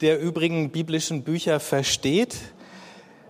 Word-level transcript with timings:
der 0.00 0.20
übrigen 0.20 0.70
biblischen 0.70 1.22
Bücher 1.22 1.60
versteht, 1.60 2.36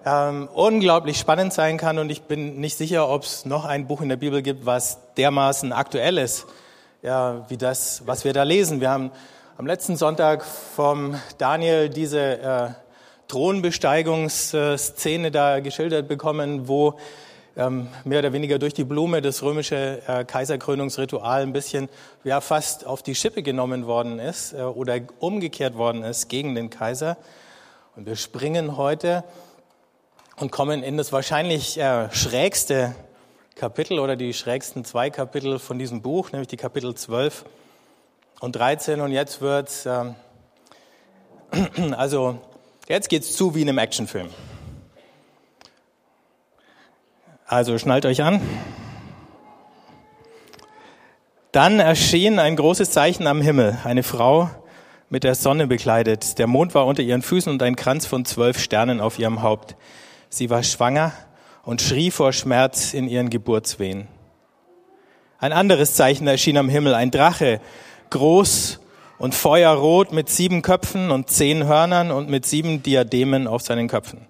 ähm, 0.04 0.48
unglaublich 0.54 1.18
spannend 1.18 1.52
sein 1.52 1.76
kann 1.76 1.98
und 1.98 2.10
ich 2.10 2.22
bin 2.22 2.60
nicht 2.60 2.76
sicher, 2.76 3.08
ob 3.08 3.24
es 3.24 3.44
noch 3.44 3.64
ein 3.64 3.86
Buch 3.86 4.00
in 4.00 4.08
der 4.08 4.16
Bibel 4.16 4.42
gibt, 4.42 4.66
was 4.66 4.98
dermaßen 5.16 5.72
aktuell 5.72 6.18
ist, 6.18 6.46
ja, 7.02 7.44
wie 7.48 7.56
das, 7.56 8.02
was 8.06 8.24
wir 8.24 8.32
da 8.32 8.44
lesen. 8.44 8.80
Wir 8.80 8.90
haben 8.90 9.10
am 9.56 9.66
letzten 9.66 9.96
Sonntag 9.96 10.44
vom 10.44 11.16
Daniel 11.38 11.88
diese 11.88 12.40
äh, 12.40 12.68
Thronbesteigungsszene 13.28 15.30
da 15.30 15.60
geschildert 15.60 16.08
bekommen, 16.08 16.68
wo 16.68 16.98
mehr 17.58 18.20
oder 18.20 18.32
weniger 18.32 18.58
durch 18.58 18.72
die 18.72 18.84
Blume 18.84 19.20
das 19.20 19.42
römische 19.42 20.00
äh, 20.06 20.24
Kaiserkrönungsritual 20.24 21.42
ein 21.42 21.52
bisschen 21.52 21.88
ja, 22.22 22.40
fast 22.40 22.86
auf 22.86 23.02
die 23.02 23.16
Schippe 23.16 23.42
genommen 23.42 23.86
worden 23.86 24.20
ist 24.20 24.52
äh, 24.52 24.62
oder 24.62 25.00
umgekehrt 25.18 25.76
worden 25.76 26.04
ist 26.04 26.28
gegen 26.28 26.54
den 26.54 26.70
Kaiser. 26.70 27.16
Und 27.96 28.06
wir 28.06 28.14
springen 28.14 28.76
heute 28.76 29.24
und 30.36 30.52
kommen 30.52 30.84
in 30.84 30.96
das 30.96 31.12
wahrscheinlich 31.12 31.78
äh, 31.80 32.08
schrägste 32.12 32.94
Kapitel 33.56 33.98
oder 33.98 34.14
die 34.14 34.32
schrägsten 34.34 34.84
zwei 34.84 35.10
Kapitel 35.10 35.58
von 35.58 35.80
diesem 35.80 36.00
Buch, 36.00 36.30
nämlich 36.30 36.46
die 36.46 36.56
Kapitel 36.56 36.94
12 36.94 37.44
und 38.38 38.54
13. 38.54 39.00
Und 39.00 39.10
jetzt 39.10 39.40
wird's, 39.40 39.84
ähm, 39.84 40.14
also 41.96 42.38
jetzt 42.86 43.08
geht's 43.08 43.34
zu 43.34 43.56
wie 43.56 43.62
in 43.62 43.68
einem 43.68 43.78
Actionfilm. 43.78 44.28
Also 47.48 47.78
schnallt 47.78 48.04
euch 48.04 48.22
an. 48.22 48.42
Dann 51.50 51.80
erschien 51.80 52.38
ein 52.38 52.56
großes 52.56 52.90
Zeichen 52.90 53.26
am 53.26 53.40
Himmel, 53.40 53.78
eine 53.84 54.02
Frau 54.02 54.50
mit 55.08 55.24
der 55.24 55.34
Sonne 55.34 55.66
bekleidet. 55.66 56.38
Der 56.38 56.46
Mond 56.46 56.74
war 56.74 56.84
unter 56.84 57.02
ihren 57.02 57.22
Füßen 57.22 57.50
und 57.50 57.62
ein 57.62 57.74
Kranz 57.74 58.04
von 58.04 58.26
zwölf 58.26 58.58
Sternen 58.58 59.00
auf 59.00 59.18
ihrem 59.18 59.40
Haupt. 59.40 59.76
Sie 60.28 60.50
war 60.50 60.62
schwanger 60.62 61.12
und 61.64 61.80
schrie 61.80 62.10
vor 62.10 62.34
Schmerz 62.34 62.92
in 62.92 63.08
ihren 63.08 63.30
Geburtswehen. 63.30 64.08
Ein 65.38 65.54
anderes 65.54 65.94
Zeichen 65.94 66.26
erschien 66.26 66.58
am 66.58 66.68
Himmel, 66.68 66.92
ein 66.94 67.10
Drache, 67.10 67.62
groß 68.10 68.78
und 69.16 69.34
feuerrot 69.34 70.12
mit 70.12 70.28
sieben 70.28 70.60
Köpfen 70.60 71.10
und 71.10 71.30
zehn 71.30 71.64
Hörnern 71.64 72.10
und 72.10 72.28
mit 72.28 72.44
sieben 72.44 72.82
Diademen 72.82 73.46
auf 73.46 73.62
seinen 73.62 73.88
Köpfen. 73.88 74.26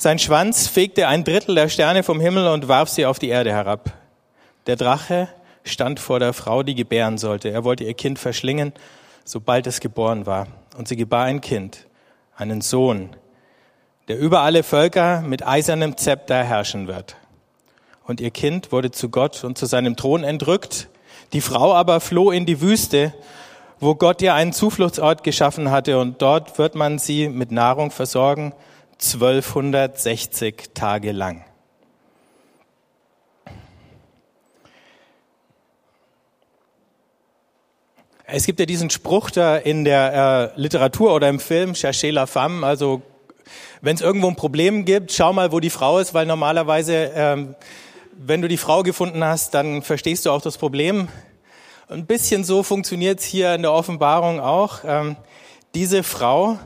Sein 0.00 0.20
Schwanz 0.20 0.68
fegte 0.68 1.08
ein 1.08 1.24
Drittel 1.24 1.56
der 1.56 1.68
Sterne 1.68 2.04
vom 2.04 2.20
Himmel 2.20 2.46
und 2.46 2.68
warf 2.68 2.88
sie 2.88 3.04
auf 3.04 3.18
die 3.18 3.30
Erde 3.30 3.50
herab. 3.50 3.92
Der 4.68 4.76
Drache 4.76 5.26
stand 5.64 5.98
vor 5.98 6.20
der 6.20 6.32
Frau, 6.32 6.62
die 6.62 6.76
gebären 6.76 7.18
sollte. 7.18 7.48
Er 7.48 7.64
wollte 7.64 7.82
ihr 7.82 7.94
Kind 7.94 8.20
verschlingen, 8.20 8.72
sobald 9.24 9.66
es 9.66 9.80
geboren 9.80 10.24
war. 10.24 10.46
Und 10.76 10.86
sie 10.86 10.94
gebar 10.94 11.24
ein 11.24 11.40
Kind, 11.40 11.88
einen 12.36 12.60
Sohn, 12.60 13.10
der 14.06 14.20
über 14.20 14.42
alle 14.42 14.62
Völker 14.62 15.20
mit 15.20 15.44
eisernem 15.44 15.96
Zepter 15.96 16.44
herrschen 16.44 16.86
wird. 16.86 17.16
Und 18.04 18.20
ihr 18.20 18.30
Kind 18.30 18.70
wurde 18.70 18.92
zu 18.92 19.08
Gott 19.08 19.42
und 19.42 19.58
zu 19.58 19.66
seinem 19.66 19.96
Thron 19.96 20.22
entrückt. 20.22 20.90
Die 21.32 21.40
Frau 21.40 21.74
aber 21.74 21.98
floh 21.98 22.30
in 22.30 22.46
die 22.46 22.60
Wüste, 22.60 23.14
wo 23.80 23.96
Gott 23.96 24.22
ihr 24.22 24.34
einen 24.34 24.52
Zufluchtsort 24.52 25.24
geschaffen 25.24 25.72
hatte, 25.72 25.98
und 25.98 26.22
dort 26.22 26.56
wird 26.56 26.76
man 26.76 27.00
sie 27.00 27.28
mit 27.28 27.50
Nahrung 27.50 27.90
versorgen 27.90 28.52
1260 29.00 30.70
Tage 30.74 31.12
lang. 31.12 31.44
Es 38.26 38.44
gibt 38.44 38.60
ja 38.60 38.66
diesen 38.66 38.90
Spruch 38.90 39.30
da 39.30 39.56
in 39.56 39.84
der 39.84 40.52
äh, 40.54 40.60
Literatur 40.60 41.14
oder 41.14 41.28
im 41.28 41.40
Film, 41.40 41.74
Cherchez 41.74 42.12
la 42.12 42.26
femme, 42.26 42.66
also 42.66 43.00
wenn 43.80 43.94
es 43.94 44.02
irgendwo 44.02 44.28
ein 44.28 44.36
Problem 44.36 44.84
gibt, 44.84 45.12
schau 45.12 45.32
mal, 45.32 45.52
wo 45.52 45.60
die 45.60 45.70
Frau 45.70 45.98
ist, 45.98 46.12
weil 46.12 46.26
normalerweise, 46.26 47.12
ähm, 47.14 47.54
wenn 48.12 48.42
du 48.42 48.48
die 48.48 48.56
Frau 48.56 48.82
gefunden 48.82 49.24
hast, 49.24 49.54
dann 49.54 49.82
verstehst 49.82 50.26
du 50.26 50.30
auch 50.30 50.42
das 50.42 50.58
Problem. 50.58 51.08
Ein 51.88 52.04
bisschen 52.04 52.44
so 52.44 52.62
funktioniert 52.62 53.20
es 53.20 53.24
hier 53.24 53.54
in 53.54 53.62
der 53.62 53.72
Offenbarung 53.72 54.40
auch. 54.40 54.80
Ähm, 54.84 55.16
diese 55.74 56.02
Frau 56.02 56.58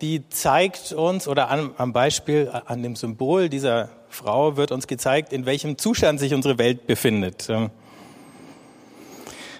die 0.00 0.28
zeigt 0.28 0.92
uns, 0.92 1.26
oder 1.26 1.50
am 1.50 1.92
Beispiel, 1.92 2.50
an 2.66 2.82
dem 2.82 2.96
Symbol 2.96 3.48
dieser 3.48 3.88
Frau 4.10 4.56
wird 4.58 4.70
uns 4.72 4.86
gezeigt, 4.86 5.32
in 5.32 5.46
welchem 5.46 5.78
Zustand 5.78 6.20
sich 6.20 6.34
unsere 6.34 6.58
Welt 6.58 6.86
befindet. 6.86 7.48
Ähm, 7.48 7.70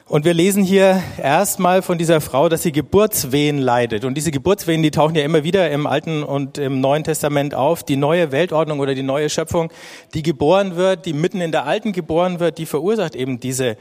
und 0.07 0.27
wir 0.27 0.35
lesen 0.35 0.63
hier 0.63 1.03
erstmal 1.21 1.81
von 1.81 1.97
dieser 1.97 2.21
Frau, 2.21 2.51
dass 2.51 2.63
sie 2.63 2.73
Geburtswehen 2.73 3.59
leidet. 3.59 4.05
Und 4.05 4.15
diese 4.15 4.31
Geburtswehen, 4.31 4.83
die 4.83 4.91
tauchen 4.91 5.15
ja 5.15 5.25
immer 5.25 5.43
wieder 5.43 5.71
im 5.71 5.87
Alten 5.87 6.23
und 6.23 6.59
im 6.59 6.83
Neuen 6.83 7.05
Testament 7.05 7.55
auf. 7.55 7.83
Die 7.83 7.97
neue 7.97 8.31
Weltordnung 8.31 8.81
oder 8.81 8.95
die 8.95 9.03
neue 9.03 9.31
Schöpfung, 9.31 9.73
die 10.13 10.23
geboren 10.23 10.77
wird, 10.77 11.07
die 11.07 11.15
mitten 11.15 11.41
in 11.41 11.53
der 11.53 11.65
Alten 11.65 11.93
geboren 11.93 12.39
wird, 12.39 12.59
die 12.59 12.67
verursacht 12.67 13.17
eben 13.17 13.41
diese 13.41 13.79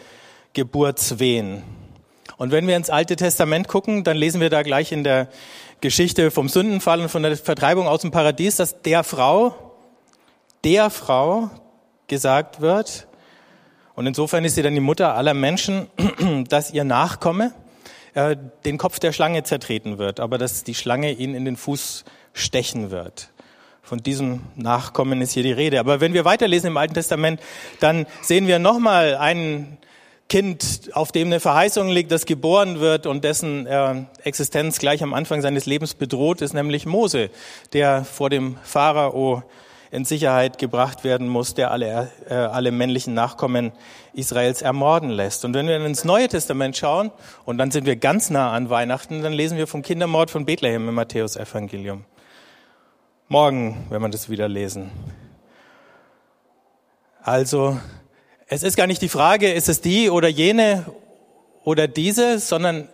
Geburtswehen. 0.54 1.83
Und 2.38 2.52
wenn 2.52 2.68
wir 2.68 2.76
ins 2.76 2.90
Alte 2.90 3.16
Testament 3.16 3.68
gucken, 3.68 4.04
dann 4.04 4.18
lesen 4.18 4.42
wir 4.42 4.50
da 4.50 4.64
gleich 4.64 4.92
in 4.92 5.04
der 5.04 5.28
Geschichte 5.82 6.32
vom 6.32 6.50
Sündenfall 6.50 7.02
und 7.02 7.10
von 7.10 7.24
der 7.24 7.36
Vertreibung 7.38 7.88
aus 7.88 8.02
dem 8.02 8.12
Paradies, 8.12 8.56
dass 8.56 8.82
der 8.82 9.04
Frau, 9.04 9.74
der 10.64 10.90
Frau 10.90 11.50
gesagt 12.08 12.62
wird, 12.62 13.08
und 13.96 14.08
insofern 14.08 14.44
ist 14.44 14.56
sie 14.56 14.64
dann 14.64 14.74
die 14.74 14.80
Mutter 14.80 15.16
aller 15.16 15.34
Menschen, 15.34 15.88
dass 16.50 16.72
ihr 16.72 16.84
Nachkomme 16.84 17.54
äh, 18.16 18.36
den 18.66 18.78
Kopf 18.78 19.00
der 19.00 19.12
Schlange 19.12 19.44
zertreten 19.44 19.98
wird, 19.98 20.20
aber 20.20 20.38
dass 20.38 20.64
die 20.64 20.76
Schlange 20.76 21.12
ihn 21.12 21.36
in 21.36 21.46
den 21.46 21.58
Fuß 21.58 22.06
stechen 22.34 22.90
wird. 22.90 23.30
Von 23.84 24.00
diesem 24.00 24.42
Nachkommen 24.56 25.22
ist 25.22 25.34
hier 25.34 25.44
die 25.44 25.52
Rede. 25.52 25.80
Aber 25.80 26.00
wenn 26.00 26.14
wir 26.14 26.26
weiterlesen 26.26 26.68
im 26.68 26.78
Alten 26.78 26.94
Testament, 26.94 27.42
dann 27.82 28.06
sehen 28.22 28.48
wir 28.48 28.58
nochmal 28.58 29.16
einen 29.16 29.78
Kind, 30.30 30.90
auf 30.94 31.12
dem 31.12 31.28
eine 31.28 31.40
Verheißung 31.40 31.90
liegt, 31.90 32.12
das 32.12 32.26
geboren 32.26 32.80
wird 32.80 33.06
und 33.06 33.24
dessen 33.24 33.68
äh, 33.68 34.04
Existenz 34.24 34.80
gleich 34.80 35.04
am 35.04 35.14
Anfang 35.14 35.42
seines 35.42 35.66
Lebens 35.66 35.94
bedroht 35.94 36.42
ist, 36.42 36.54
nämlich 36.54 36.86
Mose, 36.86 37.30
der 37.74 38.04
vor 38.04 38.30
dem 38.30 38.58
Pharao 38.64 39.44
in 39.94 40.06
Sicherheit 40.06 40.58
gebracht 40.58 41.04
werden 41.04 41.28
muss, 41.28 41.54
der 41.54 41.70
alle, 41.70 42.10
äh, 42.28 42.34
alle 42.34 42.72
männlichen 42.72 43.14
Nachkommen 43.14 43.74
Israels 44.14 44.64
ermorden 44.64 45.12
lässt. 45.12 45.46
Und 45.46 45.54
wenn 45.54 45.68
wir 45.68 45.86
ins 45.86 46.04
Neue 46.04 46.28
Testament 46.28 46.76
schauen, 46.76 47.12
und 47.46 47.60
dann 47.60 47.70
sind 47.70 47.86
wir 47.86 47.96
ganz 47.96 48.32
nah 48.32 48.54
an 48.54 48.72
Weihnachten, 48.72 49.22
dann 49.22 49.34
lesen 49.34 49.56
wir 49.56 49.68
vom 49.68 49.84
Kindermord 49.84 50.32
von 50.32 50.46
Bethlehem 50.46 50.90
im 50.90 50.96
Matthäus-Evangelium. 50.96 52.06
Morgen, 53.28 53.86
wenn 53.92 54.02
wir 54.02 54.10
das 54.10 54.30
wieder 54.32 54.48
lesen. 54.50 54.90
Also 57.22 57.78
es 58.54 58.62
ist 58.62 58.78
gar 58.78 58.86
nicht 58.86 59.02
die 59.02 59.10
Frage, 59.10 59.52
ist 59.52 59.68
es 59.68 59.82
die 59.82 60.12
oder 60.12 60.28
jene 60.28 60.86
oder 61.64 61.88
diese, 61.88 62.38
sondern 62.38 62.88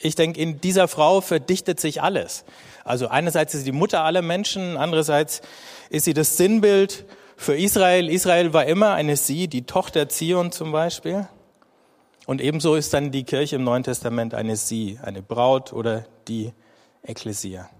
ich 0.00 0.16
denke, 0.16 0.40
in 0.40 0.60
dieser 0.60 0.88
Frau 0.88 1.20
verdichtet 1.20 1.78
sich 1.78 2.02
alles. 2.02 2.44
Also 2.84 3.06
einerseits 3.08 3.54
ist 3.54 3.60
sie 3.60 3.66
die 3.66 3.76
Mutter 3.76 4.02
aller 4.02 4.22
Menschen, 4.22 4.76
andererseits 4.76 5.42
ist 5.90 6.06
sie 6.06 6.14
das 6.14 6.36
Sinnbild 6.36 7.04
für 7.36 7.56
Israel. 7.56 8.08
Israel 8.08 8.52
war 8.52 8.66
immer 8.66 8.94
eine 8.94 9.16
Sie, 9.16 9.46
die 9.46 9.62
Tochter 9.62 10.08
Zion 10.08 10.50
zum 10.50 10.72
Beispiel. 10.72 11.28
Und 12.26 12.40
ebenso 12.40 12.74
ist 12.74 12.92
dann 12.92 13.12
die 13.12 13.22
Kirche 13.22 13.56
im 13.56 13.64
Neuen 13.64 13.84
Testament 13.84 14.34
eine 14.34 14.56
Sie, 14.56 14.98
eine 15.02 15.22
Braut 15.22 15.72
oder 15.72 16.04
die 16.26 16.52
Ekklesia. 17.02 17.70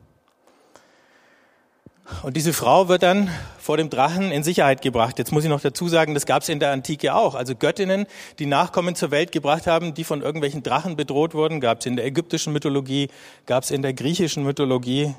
Und 2.23 2.37
diese 2.37 2.53
Frau 2.53 2.89
wird 2.89 3.03
dann 3.03 3.31
vor 3.59 3.77
dem 3.77 3.91
Drachen 3.91 4.33
in 4.33 4.43
Sicherheit 4.43 4.81
gebracht. 4.81 5.19
Jetzt 5.19 5.31
muss 5.31 5.45
ich 5.45 5.51
noch 5.51 5.61
dazu 5.61 5.89
sagen, 5.89 6.15
das 6.15 6.25
gab 6.25 6.43
es 6.43 6.49
in 6.49 6.59
der 6.59 6.73
Antike 6.73 7.15
auch. 7.15 7.35
Also 7.35 7.55
Göttinnen, 7.55 8.07
die 8.39 8.47
Nachkommen 8.47 8.95
zur 8.95 9.11
Welt 9.11 9.31
gebracht 9.31 9.67
haben, 9.67 9.93
die 9.93 10.05
von 10.05 10.23
irgendwelchen 10.23 10.63
Drachen 10.63 10.97
bedroht 10.97 11.35
wurden, 11.35 11.61
gab 11.61 11.81
es 11.81 11.87
in 11.87 11.97
der 11.97 12.07
ägyptischen 12.07 12.53
Mythologie, 12.53 13.09
gab 13.45 13.65
es 13.65 13.71
in 13.71 13.83
der 13.83 13.93
griechischen 13.93 14.43
Mythologie. 14.43 15.15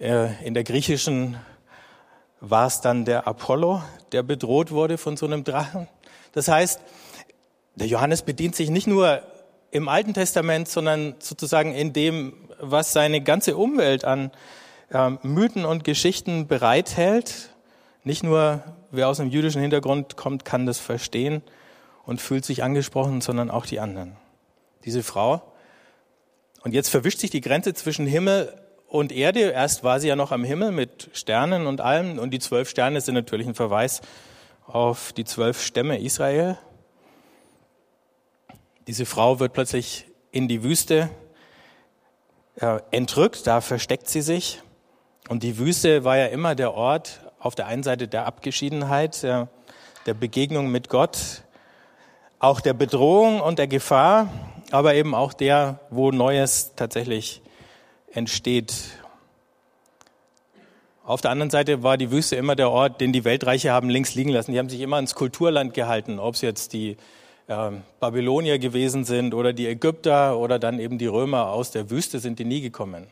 Äh, 0.00 0.44
in 0.44 0.54
der 0.54 0.64
griechischen 0.64 1.36
war 2.40 2.66
es 2.66 2.80
dann 2.80 3.04
der 3.04 3.28
Apollo, 3.28 3.82
der 4.10 4.24
bedroht 4.24 4.72
wurde 4.72 4.98
von 4.98 5.16
so 5.16 5.26
einem 5.26 5.44
Drachen. 5.44 5.86
Das 6.32 6.48
heißt, 6.48 6.80
der 7.76 7.86
Johannes 7.86 8.22
bedient 8.22 8.56
sich 8.56 8.70
nicht 8.70 8.88
nur 8.88 9.22
im 9.70 9.88
Alten 9.88 10.14
Testament, 10.14 10.68
sondern 10.68 11.14
sozusagen 11.20 11.72
in 11.72 11.92
dem, 11.92 12.34
was 12.58 12.92
seine 12.92 13.20
ganze 13.20 13.56
Umwelt 13.56 14.04
an 14.04 14.32
ähm, 14.92 15.18
Mythen 15.22 15.64
und 15.64 15.84
Geschichten 15.84 16.46
bereithält. 16.46 17.50
Nicht 18.04 18.22
nur 18.22 18.62
wer 18.90 19.08
aus 19.08 19.20
einem 19.20 19.30
jüdischen 19.30 19.60
Hintergrund 19.60 20.16
kommt, 20.16 20.44
kann 20.44 20.66
das 20.66 20.78
verstehen 20.78 21.42
und 22.04 22.20
fühlt 22.20 22.44
sich 22.44 22.62
angesprochen, 22.62 23.20
sondern 23.20 23.50
auch 23.50 23.66
die 23.66 23.80
anderen. 23.80 24.16
Diese 24.84 25.02
Frau. 25.02 25.42
Und 26.62 26.74
jetzt 26.74 26.88
verwischt 26.88 27.20
sich 27.20 27.30
die 27.30 27.40
Grenze 27.40 27.74
zwischen 27.74 28.06
Himmel 28.06 28.54
und 28.86 29.12
Erde. 29.12 29.40
Erst 29.50 29.84
war 29.84 30.00
sie 30.00 30.08
ja 30.08 30.16
noch 30.16 30.32
am 30.32 30.44
Himmel 30.44 30.72
mit 30.72 31.10
Sternen 31.12 31.66
und 31.66 31.80
allem. 31.80 32.18
Und 32.18 32.30
die 32.30 32.38
zwölf 32.38 32.68
Sterne 32.68 33.00
sind 33.00 33.14
natürlich 33.14 33.46
ein 33.46 33.54
Verweis 33.54 34.00
auf 34.66 35.12
die 35.12 35.24
zwölf 35.24 35.62
Stämme 35.62 36.00
Israel. 36.00 36.58
Diese 38.86 39.06
Frau 39.06 39.38
wird 39.40 39.52
plötzlich 39.52 40.06
in 40.32 40.48
die 40.48 40.62
Wüste 40.62 41.10
äh, 42.56 42.80
entrückt, 42.90 43.46
da 43.46 43.60
versteckt 43.60 44.08
sie 44.08 44.22
sich. 44.22 44.60
Und 45.28 45.42
die 45.42 45.58
Wüste 45.58 46.04
war 46.04 46.16
ja 46.16 46.26
immer 46.26 46.54
der 46.54 46.74
Ort 46.74 47.20
auf 47.38 47.54
der 47.54 47.66
einen 47.66 47.82
Seite 47.82 48.08
der 48.08 48.26
Abgeschiedenheit, 48.26 49.22
der, 49.22 49.48
der 50.06 50.14
Begegnung 50.14 50.70
mit 50.70 50.88
Gott, 50.88 51.42
auch 52.38 52.60
der 52.60 52.74
Bedrohung 52.74 53.40
und 53.40 53.58
der 53.58 53.68
Gefahr, 53.68 54.28
aber 54.70 54.94
eben 54.94 55.14
auch 55.14 55.32
der, 55.32 55.80
wo 55.90 56.10
Neues 56.10 56.72
tatsächlich 56.76 57.42
entsteht. 58.12 58.74
Auf 61.04 61.20
der 61.20 61.30
anderen 61.30 61.50
Seite 61.50 61.82
war 61.82 61.96
die 61.96 62.10
Wüste 62.10 62.36
immer 62.36 62.54
der 62.54 62.70
Ort, 62.70 63.00
den 63.00 63.12
die 63.12 63.24
Weltreiche 63.24 63.72
haben 63.72 63.88
links 63.88 64.14
liegen 64.14 64.30
lassen. 64.30 64.52
Die 64.52 64.58
haben 64.58 64.68
sich 64.68 64.80
immer 64.80 64.98
ins 64.98 65.14
Kulturland 65.14 65.74
gehalten, 65.74 66.18
ob 66.18 66.34
es 66.34 66.40
jetzt 66.42 66.72
die 66.72 66.96
äh, 67.48 67.70
Babylonier 68.00 68.58
gewesen 68.58 69.04
sind 69.04 69.34
oder 69.34 69.52
die 69.52 69.66
Ägypter 69.66 70.38
oder 70.38 70.58
dann 70.58 70.78
eben 70.78 70.98
die 70.98 71.06
Römer 71.06 71.48
aus 71.48 71.70
der 71.70 71.90
Wüste 71.90 72.20
sind 72.20 72.38
die 72.38 72.44
nie 72.44 72.60
gekommen. 72.60 73.08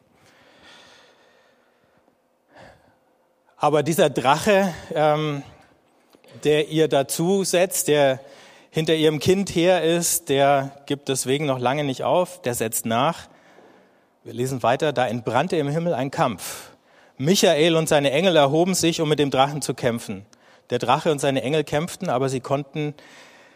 Aber 3.63 3.83
dieser 3.83 4.09
Drache, 4.09 4.73
ähm, 4.95 5.43
der 6.45 6.69
ihr 6.69 6.89
dazu 6.89 7.45
setzt, 7.45 7.89
der 7.89 8.21
hinter 8.71 8.95
ihrem 8.95 9.19
Kind 9.19 9.55
her 9.55 9.85
ist, 9.85 10.31
der 10.31 10.81
gibt 10.87 11.11
deswegen 11.11 11.45
noch 11.45 11.59
lange 11.59 11.85
nicht 11.85 12.03
auf, 12.03 12.41
der 12.41 12.55
setzt 12.55 12.87
nach. 12.87 13.29
Wir 14.25 14.33
lesen 14.33 14.63
weiter, 14.63 14.95
da 14.95 15.07
entbrannte 15.07 15.57
im 15.57 15.69
Himmel 15.69 15.93
ein 15.93 16.11
Kampf. 16.11 16.71
Michael 17.19 17.77
und 17.77 17.87
seine 17.87 18.13
Engel 18.13 18.35
erhoben 18.35 18.73
sich, 18.73 19.03
um 19.03 19.11
mit 19.11 19.19
dem 19.19 19.31
Drachen 19.31 19.61
zu 19.61 19.75
kämpfen. 19.75 20.25
Der 20.71 20.79
Drache 20.79 21.13
und 21.13 21.19
seine 21.19 21.43
Engel 21.43 21.63
kämpften, 21.63 22.09
aber 22.09 22.31
sie 22.31 22.41
konnten 22.41 22.95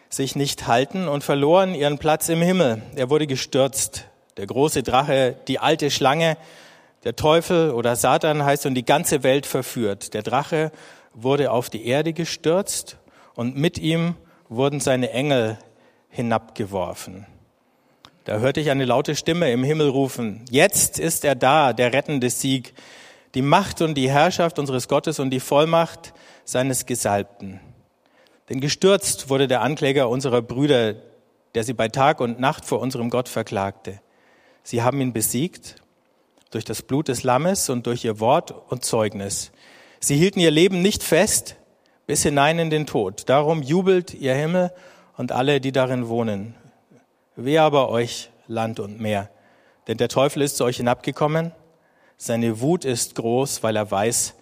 sich 0.09 0.35
nicht 0.35 0.67
halten 0.67 1.07
und 1.07 1.23
verloren 1.23 1.73
ihren 1.73 1.97
Platz 1.97 2.29
im 2.29 2.43
Himmel. 2.43 2.83
Er 2.95 3.09
wurde 3.09 3.25
gestürzt. 3.25 4.05
Der 4.37 4.45
große 4.45 4.83
Drache, 4.83 5.35
die 5.47 5.57
alte 5.57 5.89
Schlange, 5.89 6.37
der 7.05 7.15
Teufel 7.15 7.71
oder 7.71 7.95
Satan 7.95 8.43
heißt 8.43 8.65
und 8.65 8.73
die 8.73 8.83
ganze 8.83 9.23
Welt 9.23 9.45
verführt. 9.45 10.13
Der 10.13 10.23
Drache 10.23 10.71
wurde 11.13 11.51
auf 11.51 11.69
die 11.69 11.85
Erde 11.85 12.11
gestürzt 12.13 12.97
und 13.35 13.55
mit 13.55 13.77
ihm 13.77 14.15
wurden 14.49 14.79
seine 14.79 15.11
Engel 15.11 15.57
hinabgeworfen. 16.09 17.27
Da 18.25 18.39
hörte 18.39 18.59
ich 18.59 18.71
eine 18.71 18.85
laute 18.85 19.15
Stimme 19.15 19.51
im 19.51 19.63
Himmel 19.63 19.87
rufen, 19.87 20.43
jetzt 20.49 20.97
ist 20.97 21.23
er 21.23 21.35
da, 21.35 21.73
der 21.73 21.93
rettende 21.93 22.31
Sieg, 22.31 22.73
die 23.35 23.43
Macht 23.43 23.81
und 23.81 23.95
die 23.95 24.09
Herrschaft 24.09 24.57
unseres 24.57 24.87
Gottes 24.87 25.19
und 25.19 25.29
die 25.29 25.39
Vollmacht 25.39 26.13
seines 26.43 26.87
Gesalbten. 26.87 27.59
Denn 28.49 28.61
gestürzt 28.61 29.29
wurde 29.29 29.47
der 29.47 29.61
Ankläger 29.61 30.09
unserer 30.09 30.41
Brüder, 30.41 30.95
der 31.53 31.63
sie 31.63 31.73
bei 31.73 31.87
Tag 31.87 32.19
und 32.19 32.39
Nacht 32.39 32.65
vor 32.65 32.79
unserem 32.79 33.09
Gott 33.11 33.29
verklagte. 33.29 33.99
Sie 34.63 34.81
haben 34.81 35.01
ihn 35.01 35.13
besiegt 35.13 35.75
durch 36.55 36.63
das 36.63 36.81
Blut 36.81 37.09
des 37.09 37.23
Lammes 37.23 37.69
und 37.69 37.85
durch 37.85 38.05
ihr 38.05 38.21
Wort 38.21 38.55
und 38.69 38.85
Zeugnis. 38.85 39.51
Sie 39.99 40.15
hielten 40.15 40.39
ihr 40.39 40.51
Leben 40.51 40.81
nicht 40.81 41.03
fest 41.03 41.57
bis 42.07 42.23
hinein 42.23 42.59
in 42.59 42.69
den 42.69 42.85
Tod. 42.85 43.27
Darum 43.27 43.61
jubelt 43.61 44.13
ihr 44.13 44.33
Himmel 44.33 44.71
und 45.17 45.33
alle, 45.33 45.59
die 45.59 45.73
darin 45.73 46.07
wohnen. 46.07 46.55
Wehe 47.35 47.61
aber 47.61 47.89
euch, 47.89 48.29
Land 48.47 48.79
und 48.79 49.01
Meer, 49.01 49.29
denn 49.89 49.97
der 49.97 50.07
Teufel 50.07 50.43
ist 50.43 50.55
zu 50.55 50.63
euch 50.63 50.77
hinabgekommen. 50.77 51.51
Seine 52.15 52.61
Wut 52.61 52.85
ist 52.85 53.15
groß, 53.15 53.61
weil 53.61 53.75
er 53.75 53.91
weiß, 53.91 54.35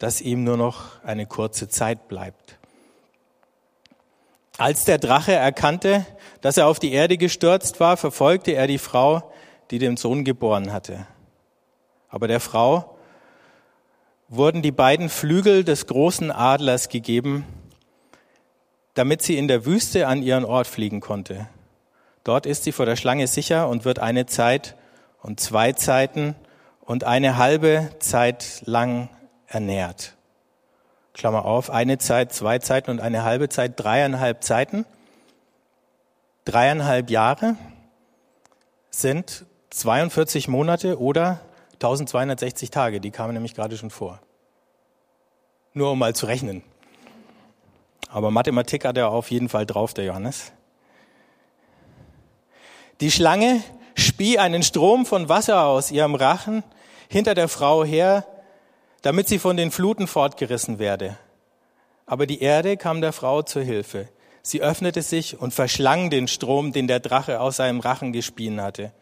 dass 0.00 0.20
ihm 0.20 0.42
nur 0.42 0.56
noch 0.56 1.04
eine 1.04 1.26
kurze 1.26 1.68
Zeit 1.68 2.08
bleibt. 2.08 2.58
Als 4.58 4.86
der 4.86 4.98
Drache 4.98 5.34
erkannte, 5.34 6.04
dass 6.40 6.56
er 6.56 6.66
auf 6.66 6.80
die 6.80 6.90
Erde 6.90 7.16
gestürzt 7.16 7.78
war, 7.78 7.96
verfolgte 7.96 8.50
er 8.52 8.66
die 8.66 8.78
Frau, 8.78 9.32
die 9.70 9.78
den 9.78 9.96
Sohn 9.96 10.24
geboren 10.24 10.72
hatte. 10.72 11.06
Aber 12.14 12.28
der 12.28 12.38
Frau 12.38 12.96
wurden 14.28 14.62
die 14.62 14.70
beiden 14.70 15.08
Flügel 15.08 15.64
des 15.64 15.88
großen 15.88 16.30
Adlers 16.30 16.88
gegeben, 16.88 17.44
damit 18.94 19.20
sie 19.20 19.36
in 19.36 19.48
der 19.48 19.66
Wüste 19.66 20.06
an 20.06 20.22
ihren 20.22 20.44
Ort 20.44 20.68
fliegen 20.68 21.00
konnte. 21.00 21.48
Dort 22.22 22.46
ist 22.46 22.62
sie 22.62 22.70
vor 22.70 22.86
der 22.86 22.94
Schlange 22.94 23.26
sicher 23.26 23.68
und 23.68 23.84
wird 23.84 23.98
eine 23.98 24.26
Zeit 24.26 24.76
und 25.22 25.40
zwei 25.40 25.72
Zeiten 25.72 26.36
und 26.82 27.02
eine 27.02 27.36
halbe 27.36 27.90
Zeit 27.98 28.62
lang 28.64 29.08
ernährt. 29.48 30.14
Klammer 31.14 31.44
auf, 31.44 31.68
eine 31.68 31.98
Zeit, 31.98 32.32
zwei 32.32 32.60
Zeiten 32.60 32.92
und 32.92 33.00
eine 33.00 33.24
halbe 33.24 33.48
Zeit, 33.48 33.72
dreieinhalb 33.74 34.44
Zeiten. 34.44 34.86
Dreieinhalb 36.44 37.10
Jahre 37.10 37.56
sind 38.90 39.46
42 39.70 40.46
Monate 40.46 41.00
oder 41.00 41.40
1260 41.84 42.70
Tage. 42.70 43.00
Die 43.00 43.10
kamen 43.10 43.34
nämlich 43.34 43.54
gerade 43.54 43.76
schon 43.76 43.90
vor. 43.90 44.20
Nur 45.74 45.92
um 45.92 45.98
mal 45.98 46.14
zu 46.14 46.26
rechnen. 46.26 46.62
Aber 48.08 48.30
Mathematik 48.30 48.84
hat 48.84 48.96
er 48.96 49.10
auf 49.10 49.30
jeden 49.30 49.48
Fall 49.48 49.66
drauf, 49.66 49.92
der 49.92 50.04
Johannes. 50.04 50.52
Die 53.00 53.10
Schlange 53.10 53.62
spie 53.94 54.38
einen 54.38 54.62
Strom 54.62 55.04
von 55.04 55.28
Wasser 55.28 55.66
aus 55.66 55.90
ihrem 55.90 56.14
Rachen 56.14 56.62
hinter 57.08 57.34
der 57.34 57.48
Frau 57.48 57.84
her, 57.84 58.24
damit 59.02 59.28
sie 59.28 59.38
von 59.38 59.56
den 59.56 59.70
Fluten 59.70 60.06
fortgerissen 60.06 60.78
werde. 60.78 61.18
Aber 62.06 62.26
die 62.26 62.40
Erde 62.40 62.76
kam 62.76 63.00
der 63.00 63.12
Frau 63.12 63.42
zur 63.42 63.62
Hilfe. 63.62 64.08
Sie 64.42 64.60
öffnete 64.62 65.02
sich 65.02 65.38
und 65.38 65.52
verschlang 65.52 66.10
den 66.10 66.28
Strom, 66.28 66.72
den 66.72 66.86
der 66.86 67.00
Drache 67.00 67.40
aus 67.40 67.56
seinem 67.56 67.80
Rachen 67.80 68.12
gespien 68.12 68.60
hatte. 68.60 68.92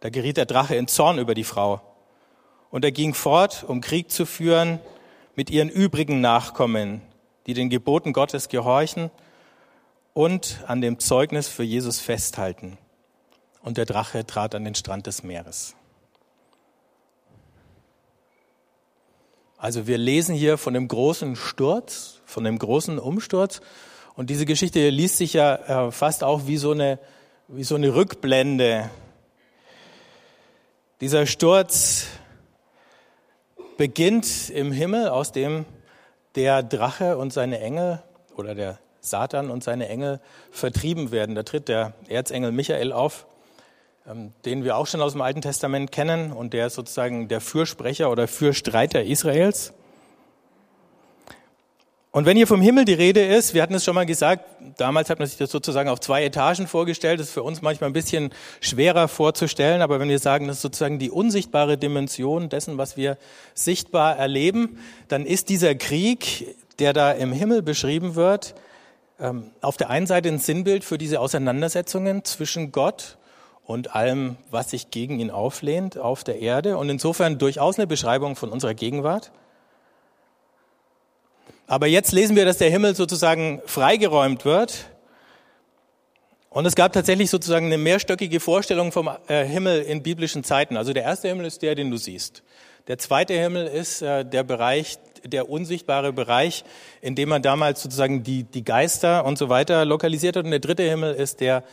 Da 0.00 0.10
geriet 0.10 0.36
der 0.36 0.46
Drache 0.46 0.76
in 0.76 0.86
Zorn 0.86 1.18
über 1.18 1.34
die 1.34 1.44
Frau. 1.44 1.80
Und 2.76 2.84
er 2.84 2.92
ging 2.92 3.14
fort, 3.14 3.64
um 3.66 3.80
Krieg 3.80 4.10
zu 4.10 4.26
führen 4.26 4.80
mit 5.34 5.48
ihren 5.48 5.70
übrigen 5.70 6.20
Nachkommen, 6.20 7.00
die 7.46 7.54
den 7.54 7.70
Geboten 7.70 8.12
Gottes 8.12 8.50
gehorchen 8.50 9.10
und 10.12 10.62
an 10.66 10.82
dem 10.82 10.98
Zeugnis 10.98 11.48
für 11.48 11.62
Jesus 11.62 12.00
festhalten. 12.00 12.76
Und 13.62 13.78
der 13.78 13.86
Drache 13.86 14.26
trat 14.26 14.54
an 14.54 14.66
den 14.66 14.74
Strand 14.74 15.06
des 15.06 15.22
Meeres. 15.22 15.74
Also 19.56 19.86
wir 19.86 19.96
lesen 19.96 20.34
hier 20.34 20.58
von 20.58 20.74
dem 20.74 20.86
großen 20.86 21.34
Sturz, 21.34 22.20
von 22.26 22.44
dem 22.44 22.58
großen 22.58 22.98
Umsturz. 22.98 23.62
Und 24.16 24.28
diese 24.28 24.44
Geschichte 24.44 24.90
liest 24.90 25.16
sich 25.16 25.32
ja 25.32 25.86
äh, 25.86 25.90
fast 25.92 26.22
auch 26.22 26.46
wie 26.46 26.58
so 26.58 26.72
eine, 26.72 26.98
wie 27.48 27.64
so 27.64 27.74
eine 27.74 27.94
Rückblende. 27.94 28.90
Dieser 31.00 31.24
Sturz 31.24 32.08
beginnt 33.76 34.50
im 34.50 34.72
Himmel, 34.72 35.08
aus 35.08 35.32
dem 35.32 35.64
der 36.34 36.62
Drache 36.62 37.18
und 37.18 37.32
seine 37.32 37.60
Engel 37.60 38.02
oder 38.36 38.54
der 38.54 38.78
Satan 39.00 39.50
und 39.50 39.62
seine 39.64 39.88
Engel 39.88 40.20
vertrieben 40.50 41.10
werden. 41.10 41.34
Da 41.34 41.42
tritt 41.42 41.68
der 41.68 41.94
Erzengel 42.08 42.52
Michael 42.52 42.92
auf 42.92 43.26
ähm, 44.08 44.32
den 44.44 44.62
wir 44.62 44.76
auch 44.76 44.86
schon 44.86 45.00
aus 45.00 45.12
dem 45.12 45.20
Alten 45.20 45.42
Testament 45.42 45.90
kennen 45.90 46.32
und 46.32 46.52
der 46.52 46.68
ist 46.68 46.74
sozusagen 46.74 47.26
der 47.26 47.40
Fürsprecher 47.40 48.10
oder 48.10 48.28
Fürstreiter 48.28 49.02
Israels. 49.02 49.72
Und 52.16 52.24
wenn 52.24 52.38
hier 52.38 52.46
vom 52.46 52.62
Himmel 52.62 52.86
die 52.86 52.94
Rede 52.94 53.22
ist, 53.22 53.52
wir 53.52 53.60
hatten 53.60 53.74
es 53.74 53.84
schon 53.84 53.94
mal 53.94 54.06
gesagt, 54.06 54.42
damals 54.78 55.10
hat 55.10 55.18
man 55.18 55.28
sich 55.28 55.36
das 55.36 55.50
sozusagen 55.50 55.90
auf 55.90 56.00
zwei 56.00 56.24
Etagen 56.24 56.66
vorgestellt, 56.66 57.20
das 57.20 57.26
ist 57.26 57.34
für 57.34 57.42
uns 57.42 57.60
manchmal 57.60 57.90
ein 57.90 57.92
bisschen 57.92 58.30
schwerer 58.62 59.06
vorzustellen, 59.06 59.82
aber 59.82 60.00
wenn 60.00 60.08
wir 60.08 60.18
sagen, 60.18 60.46
das 60.46 60.56
ist 60.56 60.62
sozusagen 60.62 60.98
die 60.98 61.10
unsichtbare 61.10 61.76
Dimension 61.76 62.48
dessen, 62.48 62.78
was 62.78 62.96
wir 62.96 63.18
sichtbar 63.52 64.16
erleben, 64.16 64.78
dann 65.08 65.26
ist 65.26 65.50
dieser 65.50 65.74
Krieg, 65.74 66.56
der 66.78 66.94
da 66.94 67.12
im 67.12 67.34
Himmel 67.34 67.60
beschrieben 67.60 68.14
wird, 68.14 68.54
ähm, 69.20 69.50
auf 69.60 69.76
der 69.76 69.90
einen 69.90 70.06
Seite 70.06 70.30
ein 70.30 70.38
Sinnbild 70.38 70.84
für 70.84 70.96
diese 70.96 71.20
Auseinandersetzungen 71.20 72.24
zwischen 72.24 72.72
Gott 72.72 73.18
und 73.66 73.94
allem, 73.94 74.36
was 74.50 74.70
sich 74.70 74.90
gegen 74.90 75.20
ihn 75.20 75.30
auflehnt 75.30 75.98
auf 75.98 76.24
der 76.24 76.40
Erde 76.40 76.78
und 76.78 76.88
insofern 76.88 77.36
durchaus 77.36 77.76
eine 77.76 77.86
Beschreibung 77.86 78.36
von 78.36 78.48
unserer 78.48 78.72
Gegenwart. 78.72 79.32
Aber 81.66 81.86
jetzt 81.86 82.12
lesen 82.12 82.36
wir, 82.36 82.44
dass 82.44 82.58
der 82.58 82.70
Himmel 82.70 82.94
sozusagen 82.94 83.60
freigeräumt 83.66 84.44
wird. 84.44 84.86
Und 86.48 86.64
es 86.64 86.74
gab 86.74 86.92
tatsächlich 86.92 87.28
sozusagen 87.28 87.66
eine 87.66 87.76
mehrstöckige 87.76 88.40
Vorstellung 88.40 88.92
vom 88.92 89.10
äh, 89.26 89.44
Himmel 89.44 89.82
in 89.82 90.02
biblischen 90.02 90.44
Zeiten. 90.44 90.76
Also 90.76 90.92
der 90.92 91.02
erste 91.02 91.28
Himmel 91.28 91.44
ist 91.44 91.62
der, 91.62 91.74
den 91.74 91.90
du 91.90 91.96
siehst. 91.96 92.42
Der 92.86 92.98
zweite 92.98 93.34
Himmel 93.34 93.66
ist 93.66 94.00
äh, 94.00 94.24
der 94.24 94.44
Bereich, 94.44 94.98
der 95.24 95.50
unsichtbare 95.50 96.12
Bereich, 96.12 96.64
in 97.02 97.16
dem 97.16 97.28
man 97.28 97.42
damals 97.42 97.82
sozusagen 97.82 98.22
die, 98.22 98.44
die 98.44 98.64
Geister 98.64 99.24
und 99.24 99.36
so 99.36 99.48
weiter 99.48 99.84
lokalisiert 99.84 100.36
hat. 100.36 100.44
Und 100.44 100.52
der 100.52 100.60
dritte 100.60 100.84
Himmel 100.84 101.14
ist 101.14 101.40
der, 101.40 101.64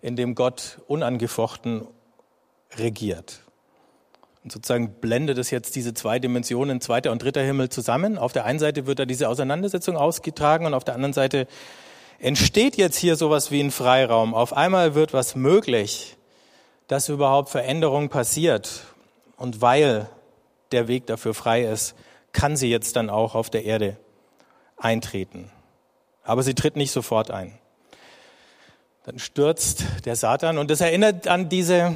in 0.00 0.16
dem 0.16 0.34
Gott 0.34 0.78
unangefochten 0.88 1.86
regiert. 2.78 3.42
Und 4.44 4.50
sozusagen 4.50 4.94
blendet 5.00 5.38
es 5.38 5.50
jetzt 5.50 5.76
diese 5.76 5.94
zwei 5.94 6.18
Dimensionen, 6.18 6.80
zweiter 6.80 7.12
und 7.12 7.22
dritter 7.22 7.42
Himmel 7.42 7.68
zusammen. 7.68 8.18
Auf 8.18 8.32
der 8.32 8.44
einen 8.44 8.58
Seite 8.58 8.86
wird 8.86 8.98
da 8.98 9.04
diese 9.04 9.28
Auseinandersetzung 9.28 9.96
ausgetragen 9.96 10.66
und 10.66 10.74
auf 10.74 10.84
der 10.84 10.94
anderen 10.94 11.12
Seite 11.12 11.46
entsteht 12.18 12.76
jetzt 12.76 12.96
hier 12.96 13.16
sowas 13.16 13.50
wie 13.50 13.60
ein 13.60 13.70
Freiraum. 13.70 14.34
Auf 14.34 14.52
einmal 14.52 14.94
wird 14.94 15.12
was 15.12 15.36
möglich, 15.36 16.16
dass 16.88 17.08
überhaupt 17.08 17.50
Veränderung 17.50 18.08
passiert. 18.08 18.84
Und 19.36 19.60
weil 19.60 20.08
der 20.72 20.88
Weg 20.88 21.06
dafür 21.06 21.34
frei 21.34 21.62
ist, 21.62 21.94
kann 22.32 22.56
sie 22.56 22.70
jetzt 22.70 22.96
dann 22.96 23.10
auch 23.10 23.34
auf 23.34 23.50
der 23.50 23.64
Erde 23.64 23.96
eintreten. 24.76 25.50
Aber 26.24 26.42
sie 26.42 26.54
tritt 26.54 26.76
nicht 26.76 26.92
sofort 26.92 27.30
ein. 27.30 27.58
Dann 29.04 29.18
stürzt 29.18 29.84
der 30.04 30.16
Satan 30.16 30.58
und 30.58 30.70
das 30.70 30.80
erinnert 30.80 31.26
an 31.26 31.48
diese 31.48 31.94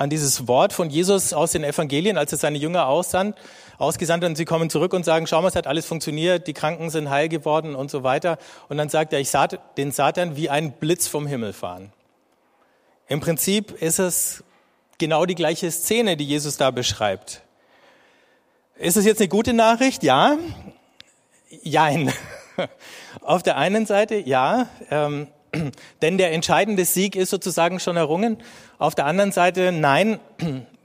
an 0.00 0.08
dieses 0.08 0.48
Wort 0.48 0.72
von 0.72 0.88
Jesus 0.88 1.34
aus 1.34 1.52
den 1.52 1.62
Evangelien, 1.62 2.16
als 2.16 2.32
er 2.32 2.38
seine 2.38 2.56
Jünger 2.56 2.86
aussandt, 2.86 3.36
ausgesandt 3.76 4.24
und 4.24 4.34
sie 4.34 4.46
kommen 4.46 4.70
zurück 4.70 4.94
und 4.94 5.04
sagen, 5.04 5.26
schau 5.26 5.42
mal, 5.42 5.48
es 5.48 5.56
hat 5.56 5.66
alles 5.66 5.84
funktioniert, 5.84 6.46
die 6.46 6.54
Kranken 6.54 6.88
sind 6.88 7.10
heil 7.10 7.28
geworden 7.28 7.74
und 7.74 7.90
so 7.90 8.02
weiter. 8.02 8.38
Und 8.70 8.78
dann 8.78 8.88
sagt 8.88 9.12
er, 9.12 9.20
ich 9.20 9.28
sah 9.28 9.46
den 9.46 9.92
Satan 9.92 10.36
wie 10.36 10.48
ein 10.48 10.72
Blitz 10.72 11.06
vom 11.06 11.26
Himmel 11.26 11.52
fahren. 11.52 11.92
Im 13.08 13.20
Prinzip 13.20 13.72
ist 13.72 13.98
es 13.98 14.42
genau 14.96 15.26
die 15.26 15.34
gleiche 15.34 15.70
Szene, 15.70 16.16
die 16.16 16.24
Jesus 16.24 16.56
da 16.56 16.70
beschreibt. 16.70 17.42
Ist 18.76 18.96
es 18.96 19.04
jetzt 19.04 19.20
eine 19.20 19.28
gute 19.28 19.52
Nachricht? 19.52 20.02
Ja. 20.02 20.38
Jein. 21.62 22.10
Auf 23.20 23.42
der 23.42 23.58
einen 23.58 23.84
Seite 23.84 24.16
ja, 24.16 24.66
ähm, 24.90 25.26
denn 26.02 26.18
der 26.18 26.32
entscheidende 26.32 26.84
Sieg 26.84 27.16
ist 27.16 27.30
sozusagen 27.30 27.80
schon 27.80 27.96
errungen. 27.96 28.38
Auf 28.78 28.94
der 28.94 29.06
anderen 29.06 29.32
Seite 29.32 29.72
nein, 29.72 30.20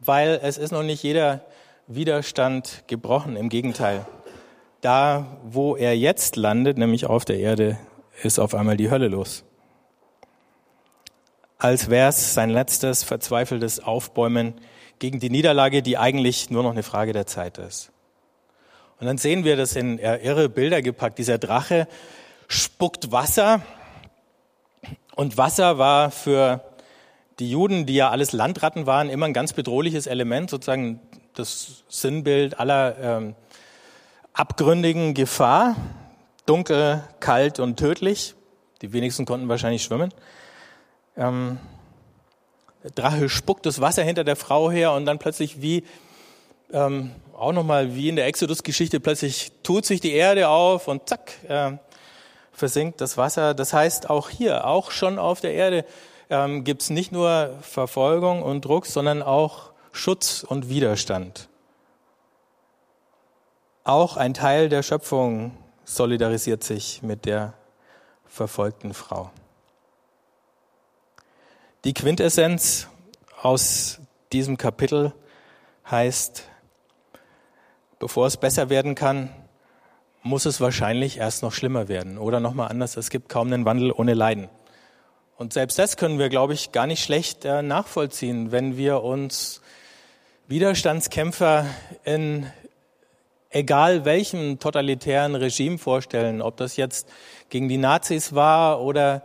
weil 0.03 0.39
es 0.43 0.57
ist 0.57 0.72
noch 0.72 0.84
nicht 0.84 1.03
jeder 1.03 1.41
Widerstand 1.88 2.84
gebrochen. 2.88 3.36
Im 3.36 3.50
Gegenteil. 3.50 4.05
Da, 4.81 5.38
wo 5.43 5.75
er 5.75 5.98
jetzt 5.98 6.36
landet, 6.36 6.77
nämlich 6.77 7.05
auf 7.05 7.25
der 7.25 7.39
Erde, 7.39 7.77
ist 8.24 8.39
auf 8.39 8.53
einmal 8.53 8.77
die 8.77 8.89
Hölle 8.89 9.07
los. 9.07 9.43
Als 11.57 11.89
wäre 11.89 12.10
es 12.10 12.34
sein 12.34 12.50
letztes 12.50 13.03
verzweifeltes 13.03 13.79
Aufbäumen 13.84 14.53
gegen 15.00 15.19
die 15.19 15.29
Niederlage, 15.29 15.81
die 15.81 15.98
eigentlich 15.98 16.50
nur 16.50 16.63
noch 16.63 16.72
eine 16.72 16.84
Frage 16.84 17.13
der 17.13 17.25
Zeit 17.25 17.57
ist. 17.57 17.91
Und 19.00 19.07
dann 19.07 19.17
sehen 19.17 19.43
wir 19.43 19.57
das 19.57 19.75
in 19.75 19.98
irre 20.00 20.50
Bilder 20.50 20.81
gepackt. 20.81 21.17
Dieser 21.17 21.38
Drache 21.38 21.88
spuckt 22.48 23.12
Wasser 23.12 23.62
und 25.15 25.38
Wasser 25.38 25.77
war 25.77 26.12
für 26.12 26.62
die 27.39 27.50
Juden, 27.50 27.86
die 27.86 27.95
ja 27.95 28.10
alles 28.10 28.31
Landratten 28.31 28.86
waren, 28.86 29.10
immer 29.10 29.25
ein 29.25 29.34
ganz 29.34 29.53
bedrohliches 29.53 30.07
Element, 30.07 30.50
sozusagen 30.50 31.00
das 31.34 31.84
Sinnbild 31.89 32.60
aller 32.60 32.98
ähm, 32.98 33.36
abgründigen 34.34 35.13
Gefahr. 35.13 35.75
Dunkel, 36.45 37.03
kalt 37.19 37.60
und 37.60 37.77
tödlich. 37.77 38.36
Die 38.81 38.93
wenigsten 38.93 39.25
konnten 39.25 39.50
wahrscheinlich 39.50 39.84
schwimmen. 39.84 40.13
Ähm, 41.17 41.57
der 42.84 42.91
Drache 42.91 43.29
spuckt 43.29 43.65
das 43.65 43.81
Wasser 43.81 44.03
hinter 44.03 44.24
der 44.24 44.36
Frau 44.36 44.69
her 44.69 44.91
und 44.93 45.05
dann 45.05 45.17
plötzlich 45.17 45.62
wie, 45.62 45.84
ähm, 46.72 47.12
auch 47.36 47.51
nochmal 47.51 47.95
wie 47.95 48.10
in 48.10 48.15
der 48.15 48.27
Exodus-Geschichte, 48.27 49.00
plötzlich 49.00 49.51
tut 49.63 49.86
sich 49.86 50.01
die 50.01 50.13
Erde 50.13 50.50
auf 50.50 50.88
und 50.88 51.10
zack, 51.10 51.31
äh, 51.48 51.72
versinkt 52.56 53.02
das 53.02 53.18
Wasser. 53.18 53.54
Das 53.54 53.74
heißt, 53.74 54.10
auch 54.10 54.30
hier, 54.30 54.66
auch 54.66 54.92
schon 54.92 55.20
auf 55.20 55.42
der 55.42 55.54
Erde, 55.54 55.86
ähm, 56.30 56.64
gibt 56.64 56.82
es 56.82 56.90
nicht 56.90 57.12
nur 57.12 57.54
Verfolgung 57.62 58.42
und 58.42 58.66
Druck, 58.66 58.86
sondern 58.86 59.22
auch 59.22 59.72
Schutz 59.92 60.44
und 60.44 60.70
Widerstand. 60.70 61.50
Auch 63.84 64.18
ein 64.18 64.34
Teil 64.34 64.70
der 64.70 64.82
Schöpfung 64.82 65.56
solidarisiert 65.84 66.64
sich 66.64 67.04
mit 67.04 67.26
der 67.26 67.54
verfolgten 68.26 68.94
Frau. 68.94 69.30
Die 71.84 71.94
Quintessenz 71.94 72.88
aus 73.42 74.00
diesem 74.34 74.58
Kapitel 74.58 75.14
heißt, 75.90 76.44
bevor 78.00 78.26
es 78.26 78.38
besser 78.38 78.70
werden 78.70 78.96
kann, 78.96 79.30
muss 80.25 80.46
es 80.46 80.60
wahrscheinlich 80.60 81.20
erst 81.20 81.44
noch 81.44 81.53
schlimmer 81.53 81.88
werden. 81.88 82.17
Oder 82.17 82.39
nochmal 82.39 82.70
anders, 82.70 82.98
es 82.98 83.12
gibt 83.12 83.29
kaum 83.29 83.53
einen 83.53 83.63
Wandel 83.63 83.91
ohne 83.91 84.15
Leiden. 84.15 84.50
Und 85.38 85.53
selbst 85.53 85.77
das 85.77 85.98
können 85.98 86.17
wir, 86.17 86.29
glaube 86.29 86.53
ich, 86.53 86.72
gar 86.72 86.88
nicht 86.88 87.03
schlecht 87.03 87.46
äh, 87.46 87.62
nachvollziehen, 87.62 88.51
wenn 88.51 88.75
wir 88.75 89.03
uns 89.03 89.62
Widerstandskämpfer 90.48 91.67
in 92.03 92.48
egal 93.51 94.03
welchem 94.03 94.58
totalitären 94.58 95.36
Regime 95.36 95.77
vorstellen, 95.77 96.41
ob 96.41 96.58
das 96.58 96.75
jetzt 96.75 97.08
gegen 97.50 97.70
die 97.70 97.77
Nazis 97.77 98.34
war 98.34 98.82
oder 98.82 99.24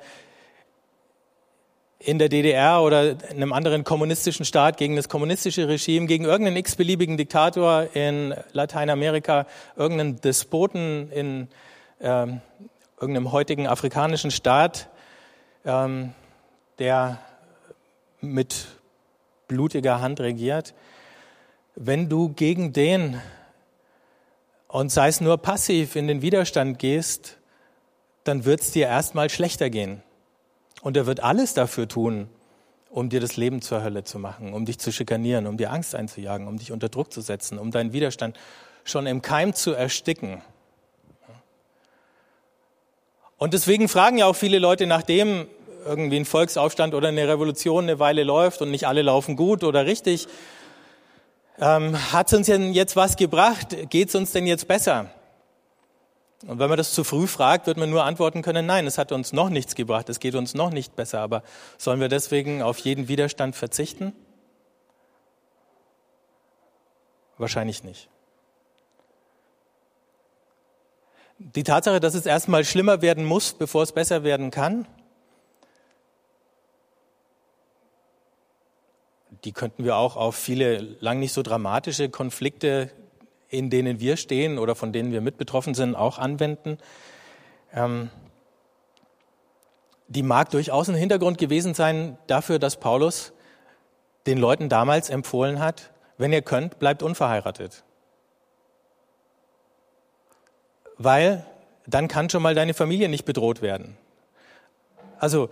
in 2.02 2.19
der 2.19 2.30
DDR 2.30 2.80
oder 2.83 3.11
in 3.11 3.37
einem 3.37 3.52
anderen 3.52 3.85
kommunistischen 3.85 4.47
Staat 4.47 4.78
gegen 4.78 4.97
das 4.97 5.11
kommunistische 5.11 5.69
Regime, 5.69 6.07
gegen 6.07 6.25
irgendeinen 6.25 6.57
x-beliebigen 6.57 7.19
Diktator 7.19 7.88
in 7.95 8.35
Lateinamerika, 8.52 9.47
irgendeinen 9.76 10.19
Despoten 10.21 11.12
in 11.12 11.49
ähm, 12.00 12.40
irgendeinem 12.99 13.33
heutigen 13.33 13.66
afrikanischen 13.66 14.30
Staat, 14.30 14.88
ähm, 15.66 16.14
der 16.78 17.19
mit 18.23 18.66
blutiger 19.47 20.00
Hand 20.00 20.21
regiert. 20.21 20.73
Wenn 21.75 22.09
du 22.09 22.30
gegen 22.30 22.73
den 22.73 23.21
und 24.69 24.90
sei 24.90 25.09
es 25.09 25.21
nur 25.21 25.37
passiv 25.37 25.97
in 25.97 26.09
den 26.09 26.23
Widerstand 26.23 26.78
gehst, 26.78 27.37
dann 28.25 28.47
wird 28.47 28.61
es 28.61 28.71
dir 28.71 28.87
erstmal 28.87 29.28
schlechter 29.28 29.69
gehen. 29.69 30.02
Und 30.83 30.97
er 30.97 31.07
wird 31.07 31.21
alles 31.21 31.55
dafür 31.55 31.89
tun, 31.89 32.29
um 32.89 33.09
dir 33.09 33.21
das 33.21 33.37
Leben 33.37 33.63
zur 33.63 33.83
Hölle 33.83 34.05
zu 34.05 34.19
machen, 34.19 34.53
um 34.53 34.65
dich 34.65 34.79
zu 34.79 34.93
schikanieren, 34.93 35.47
um 35.47 35.57
dir 35.57 35.71
Angst 35.71 35.95
einzujagen, 35.95 36.49
um 36.49 36.59
dich 36.59 36.73
unter 36.73 36.89
Druck 36.89 37.13
zu 37.13 37.21
setzen, 37.21 37.59
um 37.59 37.71
deinen 37.71 37.93
Widerstand 37.93 38.39
schon 38.85 39.07
im 39.07 39.23
Keim 39.23 39.55
zu 39.55 39.73
ersticken. 39.73 40.43
Und 43.37 43.55
deswegen 43.55 43.89
fragen 43.89 44.19
ja 44.19 44.27
auch 44.27 44.37
viele 44.37 44.59
Leute, 44.59 44.87
nachdem 44.87 45.47
irgendwie 45.87 46.17
ein 46.17 46.25
Volksaufstand 46.25 46.95
oder 46.95 47.09
eine 47.09 47.27
Revolution 47.27 47.85
eine 47.85 47.99
Weile 47.99 48.25
läuft 48.25 48.61
und 48.61 48.71
nicht 48.71 48.87
alle 48.87 49.03
laufen 49.03 49.37
gut 49.37 49.65
oder 49.65 49.87
richtig, 49.87 50.29
ähm, 51.59 51.97
hat 52.13 52.27
es 52.27 52.35
uns 52.35 52.47
denn 52.47 52.73
jetzt 52.73 52.97
was 52.97 53.17
gebracht? 53.17 53.77
Geht 53.89 54.09
es 54.09 54.15
uns 54.15 54.33
denn 54.33 54.47
jetzt 54.47 54.67
besser? 54.69 55.11
Und 56.47 56.59
wenn 56.59 56.68
man 56.68 56.78
das 56.78 56.92
zu 56.92 57.04
früh 57.04 57.26
fragt, 57.26 57.66
wird 57.66 57.76
man 57.76 57.90
nur 57.90 58.04
antworten 58.04 58.40
können, 58.42 58.64
nein, 58.64 58.87
es 58.87 58.97
hat 58.97 59.12
uns 59.12 59.32
noch 59.32 59.50
nichts 59.50 59.75
gebracht, 59.75 60.09
es 60.09 60.20
geht 60.20 60.35
uns 60.35 60.54
noch 60.54 60.70
nicht 60.70 60.97
besser, 60.97 61.20
aber 61.20 61.42
sollen 61.76 62.00
wir 62.00 62.09
deswegen 62.09 62.62
auf 62.62 62.78
jeden 62.78 63.09
Widerstand 63.09 63.56
verzichten? 63.56 64.14
Wahrscheinlich 67.37 67.85
nicht. 67.85 68.09
Die 71.38 71.62
Tatsache, 71.62 72.00
dass 72.00 72.14
es 72.14 72.26
erstmal 72.26 72.64
schlimmer 72.64 73.02
werden 73.02 73.25
muss, 73.25 73.52
bevor 73.54 73.82
es 73.82 73.92
besser 73.92 74.25
werden 74.25 74.50
kann, 74.50 74.87
die 79.44 79.52
könnten 79.52 79.85
wir 79.85 79.97
auch 79.97 80.16
auf 80.16 80.37
viele 80.37 80.78
lang 81.00 81.18
nicht 81.18 81.32
so 81.32 81.42
dramatische 81.42 82.11
Konflikte 82.11 82.90
in 83.50 83.69
denen 83.69 84.00
wir 84.00 84.16
stehen 84.16 84.59
oder 84.59 84.75
von 84.75 84.92
denen 84.92 85.12
wir 85.12 85.21
mit 85.21 85.37
betroffen 85.37 85.75
sind, 85.75 85.95
auch 85.95 86.19
anwenden. 86.19 86.78
Ähm, 87.75 88.09
die 90.09 90.23
mag 90.23 90.50
durchaus 90.50 90.88
ein 90.88 90.95
Hintergrund 90.95 91.38
gewesen 91.38 91.75
sein 91.75 92.16
dafür, 92.26 92.59
dass 92.59 92.78
Paulus 92.78 93.33
den 94.26 94.38
Leuten 94.38 94.69
damals 94.69 95.11
empfohlen 95.11 95.61
hat, 95.61 95.90
wenn 96.19 96.33
ihr 96.33 96.42
könnt, 96.42 96.78
bleibt 96.78 97.02
unverheiratet. 97.02 97.85
Weil 100.99 101.47
dann 101.87 102.09
kann 102.09 102.28
schon 102.28 102.42
mal 102.42 102.54
deine 102.54 102.75
Familie 102.75 103.09
nicht 103.09 103.25
bedroht 103.25 103.62
werden. 103.62 103.97
Also, 105.19 105.49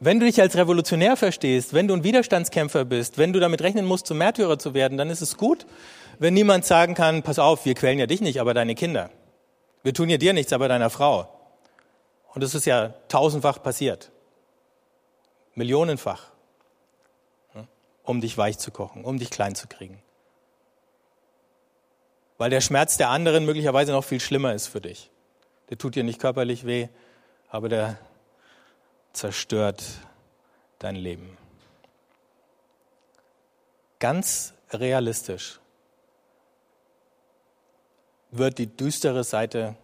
wenn 0.00 0.20
du 0.20 0.26
dich 0.26 0.40
als 0.40 0.56
Revolutionär 0.56 1.16
verstehst, 1.16 1.74
wenn 1.74 1.88
du 1.88 1.94
ein 1.94 2.04
Widerstandskämpfer 2.04 2.84
bist, 2.84 3.18
wenn 3.18 3.32
du 3.32 3.40
damit 3.40 3.62
rechnen 3.62 3.84
musst, 3.84 4.06
zum 4.06 4.18
Märtyrer 4.18 4.58
zu 4.58 4.74
werden, 4.74 4.96
dann 4.96 5.10
ist 5.10 5.20
es 5.20 5.36
gut, 5.36 5.66
wenn 6.18 6.34
niemand 6.34 6.64
sagen 6.64 6.94
kann, 6.94 7.22
pass 7.22 7.38
auf, 7.38 7.64
wir 7.64 7.74
quälen 7.74 7.98
ja 7.98 8.06
dich 8.06 8.20
nicht, 8.20 8.40
aber 8.40 8.54
deine 8.54 8.74
Kinder. 8.74 9.10
Wir 9.82 9.94
tun 9.94 10.08
ja 10.08 10.16
dir 10.16 10.32
nichts, 10.32 10.52
aber 10.52 10.68
deiner 10.68 10.90
Frau. 10.90 11.28
Und 12.34 12.42
das 12.42 12.54
ist 12.54 12.66
ja 12.66 12.94
tausendfach 13.08 13.62
passiert. 13.62 14.10
Millionenfach. 15.54 16.30
Um 18.02 18.20
dich 18.20 18.36
weich 18.38 18.58
zu 18.58 18.70
kochen, 18.70 19.04
um 19.04 19.18
dich 19.18 19.30
klein 19.30 19.54
zu 19.54 19.68
kriegen. 19.68 20.02
Weil 22.38 22.50
der 22.50 22.60
Schmerz 22.60 22.96
der 22.96 23.10
anderen 23.10 23.44
möglicherweise 23.44 23.92
noch 23.92 24.04
viel 24.04 24.20
schlimmer 24.20 24.54
ist 24.54 24.66
für 24.66 24.80
dich. 24.80 25.10
Der 25.68 25.76
tut 25.76 25.94
dir 25.94 26.04
nicht 26.04 26.20
körperlich 26.20 26.64
weh, 26.64 26.88
aber 27.50 27.68
der 27.68 27.98
zerstört 29.12 29.84
dein 30.78 30.96
Leben. 30.96 31.36
Ganz 33.98 34.54
realistisch 34.70 35.60
wird 38.30 38.58
die 38.58 38.66
düstere 38.66 39.24
Seite 39.24 39.74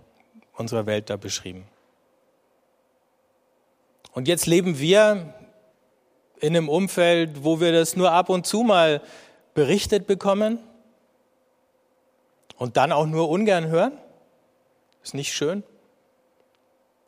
unserer 0.57 0.87
Welt 0.87 1.11
da 1.11 1.17
beschrieben. 1.17 1.67
Und 4.13 4.29
jetzt 4.29 4.47
leben 4.47 4.79
wir 4.79 5.35
in 6.41 6.57
einem 6.57 6.69
Umfeld, 6.69 7.43
wo 7.45 7.61
wir 7.61 7.73
das 7.73 7.97
nur 7.97 8.13
ab 8.13 8.29
und 8.29 8.47
zu 8.47 8.63
mal 8.63 9.01
berichtet 9.55 10.07
bekommen 10.07 10.59
und 12.57 12.77
dann 12.77 12.93
auch 12.93 13.07
nur 13.07 13.29
ungern 13.29 13.67
hören? 13.67 13.93
Ist 15.03 15.15
nicht 15.15 15.33
schön? 15.33 15.63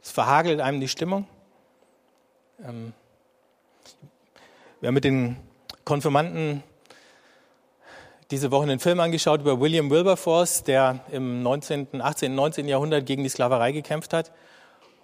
Es 0.03 0.11
verhagelt 0.11 0.61
einem 0.61 0.81
die 0.81 0.89
Stimmung. 0.89 1.27
Ähm, 2.65 2.93
wir 4.81 4.89
haben 4.89 4.95
mit 4.95 5.05
den 5.05 5.37
Konfirmanden 5.85 6.63
diese 8.31 8.51
Woche 8.51 8.65
einen 8.65 8.81
Film 8.81 8.99
angeschaut 9.01 9.41
über 9.41 9.61
William 9.61 9.91
Wilberforce, 9.91 10.65
der 10.65 11.01
im 11.13 11.43
19., 11.43 12.01
18., 12.01 12.35
19. 12.35 12.67
Jahrhundert 12.69 13.07
gegen 13.07 13.23
die 13.23 13.29
Sklaverei 13.29 13.73
gekämpft 13.73 14.13
hat. 14.13 14.33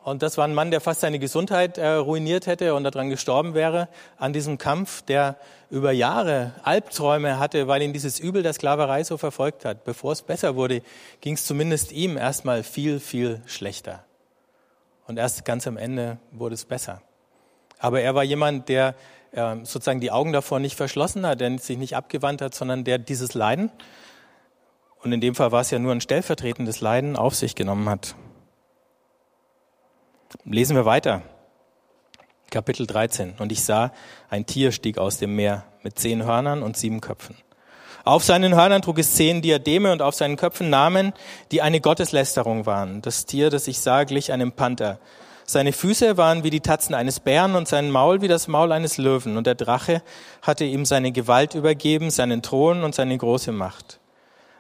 Und 0.02 0.22
das 0.22 0.36
war 0.36 0.44
ein 0.44 0.54
Mann, 0.54 0.72
der 0.72 0.80
fast 0.80 1.00
seine 1.00 1.20
Gesundheit 1.20 1.78
äh, 1.78 1.86
ruiniert 1.86 2.48
hätte 2.48 2.74
und 2.74 2.82
daran 2.82 3.08
gestorben 3.08 3.54
wäre, 3.54 3.88
an 4.18 4.32
diesem 4.32 4.58
Kampf, 4.58 5.02
der 5.02 5.36
über 5.70 5.92
Jahre 5.92 6.54
Albträume 6.64 7.38
hatte, 7.38 7.68
weil 7.68 7.82
ihn 7.82 7.92
dieses 7.92 8.18
Übel 8.18 8.42
der 8.42 8.52
Sklaverei 8.52 9.04
so 9.04 9.16
verfolgt 9.16 9.64
hat. 9.64 9.84
Bevor 9.84 10.10
es 10.10 10.22
besser 10.22 10.56
wurde, 10.56 10.82
ging 11.20 11.34
es 11.34 11.46
zumindest 11.46 11.92
ihm 11.92 12.16
erstmal 12.16 12.64
viel, 12.64 12.98
viel 12.98 13.40
schlechter. 13.46 14.04
Und 15.06 15.18
erst 15.18 15.44
ganz 15.44 15.68
am 15.68 15.76
Ende 15.76 16.18
wurde 16.32 16.54
es 16.54 16.64
besser. 16.64 17.00
Aber 17.78 18.00
er 18.00 18.16
war 18.16 18.24
jemand, 18.24 18.68
der 18.68 18.96
äh, 19.32 19.56
sozusagen 19.64 20.00
die 20.00 20.10
Augen 20.10 20.32
davor 20.32 20.60
nicht 20.60 20.76
verschlossen 20.76 21.26
hat, 21.26 21.40
der 21.40 21.58
sich 21.58 21.78
nicht 21.78 21.96
abgewandt 21.96 22.40
hat, 22.40 22.54
sondern 22.54 22.84
der 22.84 22.98
dieses 22.98 23.34
Leiden, 23.34 23.70
und 25.02 25.12
in 25.12 25.20
dem 25.20 25.34
Fall 25.34 25.50
war 25.50 25.60
es 25.60 25.70
ja 25.70 25.78
nur 25.78 25.92
ein 25.92 26.00
stellvertretendes 26.00 26.80
Leiden, 26.80 27.16
auf 27.16 27.34
sich 27.34 27.54
genommen 27.54 27.88
hat. 27.88 28.14
Lesen 30.44 30.76
wir 30.76 30.84
weiter. 30.84 31.22
Kapitel 32.50 32.86
13. 32.86 33.34
Und 33.38 33.50
ich 33.50 33.64
sah, 33.64 33.92
ein 34.30 34.46
Tier 34.46 34.72
stieg 34.72 34.98
aus 34.98 35.18
dem 35.18 35.34
Meer 35.34 35.64
mit 35.82 35.98
zehn 35.98 36.24
Hörnern 36.24 36.62
und 36.62 36.76
sieben 36.76 37.00
Köpfen. 37.00 37.36
Auf 38.04 38.24
seinen 38.24 38.54
Hörnern 38.54 38.82
trug 38.82 38.98
es 38.98 39.14
zehn 39.14 39.42
Diademe 39.42 39.92
und 39.92 40.02
auf 40.02 40.14
seinen 40.14 40.36
Köpfen 40.36 40.70
Namen, 40.70 41.12
die 41.50 41.62
eine 41.62 41.80
Gotteslästerung 41.80 42.66
waren. 42.66 43.02
Das 43.02 43.26
Tier, 43.26 43.50
das 43.50 43.68
ich 43.68 43.80
sah, 43.80 44.04
glich 44.04 44.32
einem 44.32 44.52
Panther. 44.52 44.98
Seine 45.44 45.72
Füße 45.72 46.16
waren 46.16 46.44
wie 46.44 46.50
die 46.50 46.60
Tatzen 46.60 46.94
eines 46.94 47.20
Bären 47.20 47.54
und 47.54 47.68
sein 47.68 47.90
Maul 47.90 48.22
wie 48.22 48.28
das 48.28 48.48
Maul 48.48 48.72
eines 48.72 48.96
Löwen. 48.98 49.36
Und 49.36 49.46
der 49.46 49.54
Drache 49.54 50.02
hatte 50.40 50.64
ihm 50.64 50.84
seine 50.84 51.12
Gewalt 51.12 51.54
übergeben, 51.54 52.10
seinen 52.10 52.42
Thron 52.42 52.84
und 52.84 52.94
seine 52.94 53.16
große 53.18 53.52
Macht. 53.52 54.00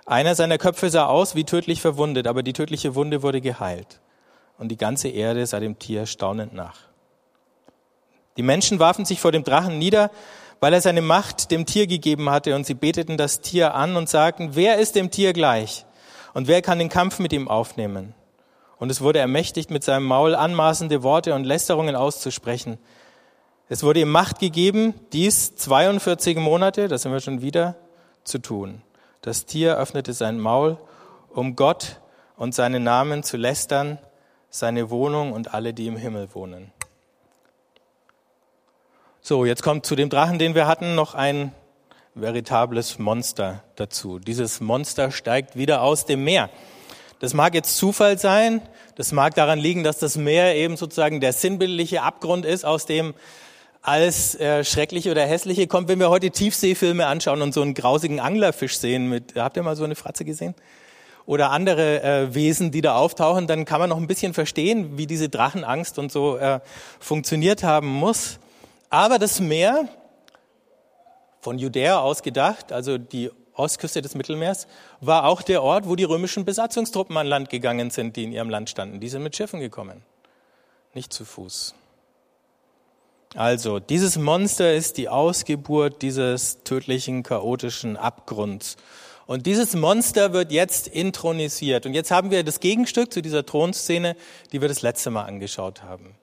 Einer 0.06 0.34
seiner 0.34 0.58
Köpfe 0.58 0.90
sah 0.90 1.06
aus 1.06 1.34
wie 1.34 1.44
tödlich 1.44 1.80
verwundet, 1.80 2.26
aber 2.26 2.42
die 2.42 2.52
tödliche 2.52 2.94
Wunde 2.94 3.22
wurde 3.22 3.40
geheilt 3.40 4.00
und 4.58 4.68
die 4.68 4.76
ganze 4.76 5.08
Erde 5.08 5.44
sah 5.46 5.60
dem 5.60 5.78
Tier 5.78 6.06
staunend 6.06 6.52
nach. 6.52 6.78
Die 8.36 8.42
Menschen 8.42 8.78
warfen 8.78 9.04
sich 9.04 9.20
vor 9.20 9.32
dem 9.32 9.44
Drachen 9.44 9.78
nieder, 9.78 10.10
weil 10.60 10.72
er 10.72 10.80
seine 10.80 11.02
Macht 11.02 11.50
dem 11.50 11.66
Tier 11.66 11.86
gegeben 11.86 12.30
hatte, 12.30 12.54
und 12.54 12.64
sie 12.64 12.74
beteten 12.74 13.16
das 13.16 13.40
Tier 13.40 13.74
an 13.74 13.96
und 13.96 14.08
sagten, 14.08 14.50
wer 14.54 14.78
ist 14.78 14.94
dem 14.94 15.10
Tier 15.10 15.32
gleich? 15.32 15.84
Und 16.32 16.46
wer 16.46 16.62
kann 16.62 16.78
den 16.78 16.88
Kampf 16.88 17.18
mit 17.18 17.32
ihm 17.32 17.48
aufnehmen? 17.48 18.14
Und 18.82 18.90
es 18.90 19.00
wurde 19.00 19.20
ermächtigt, 19.20 19.70
mit 19.70 19.84
seinem 19.84 20.06
Maul 20.06 20.34
anmaßende 20.34 21.04
Worte 21.04 21.36
und 21.36 21.44
Lästerungen 21.44 21.94
auszusprechen. 21.94 22.78
Es 23.68 23.84
wurde 23.84 24.00
ihm 24.00 24.10
Macht 24.10 24.40
gegeben, 24.40 24.94
dies 25.12 25.54
42 25.54 26.36
Monate, 26.38 26.88
das 26.88 27.02
sind 27.02 27.12
wir 27.12 27.20
schon 27.20 27.42
wieder, 27.42 27.76
zu 28.24 28.40
tun. 28.40 28.82
Das 29.20 29.46
Tier 29.46 29.76
öffnete 29.76 30.12
sein 30.14 30.40
Maul, 30.40 30.78
um 31.32 31.54
Gott 31.54 32.00
und 32.36 32.56
seinen 32.56 32.82
Namen 32.82 33.22
zu 33.22 33.36
lästern 33.36 33.98
seine 34.50 34.90
Wohnung 34.90 35.32
und 35.32 35.54
alle, 35.54 35.72
die 35.74 35.86
im 35.86 35.96
Himmel 35.96 36.34
wohnen. 36.34 36.72
So, 39.20 39.44
jetzt 39.44 39.62
kommt 39.62 39.86
zu 39.86 39.94
dem 39.94 40.10
Drachen, 40.10 40.40
den 40.40 40.56
wir 40.56 40.66
hatten, 40.66 40.96
noch 40.96 41.14
ein 41.14 41.54
veritables 42.16 42.98
Monster 42.98 43.62
dazu. 43.76 44.18
Dieses 44.18 44.60
Monster 44.60 45.12
steigt 45.12 45.54
wieder 45.54 45.82
aus 45.82 46.04
dem 46.04 46.24
Meer. 46.24 46.50
Das 47.22 47.34
mag 47.34 47.54
jetzt 47.54 47.76
Zufall 47.76 48.18
sein, 48.18 48.60
das 48.96 49.12
mag 49.12 49.36
daran 49.36 49.60
liegen, 49.60 49.84
dass 49.84 50.00
das 50.00 50.16
Meer 50.16 50.56
eben 50.56 50.76
sozusagen 50.76 51.20
der 51.20 51.32
sinnbildliche 51.32 52.02
Abgrund 52.02 52.44
ist, 52.44 52.64
aus 52.64 52.84
dem 52.84 53.14
alles 53.80 54.34
äh, 54.40 54.64
Schreckliche 54.64 55.12
oder 55.12 55.24
Hässliche 55.24 55.68
kommt. 55.68 55.86
Wenn 55.86 56.00
wir 56.00 56.10
heute 56.10 56.32
Tiefseefilme 56.32 57.06
anschauen 57.06 57.40
und 57.40 57.54
so 57.54 57.62
einen 57.62 57.74
grausigen 57.74 58.18
Anglerfisch 58.18 58.76
sehen, 58.76 59.08
mit, 59.08 59.36
habt 59.36 59.56
ihr 59.56 59.62
mal 59.62 59.76
so 59.76 59.84
eine 59.84 59.94
Fratze 59.94 60.24
gesehen? 60.24 60.56
oder 61.24 61.52
andere 61.52 62.02
äh, 62.02 62.34
Wesen, 62.34 62.72
die 62.72 62.80
da 62.80 62.96
auftauchen, 62.96 63.46
dann 63.46 63.66
kann 63.66 63.78
man 63.78 63.88
noch 63.88 63.98
ein 63.98 64.08
bisschen 64.08 64.34
verstehen, 64.34 64.98
wie 64.98 65.06
diese 65.06 65.28
Drachenangst 65.28 66.00
und 66.00 66.10
so 66.10 66.38
äh, 66.38 66.58
funktioniert 66.98 67.62
haben 67.62 67.86
muss. 67.86 68.40
Aber 68.90 69.20
das 69.20 69.38
Meer, 69.38 69.88
von 71.40 71.60
Judäa 71.60 72.00
aus 72.00 72.24
gedacht, 72.24 72.72
also 72.72 72.98
die 72.98 73.30
Ostküste 73.54 74.02
des 74.02 74.14
Mittelmeers, 74.14 74.66
war 75.00 75.24
auch 75.24 75.42
der 75.42 75.62
Ort, 75.62 75.88
wo 75.88 75.96
die 75.96 76.04
römischen 76.04 76.44
Besatzungstruppen 76.44 77.16
an 77.16 77.26
Land 77.26 77.50
gegangen 77.50 77.90
sind, 77.90 78.16
die 78.16 78.24
in 78.24 78.32
ihrem 78.32 78.50
Land 78.50 78.70
standen. 78.70 79.00
Die 79.00 79.08
sind 79.08 79.22
mit 79.22 79.36
Schiffen 79.36 79.60
gekommen, 79.60 80.02
nicht 80.94 81.12
zu 81.12 81.24
Fuß. 81.24 81.74
Also, 83.34 83.78
dieses 83.78 84.18
Monster 84.18 84.74
ist 84.74 84.98
die 84.98 85.08
Ausgeburt 85.08 86.02
dieses 86.02 86.62
tödlichen, 86.64 87.22
chaotischen 87.22 87.96
Abgrunds. 87.96 88.76
Und 89.26 89.46
dieses 89.46 89.74
Monster 89.74 90.34
wird 90.34 90.52
jetzt 90.52 90.88
intronisiert. 90.88 91.86
Und 91.86 91.94
jetzt 91.94 92.10
haben 92.10 92.30
wir 92.30 92.44
das 92.44 92.60
Gegenstück 92.60 93.12
zu 93.12 93.22
dieser 93.22 93.46
Thronszene, 93.46 94.16
die 94.52 94.60
wir 94.60 94.68
das 94.68 94.82
letzte 94.82 95.10
Mal 95.10 95.22
angeschaut 95.22 95.82
haben. 95.82 96.14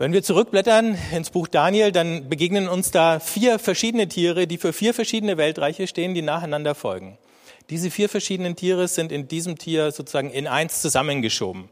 Wenn 0.00 0.14
wir 0.14 0.22
zurückblättern 0.22 0.96
ins 1.12 1.28
Buch 1.28 1.46
Daniel, 1.46 1.92
dann 1.92 2.30
begegnen 2.30 2.70
uns 2.70 2.90
da 2.90 3.20
vier 3.20 3.58
verschiedene 3.58 4.08
Tiere, 4.08 4.46
die 4.46 4.56
für 4.56 4.72
vier 4.72 4.94
verschiedene 4.94 5.36
Weltreiche 5.36 5.86
stehen, 5.86 6.14
die 6.14 6.22
nacheinander 6.22 6.74
folgen. 6.74 7.18
Diese 7.68 7.90
vier 7.90 8.08
verschiedenen 8.08 8.56
Tiere 8.56 8.88
sind 8.88 9.12
in 9.12 9.28
diesem 9.28 9.58
Tier 9.58 9.92
sozusagen 9.92 10.30
in 10.30 10.46
eins 10.46 10.80
zusammengeschoben. 10.80 11.68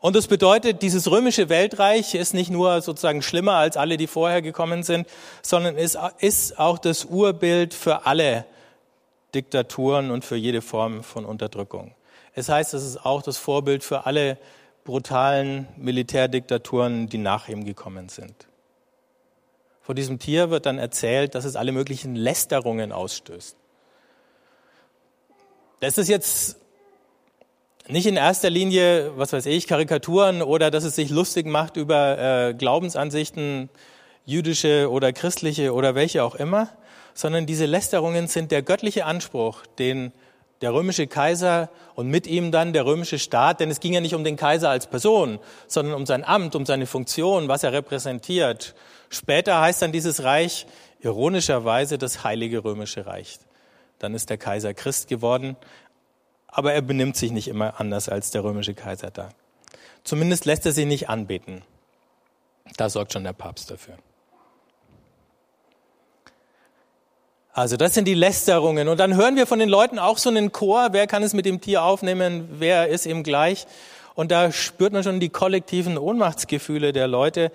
Und 0.00 0.16
das 0.16 0.26
bedeutet, 0.26 0.82
dieses 0.82 1.08
römische 1.08 1.48
Weltreich 1.48 2.16
ist 2.16 2.34
nicht 2.34 2.50
nur 2.50 2.82
sozusagen 2.82 3.22
schlimmer 3.22 3.54
als 3.54 3.76
alle, 3.76 3.96
die 3.96 4.08
vorher 4.08 4.42
gekommen 4.42 4.82
sind, 4.82 5.06
sondern 5.40 5.76
ist, 5.76 5.96
ist 6.18 6.58
auch 6.58 6.78
das 6.78 7.04
Urbild 7.04 7.74
für 7.74 8.06
alle 8.06 8.44
Diktaturen 9.36 10.10
und 10.10 10.24
für 10.24 10.34
jede 10.34 10.62
Form 10.62 11.04
von 11.04 11.24
Unterdrückung. 11.26 11.94
Es 12.34 12.48
heißt, 12.48 12.74
es 12.74 12.82
ist 12.82 13.06
auch 13.06 13.22
das 13.22 13.36
Vorbild 13.36 13.84
für 13.84 14.04
alle 14.04 14.36
brutalen 14.84 15.66
Militärdiktaturen, 15.76 17.08
die 17.08 17.18
nach 17.18 17.48
ihm 17.48 17.64
gekommen 17.64 18.08
sind. 18.08 18.48
Vor 19.80 19.94
diesem 19.94 20.18
Tier 20.18 20.50
wird 20.50 20.66
dann 20.66 20.78
erzählt, 20.78 21.34
dass 21.34 21.44
es 21.44 21.56
alle 21.56 21.72
möglichen 21.72 22.14
Lästerungen 22.14 22.92
ausstößt. 22.92 23.56
Das 25.80 25.98
ist 25.98 26.08
jetzt 26.08 26.56
nicht 27.88 28.06
in 28.06 28.16
erster 28.16 28.48
Linie, 28.48 29.12
was 29.16 29.34
weiß 29.34 29.44
ich, 29.46 29.66
Karikaturen 29.66 30.40
oder 30.40 30.70
dass 30.70 30.84
es 30.84 30.96
sich 30.96 31.10
lustig 31.10 31.46
macht 31.46 31.76
über 31.76 32.18
äh, 32.18 32.54
Glaubensansichten, 32.54 33.68
jüdische 34.24 34.90
oder 34.90 35.12
christliche 35.12 35.74
oder 35.74 35.94
welche 35.94 36.24
auch 36.24 36.34
immer, 36.34 36.70
sondern 37.12 37.44
diese 37.44 37.66
Lästerungen 37.66 38.26
sind 38.26 38.50
der 38.50 38.62
göttliche 38.62 39.04
Anspruch, 39.04 39.66
den 39.78 40.12
der 40.60 40.72
römische 40.72 41.06
Kaiser 41.06 41.68
und 41.94 42.08
mit 42.08 42.26
ihm 42.26 42.52
dann 42.52 42.72
der 42.72 42.86
römische 42.86 43.18
Staat, 43.18 43.60
denn 43.60 43.70
es 43.70 43.80
ging 43.80 43.92
ja 43.92 44.00
nicht 44.00 44.14
um 44.14 44.24
den 44.24 44.36
Kaiser 44.36 44.70
als 44.70 44.86
Person, 44.86 45.38
sondern 45.66 45.94
um 45.94 46.06
sein 46.06 46.24
Amt, 46.24 46.54
um 46.54 46.64
seine 46.64 46.86
Funktion, 46.86 47.48
was 47.48 47.64
er 47.64 47.72
repräsentiert. 47.72 48.74
Später 49.10 49.60
heißt 49.60 49.82
dann 49.82 49.92
dieses 49.92 50.24
Reich 50.24 50.66
ironischerweise 51.00 51.98
das 51.98 52.24
Heilige 52.24 52.64
Römische 52.64 53.06
Reich. 53.06 53.38
Dann 53.98 54.14
ist 54.14 54.30
der 54.30 54.38
Kaiser 54.38 54.74
Christ 54.74 55.08
geworden, 55.08 55.56
aber 56.46 56.72
er 56.72 56.82
benimmt 56.82 57.16
sich 57.16 57.32
nicht 57.32 57.48
immer 57.48 57.80
anders 57.80 58.08
als 58.08 58.30
der 58.30 58.44
römische 58.44 58.74
Kaiser 58.74 59.10
da. 59.10 59.30
Zumindest 60.04 60.44
lässt 60.44 60.66
er 60.66 60.72
sich 60.72 60.86
nicht 60.86 61.08
anbeten. 61.08 61.62
Da 62.76 62.88
sorgt 62.88 63.12
schon 63.12 63.24
der 63.24 63.32
Papst 63.32 63.70
dafür. 63.70 63.94
Also 67.54 67.76
das 67.76 67.94
sind 67.94 68.08
die 68.08 68.14
Lästerungen. 68.14 68.88
Und 68.88 68.98
dann 68.98 69.14
hören 69.14 69.36
wir 69.36 69.46
von 69.46 69.60
den 69.60 69.68
Leuten 69.68 70.00
auch 70.00 70.18
so 70.18 70.28
einen 70.28 70.50
Chor, 70.50 70.88
wer 70.90 71.06
kann 71.06 71.22
es 71.22 71.34
mit 71.34 71.46
dem 71.46 71.60
Tier 71.60 71.84
aufnehmen, 71.84 72.48
wer 72.58 72.88
ist 72.88 73.06
ihm 73.06 73.22
gleich. 73.22 73.66
Und 74.16 74.32
da 74.32 74.50
spürt 74.50 74.92
man 74.92 75.04
schon 75.04 75.20
die 75.20 75.28
kollektiven 75.28 75.96
Ohnmachtsgefühle 75.96 76.92
der 76.92 77.06
Leute. 77.06 77.52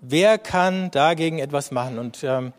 Wer 0.00 0.38
kann 0.38 0.92
dagegen 0.92 1.40
etwas 1.40 1.72
machen? 1.72 1.98
Und 1.98 2.22
ähm, 2.22 2.52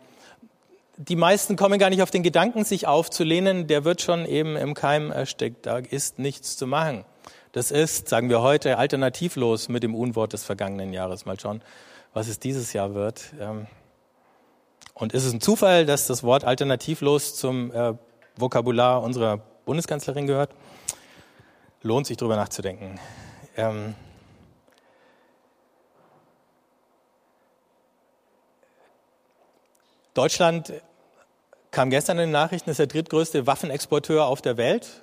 die 0.98 1.16
meisten 1.16 1.56
kommen 1.56 1.78
gar 1.78 1.88
nicht 1.88 2.02
auf 2.02 2.10
den 2.10 2.22
Gedanken, 2.22 2.64
sich 2.64 2.86
aufzulehnen, 2.86 3.66
der 3.66 3.84
wird 3.84 4.02
schon 4.02 4.26
eben 4.26 4.56
im 4.56 4.74
Keim 4.74 5.10
erstickt. 5.10 5.64
Da 5.64 5.78
ist 5.78 6.18
nichts 6.18 6.58
zu 6.58 6.66
machen. 6.66 7.06
Das 7.52 7.70
ist, 7.70 8.10
sagen 8.10 8.28
wir 8.28 8.42
heute, 8.42 8.76
alternativlos 8.76 9.70
mit 9.70 9.82
dem 9.82 9.94
Unwort 9.94 10.34
des 10.34 10.44
vergangenen 10.44 10.92
Jahres. 10.92 11.24
Mal 11.24 11.40
schauen, 11.40 11.62
was 12.12 12.28
es 12.28 12.38
dieses 12.38 12.74
Jahr 12.74 12.94
wird. 12.94 13.32
Ähm, 13.40 13.66
und 15.02 15.14
ist 15.14 15.24
es 15.24 15.32
ein 15.32 15.40
Zufall, 15.40 15.84
dass 15.84 16.06
das 16.06 16.22
Wort 16.22 16.44
alternativlos 16.44 17.34
zum 17.34 17.72
äh, 17.72 17.94
Vokabular 18.36 19.02
unserer 19.02 19.38
Bundeskanzlerin 19.64 20.28
gehört? 20.28 20.50
Lohnt 21.82 22.06
sich 22.06 22.16
darüber 22.16 22.36
nachzudenken. 22.36 23.00
Ähm 23.56 23.96
Deutschland 30.14 30.72
kam 31.72 31.90
gestern 31.90 32.18
in 32.18 32.26
den 32.26 32.30
Nachrichten, 32.30 32.70
ist 32.70 32.78
der 32.78 32.86
drittgrößte 32.86 33.44
Waffenexporteur 33.44 34.26
auf 34.26 34.40
der 34.40 34.56
Welt. 34.56 35.02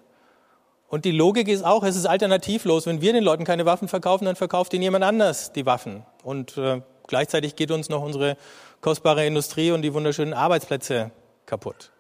Und 0.88 1.04
die 1.04 1.12
Logik 1.12 1.50
ist 1.50 1.66
auch, 1.66 1.84
es 1.84 1.98
ist 1.98 2.06
alternativlos. 2.06 2.86
Wenn 2.86 3.02
wir 3.02 3.12
den 3.12 3.26
Leuten 3.26 3.44
keine 3.44 3.66
Waffen 3.66 3.90
verkaufen, 3.90 4.24
dann 4.24 4.38
verkauft 4.38 4.74
ihnen 4.74 4.84
jemand 4.84 5.04
anders 5.04 5.52
die 5.52 5.66
Waffen. 5.66 6.06
Und 6.24 6.58
äh, 6.58 6.84
gleichzeitig 7.10 7.58
geht 7.58 7.72
uns 7.72 7.90
noch 7.90 8.02
unsere 8.02 8.38
kostbare 8.80 9.26
Industrie 9.26 9.72
und 9.72 9.82
die 9.82 9.94
wunderschönen 9.94 10.34
Arbeitsplätze 10.34 11.12
kaputt. 11.46 11.92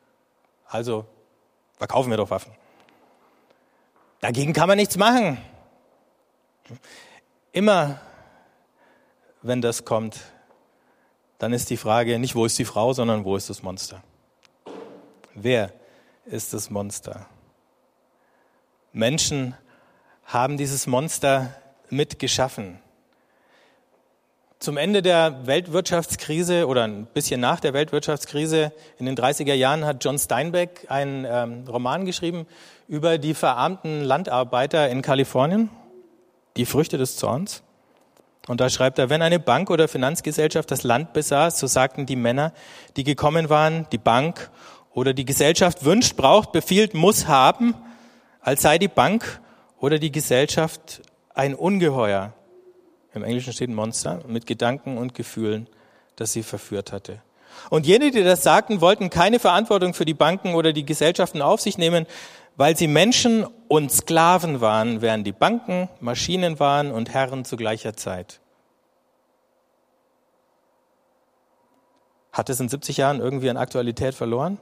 Also 0.68 1.06
verkaufen 1.78 2.10
wir 2.10 2.18
doch 2.18 2.30
Waffen. 2.30 2.54
Dagegen 4.22 4.54
kann 4.54 4.68
man 4.68 4.78
nichts 4.78 4.98
machen. 4.98 5.38
Immer, 7.52 8.00
wenn 9.42 9.62
das 9.62 9.84
kommt, 9.84 10.20
dann 11.40 11.54
ist 11.54 11.70
die 11.70 11.78
Frage 11.78 12.20
nicht, 12.20 12.36
wo 12.36 12.46
ist 12.46 12.60
die 12.60 12.66
Frau, 12.66 12.94
sondern 12.94 13.26
wo 13.26 13.36
ist 13.36 13.50
das 13.50 13.64
Monster? 13.64 14.04
Wer 15.34 15.74
ist 16.26 16.54
das 16.54 16.70
Monster? 16.70 17.26
Menschen 18.92 19.56
haben 20.26 20.58
dieses 20.58 20.86
Monster 20.86 21.56
mitgeschaffen. 21.90 22.80
Zum 24.60 24.76
Ende 24.76 25.02
der 25.02 25.48
Weltwirtschaftskrise 25.48 26.68
oder 26.68 26.84
ein 26.84 27.06
bisschen 27.06 27.40
nach 27.40 27.62
der 27.62 27.74
Weltwirtschaftskrise 27.74 28.74
in 28.98 29.06
den 29.06 29.16
30er 29.16 29.54
Jahren 29.54 29.86
hat 29.86 30.04
John 30.04 30.20
Steinbeck 30.20 30.86
einen 30.90 31.26
ähm, 31.26 31.64
Roman 31.66 32.04
geschrieben 32.04 32.46
über 32.90 33.18
die 33.18 33.36
verarmten 33.36 34.04
Landarbeiter 34.04 34.90
in 34.90 35.02
Kalifornien, 35.02 35.70
die 36.58 36.66
Früchte 36.66 36.98
des 36.98 37.16
Zorns. 37.16 37.64
Und 38.50 38.60
da 38.60 38.70
schreibt 38.70 39.00
er, 39.00 39.10
wenn 39.10 39.22
eine 39.22 39.40
Bank 39.40 39.70
oder 39.70 39.88
Finanzgesellschaft 39.88 40.70
das 40.70 40.84
Land 40.84 41.14
besaß, 41.14 41.58
so 41.58 41.66
sagten 41.66 42.06
die 42.06 42.18
Männer, 42.18 42.52
die 42.98 43.06
gekommen 43.06 43.50
waren, 43.50 43.88
die 43.94 43.98
Bank 43.98 44.52
oder 44.94 45.14
die 45.14 45.24
Gesellschaft 45.24 45.86
wünscht, 45.86 46.18
braucht, 46.18 46.52
befiehlt, 46.52 46.94
muss 46.94 47.30
haben, 47.30 47.76
als 48.42 48.64
sei 48.64 48.78
die 48.78 48.90
Bank 48.90 49.40
oder 49.80 50.00
die 50.00 50.12
Gesellschaft 50.12 51.02
ein 51.34 51.56
Ungeheuer, 51.56 52.34
im 53.14 53.24
Englischen 53.24 53.54
steht 53.54 53.70
Monster, 53.70 54.22
mit 54.28 54.46
Gedanken 54.46 54.98
und 54.98 55.16
Gefühlen, 55.16 55.68
das 56.16 56.34
sie 56.34 56.44
verführt 56.44 56.92
hatte. 56.92 57.22
Und 57.70 57.86
jene, 57.86 58.12
die 58.12 58.24
das 58.24 58.44
sagten, 58.44 58.82
wollten 58.82 59.10
keine 59.10 59.40
Verantwortung 59.40 59.94
für 59.94 60.06
die 60.06 60.14
Banken 60.14 60.54
oder 60.54 60.74
die 60.74 60.86
Gesellschaften 60.86 61.42
auf 61.42 61.62
sich 61.62 61.78
nehmen, 61.78 62.06
weil 62.56 62.78
sie 62.78 62.88
Menschen 62.88 63.46
und 63.68 63.92
Sklaven 63.92 64.62
waren, 64.62 65.02
während 65.02 65.26
die 65.26 65.32
Banken 65.32 65.90
Maschinen 66.00 66.60
waren 66.60 66.92
und 66.92 67.14
Herren 67.14 67.46
zu 67.46 67.58
gleicher 67.58 67.96
Zeit. 67.96 68.40
Hat 72.32 72.50
es 72.50 72.60
in 72.60 72.70
70 72.70 72.98
Jahren 72.98 73.20
irgendwie 73.20 73.50
an 73.50 73.58
Aktualität 73.58 74.14
verloren? 74.14 74.60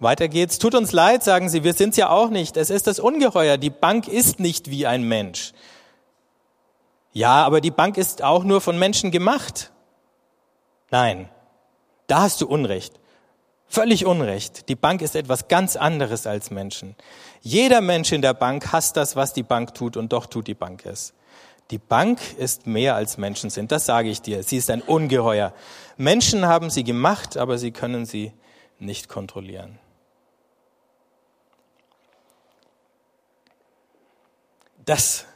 Weiter 0.00 0.28
geht's. 0.28 0.58
Tut 0.58 0.74
uns 0.74 0.92
leid, 0.92 1.22
sagen 1.22 1.48
sie, 1.48 1.64
wir 1.64 1.72
sind's 1.72 1.96
ja 1.96 2.10
auch 2.10 2.30
nicht. 2.30 2.56
Es 2.56 2.68
ist 2.68 2.86
das 2.86 2.98
Ungeheuer. 2.98 3.56
Die 3.56 3.70
Bank 3.70 4.08
ist 4.08 4.40
nicht 4.40 4.70
wie 4.70 4.86
ein 4.86 5.02
Mensch. 5.04 5.52
Ja, 7.14 7.44
aber 7.44 7.60
die 7.60 7.70
Bank 7.70 7.96
ist 7.96 8.22
auch 8.22 8.42
nur 8.42 8.60
von 8.60 8.76
Menschen 8.76 9.12
gemacht. 9.12 9.70
Nein, 10.90 11.30
da 12.08 12.22
hast 12.22 12.40
du 12.40 12.46
Unrecht. 12.48 13.00
Völlig 13.68 14.04
Unrecht. 14.04 14.68
Die 14.68 14.74
Bank 14.74 15.00
ist 15.00 15.14
etwas 15.14 15.46
ganz 15.46 15.76
anderes 15.76 16.26
als 16.26 16.50
Menschen. 16.50 16.96
Jeder 17.40 17.80
Mensch 17.80 18.10
in 18.12 18.20
der 18.20 18.34
Bank 18.34 18.72
hasst 18.72 18.96
das, 18.96 19.14
was 19.14 19.32
die 19.32 19.44
Bank 19.44 19.74
tut, 19.74 19.96
und 19.96 20.12
doch 20.12 20.26
tut 20.26 20.48
die 20.48 20.54
Bank 20.54 20.84
es. 20.86 21.14
Die 21.70 21.78
Bank 21.78 22.20
ist 22.36 22.66
mehr 22.66 22.96
als 22.96 23.16
Menschen 23.16 23.48
sind, 23.48 23.70
das 23.72 23.86
sage 23.86 24.10
ich 24.10 24.20
dir. 24.20 24.42
Sie 24.42 24.56
ist 24.56 24.68
ein 24.68 24.82
Ungeheuer. 24.82 25.54
Menschen 25.96 26.46
haben 26.46 26.68
sie 26.68 26.84
gemacht, 26.84 27.36
aber 27.36 27.58
sie 27.58 27.70
können 27.70 28.06
sie 28.06 28.32
nicht 28.80 29.08
kontrollieren. 29.08 29.78
Das 34.84 35.26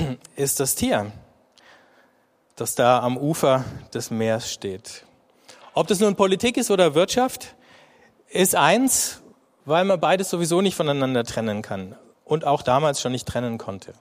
ist 0.36 0.60
das 0.60 0.74
Tier, 0.74 1.12
das 2.56 2.74
da 2.74 3.00
am 3.00 3.16
Ufer 3.16 3.64
des 3.94 4.10
Meeres 4.10 4.52
steht. 4.52 5.04
Ob 5.74 5.86
das 5.86 6.00
nun 6.00 6.16
Politik 6.16 6.56
ist 6.56 6.70
oder 6.70 6.94
Wirtschaft, 6.94 7.54
ist 8.28 8.54
eins, 8.54 9.20
weil 9.64 9.84
man 9.84 10.00
beides 10.00 10.30
sowieso 10.30 10.60
nicht 10.60 10.74
voneinander 10.74 11.24
trennen 11.24 11.62
kann 11.62 11.96
und 12.24 12.44
auch 12.44 12.62
damals 12.62 13.00
schon 13.00 13.12
nicht 13.12 13.26
trennen 13.26 13.58
konnte. 13.58 13.94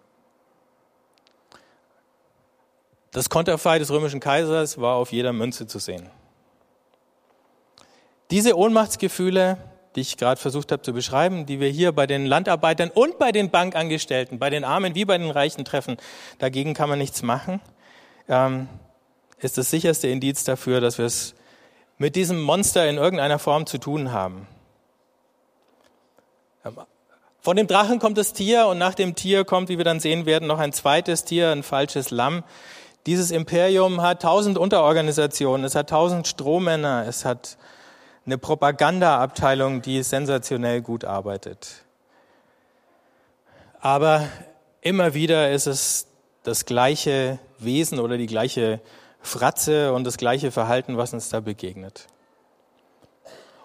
Das 3.12 3.30
Konterfei 3.30 3.80
des 3.80 3.90
römischen 3.90 4.20
Kaisers 4.20 4.80
war 4.80 4.96
auf 4.96 5.12
jeder 5.12 5.34
Münze 5.34 5.66
zu 5.66 5.80
sehen. 5.80 6.10
Diese 8.30 8.56
Ohnmachtsgefühle 8.56 9.58
die 10.00 10.04
ich 10.04 10.16
gerade 10.16 10.40
versucht 10.40 10.72
habe 10.72 10.82
zu 10.82 10.94
beschreiben, 10.94 11.46
die 11.46 11.60
wir 11.60 11.68
hier 11.68 11.92
bei 11.92 12.08
den 12.08 12.26
Landarbeitern 12.26 12.90
und 12.90 13.20
bei 13.20 13.34
den 13.34 13.50
Bankangestellten, 13.50 14.40
bei 14.40 14.50
den 14.50 14.64
Armen 14.64 14.96
wie 14.96 15.04
bei 15.04 15.18
den 15.18 15.30
Reichen 15.30 15.66
treffen, 15.66 15.98
dagegen 16.38 16.74
kann 16.74 16.88
man 16.88 17.00
nichts 17.00 17.22
machen, 17.22 17.60
ähm, 18.30 18.70
ist 19.40 19.58
das 19.58 19.70
sicherste 19.70 20.08
Indiz 20.08 20.46
dafür, 20.46 20.80
dass 20.80 20.98
wir 21.00 21.06
es 21.06 21.36
mit 21.98 22.16
diesem 22.16 22.42
Monster 22.42 22.88
in 22.88 22.96
irgendeiner 22.96 23.40
Form 23.40 23.66
zu 23.66 23.78
tun 23.78 24.14
haben. 24.14 24.48
Ähm, 26.64 26.78
von 27.42 27.58
dem 27.58 27.68
Drachen 27.68 28.00
kommt 28.00 28.18
das 28.18 28.32
Tier 28.32 28.68
und 28.68 28.78
nach 28.78 28.94
dem 28.94 29.16
Tier 29.16 29.44
kommt, 29.44 29.68
wie 29.68 29.78
wir 29.78 29.86
dann 29.86 30.00
sehen 30.00 30.26
werden, 30.26 30.48
noch 30.48 30.60
ein 30.60 30.72
zweites 30.72 31.26
Tier, 31.26 31.50
ein 31.50 31.64
falsches 31.64 32.10
Lamm. 32.10 32.46
Dieses 33.06 33.32
Imperium 33.32 34.02
hat 34.02 34.22
tausend 34.22 34.58
Unterorganisationen, 34.58 35.66
es 35.66 35.76
hat 35.76 35.90
tausend 35.90 36.26
Strohmänner, 36.26 37.04
es 37.06 37.26
hat 37.26 37.58
eine 38.30 38.38
Propagandaabteilung, 38.38 39.82
die 39.82 40.04
sensationell 40.04 40.84
gut 40.84 41.04
arbeitet. 41.04 41.84
Aber 43.80 44.28
immer 44.82 45.16
wieder 45.16 45.52
ist 45.52 45.66
es 45.66 46.06
das 46.44 46.66
gleiche 46.66 47.40
Wesen 47.58 48.00
oder 48.00 48.18
die 48.18 48.28
gleiche 48.28 48.82
Fratze 49.22 49.94
und 49.94 50.04
das 50.04 50.18
gleiche 50.18 50.52
Verhalten, 50.52 50.96
was 50.96 51.12
uns 51.12 51.30
da 51.30 51.40
begegnet. 51.40 52.06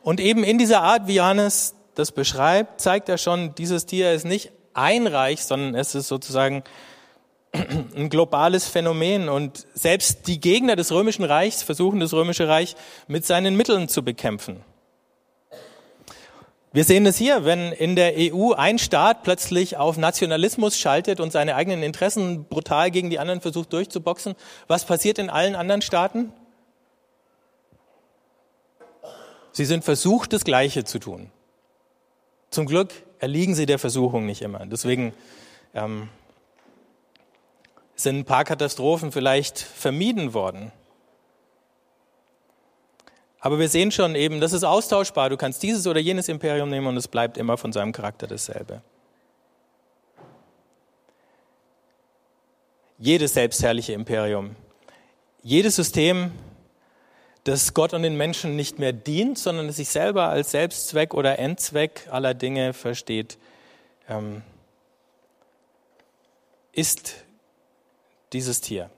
Und 0.01 0.19
eben 0.19 0.43
in 0.45 0.57
dieser 0.57 0.81
Art, 0.81 1.09
wie 1.09 1.17
Johannes 1.17 1.75
das 1.95 2.11
beschreibt, 2.11 2.81
zeigt 2.81 3.11
er 3.11 3.19
schon, 3.19 3.55
dieses 3.55 3.85
Tier 3.85 4.13
ist 4.13 4.25
nicht 4.25 4.51
ein 4.73 5.07
Reich, 5.07 5.45
sondern 5.45 5.75
es 5.75 5.95
ist 5.95 6.09
sozusagen 6.09 6.65
ein 7.55 8.11
globales 8.11 8.67
Phänomen 8.67 9.29
und 9.29 9.67
selbst 9.75 10.27
die 10.27 10.41
Gegner 10.41 10.77
des 10.77 10.91
römischen 10.91 11.25
Reichs 11.25 11.63
versuchen 11.63 12.01
das 12.01 12.13
römische 12.13 12.49
Reich 12.49 12.75
mit 13.07 13.25
seinen 13.25 13.57
Mitteln 13.57 13.89
zu 13.89 14.03
bekämpfen. 14.03 14.63
Wir 16.73 16.83
sehen 16.83 17.07
es 17.07 17.17
hier, 17.17 17.45
wenn 17.45 17.71
in 17.71 17.95
der 17.95 18.15
EU 18.17 18.53
ein 18.53 18.81
Staat 18.81 19.23
plötzlich 19.23 19.77
auf 19.77 19.97
Nationalismus 19.97 20.77
schaltet 20.77 21.21
und 21.21 21.31
seine 21.31 21.55
eigenen 21.55 21.85
Interessen 21.85 22.47
brutal 22.47 22.91
gegen 22.91 23.11
die 23.11 23.21
anderen 23.21 23.41
versucht 23.41 23.73
durchzuboxen. 23.73 24.35
Was 24.67 24.85
passiert 24.85 25.21
in 25.21 25.31
allen 25.31 25.55
anderen 25.55 25.83
Staaten? 25.83 26.33
Sie 29.53 29.65
sind 29.65 29.85
versucht, 29.85 30.33
das 30.33 30.43
Gleiche 30.43 30.83
zu 30.83 30.99
tun. 30.99 31.31
Zum 32.51 32.67
Glück 32.67 32.91
erliegen 33.21 33.55
sie 33.55 33.67
der 33.67 33.79
Versuchung 33.79 34.27
nicht 34.27 34.43
immer. 34.43 34.67
Deswegen 34.67 35.13
ähm, 35.75 36.09
sind 37.97 38.19
ein 38.19 38.25
paar 38.25 38.45
Katastrophen 38.45 39.13
vielleicht 39.13 39.59
vermieden 39.59 40.35
worden. 40.35 40.73
Aber 43.45 43.59
wir 43.59 43.69
sehen 43.69 43.91
schon 43.91 44.15
eben, 44.15 44.41
das 44.41 44.55
ist 44.55 44.65
austauschbar. 44.65 45.29
Du 45.29 45.37
kannst 45.37 45.63
dieses 45.63 45.87
oder 45.87 46.01
jenes 46.01 46.29
Imperium 46.29 46.71
nehmen 46.71 46.87
und 46.87 46.97
es 46.97 47.09
bleibt 47.09 47.37
immer 47.37 47.59
von 47.59 47.73
seinem 47.73 47.93
Charakter 47.93 48.27
dasselbe. 48.27 48.81
Jedes 52.99 53.35
selbstherrliche 53.35 53.93
Imperium, 53.93 54.57
jedes 55.43 55.77
System, 55.77 56.33
das 57.45 57.75
Gott 57.75 57.93
und 57.93 58.03
den 58.03 58.17
Menschen 58.17 58.57
nicht 58.57 58.79
mehr 58.79 58.95
dient, 58.95 59.37
sondern 59.39 59.67
das 59.67 59.77
sich 59.77 59.91
selber 59.91 60.31
als 60.31 60.53
Selbstzweck 60.53 61.13
oder 61.13 61.39
Endzweck 61.39 62.09
aller 62.11 62.33
Dinge 62.33 62.73
versteht, 62.73 63.37
ähm, 64.09 64.43
ist 66.73 67.25
dieses 68.35 68.61
Tier. 68.61 68.91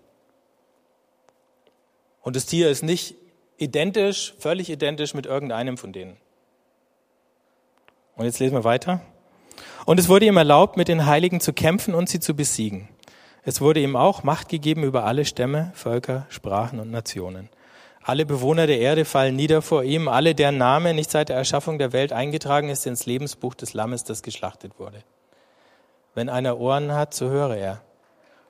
Und 2.22 2.34
das 2.34 2.46
Tier 2.46 2.68
ist 2.70 2.82
nicht 2.82 3.14
identisch, 3.58 4.34
völlig 4.38 4.68
identisch 4.68 5.14
mit 5.14 5.26
irgendeinem 5.26 5.78
von 5.78 5.92
denen. 5.92 6.16
Und 8.16 8.24
jetzt 8.24 8.40
lesen 8.40 8.54
wir 8.54 8.64
weiter. 8.64 9.00
Und 9.84 10.00
es 10.00 10.08
wurde 10.08 10.26
ihm 10.26 10.36
erlaubt, 10.36 10.76
mit 10.76 10.88
den 10.88 11.06
Heiligen 11.06 11.40
zu 11.40 11.52
kämpfen 11.52 11.94
und 11.94 12.08
sie 12.08 12.18
zu 12.18 12.34
besiegen. 12.34 12.88
Es 13.44 13.60
wurde 13.60 13.80
ihm 13.80 13.94
auch 13.94 14.24
Macht 14.24 14.48
gegeben 14.48 14.82
über 14.82 15.04
alle 15.04 15.24
Stämme, 15.24 15.70
Völker, 15.74 16.26
Sprachen 16.28 16.80
und 16.80 16.90
Nationen. 16.90 17.48
Alle 18.02 18.26
Bewohner 18.26 18.66
der 18.66 18.80
Erde 18.80 19.04
fallen 19.04 19.36
nieder 19.36 19.62
vor 19.62 19.84
ihm, 19.84 20.08
alle 20.08 20.34
deren 20.34 20.58
Name 20.58 20.94
nicht 20.94 21.10
seit 21.10 21.28
der 21.28 21.36
Erschaffung 21.36 21.78
der 21.78 21.92
Welt 21.92 22.12
eingetragen 22.12 22.68
ist 22.68 22.86
ins 22.86 23.06
Lebensbuch 23.06 23.54
des 23.54 23.74
Lammes, 23.74 24.04
das 24.04 24.22
geschlachtet 24.22 24.78
wurde. 24.78 25.02
Wenn 26.14 26.28
einer 26.28 26.58
Ohren 26.58 26.92
hat, 26.92 27.14
so 27.14 27.28
höre 27.28 27.56
er. 27.56 27.82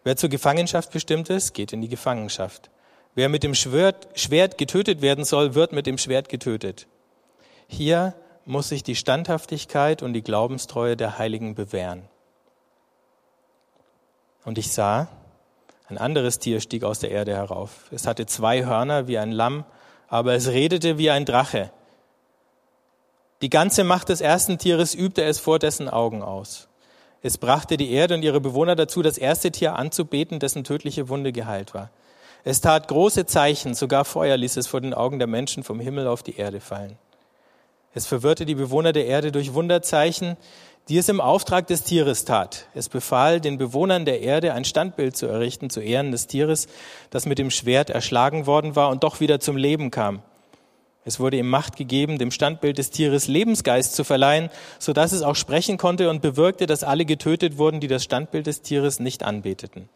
Wer 0.06 0.16
zur 0.16 0.28
Gefangenschaft 0.28 0.92
bestimmt 0.92 1.30
ist, 1.30 1.52
geht 1.52 1.72
in 1.72 1.80
die 1.80 1.88
Gefangenschaft. 1.88 2.70
Wer 3.16 3.28
mit 3.28 3.42
dem 3.42 3.56
Schwert, 3.56 4.56
getötet 4.56 5.02
werden 5.02 5.24
soll, 5.24 5.56
wird 5.56 5.72
mit 5.72 5.84
dem 5.84 5.98
Schwert 5.98 6.28
getötet. 6.28 6.86
Hier 7.66 8.14
muss 8.44 8.68
sich 8.68 8.84
die 8.84 8.94
Standhaftigkeit 8.94 10.04
und 10.04 10.12
die 10.12 10.22
Glaubenstreue 10.22 10.96
der 10.96 11.18
Heiligen 11.18 11.56
bewähren. 11.56 12.04
Und 14.44 14.58
ich 14.58 14.70
sah, 14.72 15.08
ein 15.88 15.98
anderes 15.98 16.38
Tier 16.38 16.60
stieg 16.60 16.84
aus 16.84 17.00
der 17.00 17.10
Erde 17.10 17.34
herauf. 17.34 17.90
Es 17.90 18.06
hatte 18.06 18.26
zwei 18.26 18.64
Hörner 18.64 19.08
wie 19.08 19.18
ein 19.18 19.32
Lamm, 19.32 19.64
aber 20.06 20.34
es 20.34 20.46
redete 20.46 20.98
wie 20.98 21.10
ein 21.10 21.24
Drache. 21.24 21.72
Die 23.42 23.50
ganze 23.50 23.82
Macht 23.82 24.10
des 24.10 24.20
ersten 24.20 24.56
Tieres 24.58 24.94
übte 24.94 25.24
es 25.24 25.40
vor 25.40 25.58
dessen 25.58 25.88
Augen 25.88 26.22
aus. 26.22 26.65
Es 27.26 27.38
brachte 27.38 27.76
die 27.76 27.90
Erde 27.90 28.14
und 28.14 28.22
ihre 28.22 28.40
Bewohner 28.40 28.76
dazu, 28.76 29.02
das 29.02 29.18
erste 29.18 29.50
Tier 29.50 29.74
anzubeten, 29.74 30.38
dessen 30.38 30.62
tödliche 30.62 31.08
Wunde 31.08 31.32
geheilt 31.32 31.74
war. 31.74 31.90
Es 32.44 32.60
tat 32.60 32.86
große 32.86 33.26
Zeichen, 33.26 33.74
sogar 33.74 34.04
Feuer 34.04 34.36
ließ 34.36 34.56
es 34.58 34.68
vor 34.68 34.80
den 34.80 34.94
Augen 34.94 35.18
der 35.18 35.26
Menschen 35.26 35.64
vom 35.64 35.80
Himmel 35.80 36.06
auf 36.06 36.22
die 36.22 36.36
Erde 36.36 36.60
fallen. 36.60 36.96
Es 37.94 38.06
verwirrte 38.06 38.46
die 38.46 38.54
Bewohner 38.54 38.92
der 38.92 39.06
Erde 39.06 39.32
durch 39.32 39.54
Wunderzeichen, 39.54 40.36
die 40.88 40.98
es 40.98 41.08
im 41.08 41.20
Auftrag 41.20 41.66
des 41.66 41.82
Tieres 41.82 42.24
tat. 42.26 42.68
Es 42.74 42.88
befahl 42.88 43.40
den 43.40 43.58
Bewohnern 43.58 44.04
der 44.04 44.20
Erde 44.20 44.54
ein 44.54 44.64
Standbild 44.64 45.16
zu 45.16 45.26
errichten 45.26 45.68
zu 45.68 45.80
Ehren 45.80 46.12
des 46.12 46.28
Tieres, 46.28 46.68
das 47.10 47.26
mit 47.26 47.40
dem 47.40 47.50
Schwert 47.50 47.90
erschlagen 47.90 48.46
worden 48.46 48.76
war 48.76 48.88
und 48.90 49.02
doch 49.02 49.18
wieder 49.18 49.40
zum 49.40 49.56
Leben 49.56 49.90
kam. 49.90 50.22
Es 51.06 51.20
wurde 51.20 51.36
ihm 51.36 51.48
Macht 51.48 51.76
gegeben, 51.76 52.18
dem 52.18 52.32
Standbild 52.32 52.78
des 52.78 52.90
Tieres 52.90 53.28
Lebensgeist 53.28 53.94
zu 53.94 54.02
verleihen, 54.02 54.50
so 54.80 54.92
dass 54.92 55.12
es 55.12 55.22
auch 55.22 55.36
sprechen 55.36 55.78
konnte 55.78 56.10
und 56.10 56.20
bewirkte, 56.20 56.66
dass 56.66 56.82
alle 56.82 57.04
getötet 57.04 57.58
wurden, 57.58 57.78
die 57.78 57.86
das 57.86 58.02
Standbild 58.02 58.48
des 58.48 58.60
Tieres 58.62 58.98
nicht 58.98 59.22
anbeteten. 59.22 59.88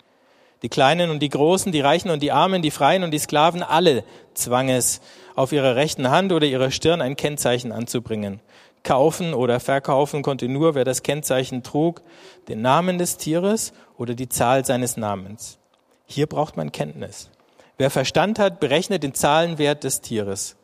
Die 0.63 0.69
Kleinen 0.69 1.11
und 1.11 1.19
die 1.19 1.29
Großen, 1.29 1.73
die 1.73 1.81
Reichen 1.81 2.11
und 2.11 2.23
die 2.23 2.31
Armen, 2.31 2.63
die 2.63 2.71
Freien 2.71 3.03
und 3.03 3.11
die 3.11 3.19
Sklaven, 3.19 3.65
alle 3.65 4.05
zwang 4.35 4.69
es, 4.69 5.01
auf 5.35 5.51
ihrer 5.51 5.75
rechten 5.75 6.11
Hand 6.11 6.31
oder 6.31 6.47
ihrer 6.47 6.71
Stirn 6.71 7.01
ein 7.01 7.17
Kennzeichen 7.17 7.73
anzubringen. 7.73 8.39
Kaufen 8.85 9.35
oder 9.35 9.59
verkaufen 9.59 10.23
konnte 10.23 10.47
nur, 10.47 10.77
wer 10.77 10.85
das 10.85 11.03
Kennzeichen 11.03 11.65
trug, 11.65 12.03
den 12.47 12.63
Namen 12.63 12.99
des 12.99 13.17
Tieres 13.17 13.73
oder 13.99 14.15
die 14.15 14.29
Zahl 14.29 14.65
seines 14.65 14.97
Namens. 14.97 15.59
Hier 16.07 16.29
braucht 16.29 16.57
man 16.57 16.71
Kenntnis. 16.71 17.31
Wer 17.79 17.91
Verstand 17.91 18.39
hat, 18.39 18.61
berechnet 18.61 19.03
den 19.03 19.15
Zahlenwert 19.15 19.83
des 19.83 20.03
Tieres 20.03 20.57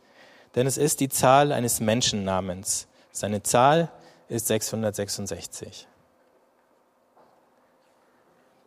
denn 0.57 0.66
es 0.66 0.79
ist 0.79 1.01
die 1.01 1.09
Zahl 1.09 1.53
eines 1.53 1.81
Menschennamens. 1.81 2.88
Seine 3.12 3.42
Zahl 3.42 3.90
ist 4.29 4.49
666. 4.49 5.87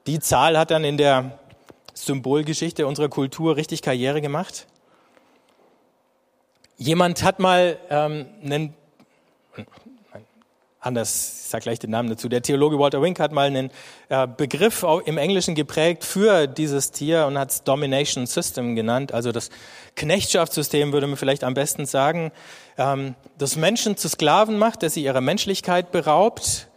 Die 0.07 0.19
Zahl 0.19 0.57
hat 0.57 0.71
dann 0.71 0.83
in 0.83 0.97
der 0.97 1.39
Symbolgeschichte 1.93 2.87
unserer 2.87 3.09
Kultur 3.09 3.57
richtig 3.57 3.81
Karriere 3.81 4.21
gemacht. 4.21 4.67
Jemand 6.77 7.23
hat 7.23 7.39
mal 7.39 7.77
ähm, 7.89 8.27
einen, 8.41 8.73
anders, 10.79 11.41
ich 11.43 11.49
sage 11.49 11.63
gleich 11.63 11.79
den 11.79 11.91
Namen 11.91 12.09
dazu, 12.09 12.29
der 12.29 12.41
Theologe 12.41 12.79
Walter 12.79 13.01
Wink 13.01 13.19
hat 13.19 13.31
mal 13.31 13.47
einen 13.47 13.69
äh, 14.07 14.27
Begriff 14.27 14.85
im 15.05 15.17
Englischen 15.17 15.55
geprägt 15.55 16.03
für 16.03 16.47
dieses 16.47 16.91
Tier 16.91 17.25
und 17.25 17.37
hat 17.37 17.51
es 17.51 17.63
Domination 17.63 18.25
System 18.25 18.75
genannt, 18.75 19.13
also 19.13 19.31
das 19.31 19.49
Knechtschaftssystem 19.95 20.93
würde 20.93 21.07
man 21.07 21.17
vielleicht 21.17 21.43
am 21.43 21.53
besten 21.53 21.85
sagen, 21.85 22.31
ähm, 22.77 23.15
das 23.37 23.55
Menschen 23.55 23.97
zu 23.97 24.07
Sklaven 24.07 24.57
macht, 24.57 24.83
dass 24.83 24.93
sie 24.93 25.03
ihrer 25.03 25.21
Menschlichkeit 25.21 25.91
beraubt. 25.91 26.67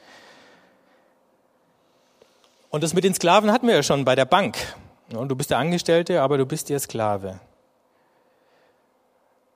Und 2.70 2.82
das 2.82 2.94
mit 2.94 3.04
den 3.04 3.14
Sklaven 3.14 3.52
hatten 3.52 3.66
wir 3.66 3.74
ja 3.74 3.82
schon 3.82 4.04
bei 4.04 4.14
der 4.14 4.24
Bank. 4.24 4.56
Du 5.10 5.36
bist 5.36 5.50
der 5.50 5.58
Angestellte, 5.58 6.22
aber 6.22 6.38
du 6.38 6.46
bist 6.46 6.70
der 6.70 6.80
Sklave. 6.80 7.38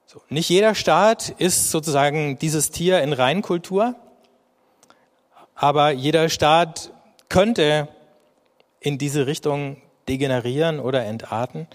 So, 0.04 0.20
nicht 0.28 0.50
jeder 0.50 0.74
Staat 0.74 1.30
ist 1.30 1.70
sozusagen 1.70 2.38
dieses 2.38 2.70
Tier 2.70 3.02
in 3.02 3.12
Reinkultur, 3.12 3.96
aber 5.56 5.90
jeder 5.90 6.28
Staat 6.28 6.92
könnte 7.28 7.88
in 8.78 8.98
diese 8.98 9.26
Richtung 9.26 9.78
degenerieren 10.06 10.78
oder 10.78 11.04
entarten. 11.04 11.66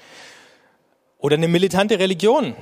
Oder 1.18 1.36
eine 1.36 1.48
militante 1.48 2.00
Religion. 2.00 2.56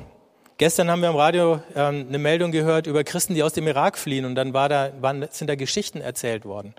Gestern 0.57 0.89
haben 0.89 1.01
wir 1.01 1.09
am 1.09 1.15
Radio 1.15 1.61
ähm, 1.75 2.07
eine 2.09 2.17
Meldung 2.17 2.51
gehört 2.51 2.87
über 2.87 3.03
Christen, 3.03 3.33
die 3.33 3.43
aus 3.43 3.53
dem 3.53 3.67
Irak 3.67 3.97
fliehen 3.97 4.25
und 4.25 4.35
dann 4.35 4.53
war 4.53 4.67
da, 4.67 4.91
waren, 4.99 5.25
sind 5.29 5.47
da 5.49 5.55
Geschichten 5.55 6.01
erzählt 6.01 6.43
worden. 6.43 6.73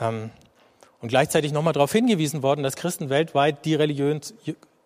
Ähm, 0.00 0.30
und 1.00 1.08
gleichzeitig 1.08 1.52
nochmal 1.52 1.72
darauf 1.72 1.92
hingewiesen 1.92 2.42
worden, 2.42 2.62
dass 2.62 2.76
Christen 2.76 3.08
weltweit 3.08 3.64
die 3.64 3.74
religiös, 3.74 4.34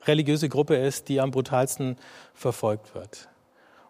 religiöse 0.06 0.48
Gruppe 0.48 0.76
ist, 0.76 1.08
die 1.08 1.20
am 1.20 1.30
brutalsten 1.30 1.96
verfolgt 2.34 2.94
wird. 2.94 3.28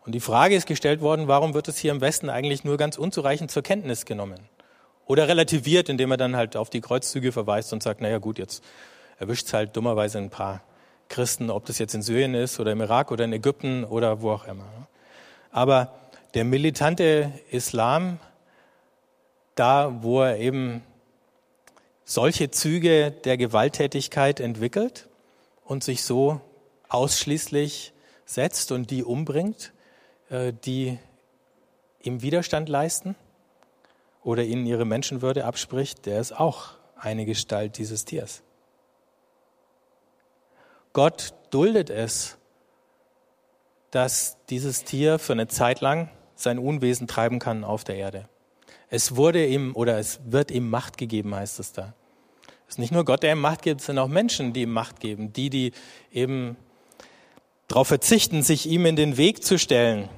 Und 0.07 0.13
die 0.15 0.21
Frage 0.21 0.55
ist 0.55 0.67
gestellt 0.67 1.01
worden, 1.01 1.29
warum 1.29 1.53
wird 1.53 1.69
es 1.69 1.79
hier 1.79 1.91
im 1.91 2.01
Westen 2.01 2.31
eigentlich 2.31 2.65
nur 2.65 2.77
ganz 2.77 2.97
unzureichend 2.97 3.51
zur 3.51 3.63
Kenntnis 3.63 4.07
genommen? 4.07 4.41
Oder 5.07 5.29
relativiert, 5.29 5.89
indem 5.89 6.13
er 6.13 6.17
dann 6.17 6.37
halt 6.37 6.57
auf 6.57 6.71
die 6.71 6.81
Kreuzzüge 6.81 7.33
verweist 7.33 7.73
und 7.73 7.83
sagt, 7.83 8.01
naja 8.01 8.19
gut, 8.19 8.39
jetzt 8.39 8.63
erwischt 9.19 9.47
es 9.47 9.53
halt 9.53 9.77
dummerweise 9.77 10.19
ein 10.19 10.31
paar 10.31 10.63
Christen, 11.09 11.51
ob 11.51 11.67
das 11.67 11.79
jetzt 11.79 11.95
in 11.95 12.03
Syrien 12.03 12.35
ist 12.35 12.61
oder 12.61 12.73
im 12.73 12.81
Irak 12.81 13.11
oder 13.11 13.25
in 13.25 13.33
Ägypten 13.33 13.85
oder 13.85 14.23
wo 14.23 14.31
auch 14.31 14.47
immer. 14.47 14.65
Aber 15.51 15.93
der 16.35 16.45
militante 16.45 17.33
Islam, 17.51 18.19
da 19.57 20.03
wo 20.03 20.23
er 20.23 20.39
eben 20.39 20.83
solche 22.05 22.51
Züge 22.51 23.11
der 23.11 23.37
Gewalttätigkeit 23.37 24.41
entwickelt 24.41 25.09
und 25.65 25.85
sich 25.85 26.03
so 26.03 26.41
ausschließlich 26.89 27.93
setzt 28.25 28.73
und 28.73 28.91
die 28.91 29.05
umbringt, 29.05 29.73
äh, 30.31 30.53
die 30.65 30.99
ihm 32.03 32.23
Widerstand 32.23 32.69
leisten 32.69 33.17
oder 34.23 34.45
ihnen 34.45 34.67
ihre 34.67 34.85
Menschenwürde 34.85 35.45
abspricht, 35.45 36.07
der 36.07 36.21
ist 36.21 36.33
auch 36.33 36.73
eine 36.97 37.25
Gestalt 37.25 37.79
dieses 37.79 38.05
Tiers. 38.05 38.43
Gott 40.93 41.35
duldet 41.51 41.91
es, 41.91 42.37
dass 43.91 44.37
dieses 44.51 44.85
Tier 44.85 45.19
für 45.19 45.33
eine 45.33 45.49
Zeit 45.49 45.81
lang 45.81 46.11
sein 46.35 46.59
Unwesen 46.59 47.07
treiben 47.07 47.39
kann 47.39 47.65
auf 47.65 47.85
der 47.85 47.97
Erde. 47.97 48.29
Es 48.89 49.17
wurde 49.17 49.47
ihm 49.47 49.75
oder 49.75 49.99
es 49.99 50.21
wird 50.25 50.51
ihm 50.51 50.69
Macht 50.69 50.99
gegeben, 50.99 51.35
heißt 51.35 51.61
es 51.61 51.73
da. 51.73 51.95
Es 52.67 52.75
ist 52.75 52.79
nicht 52.79 52.93
nur 52.93 53.05
Gott, 53.05 53.23
der 53.23 53.33
ihm 53.33 53.41
Macht 53.41 53.63
gibt, 53.63 53.81
es 53.81 53.87
sind 53.87 53.99
auch 53.99 54.09
Menschen, 54.09 54.53
die 54.53 54.63
ihm 54.63 54.73
Macht 54.73 55.01
geben, 55.01 55.33
die, 55.33 55.51
die 55.51 55.73
eben 56.13 56.57
darauf 57.69 57.89
verzichten, 57.89 58.43
sich 58.43 58.67
ihm 58.67 58.87
in 58.87 58.97
den 58.97 59.17
Weg 59.17 59.45
zu 59.45 59.59
stellen, 59.59 60.09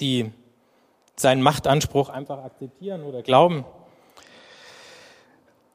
die 0.00 0.32
seinen 1.16 1.42
Machtanspruch 1.42 2.08
einfach 2.08 2.44
akzeptieren 2.44 3.02
oder 3.02 3.22
glauben. 3.22 3.64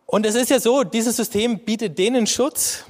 Und 0.06 0.26
es 0.26 0.36
ist 0.36 0.50
ja 0.50 0.60
so, 0.60 0.84
dieses 0.84 1.16
System 1.18 1.60
bietet 1.60 1.98
denen 1.98 2.28
Schutz 2.28 2.86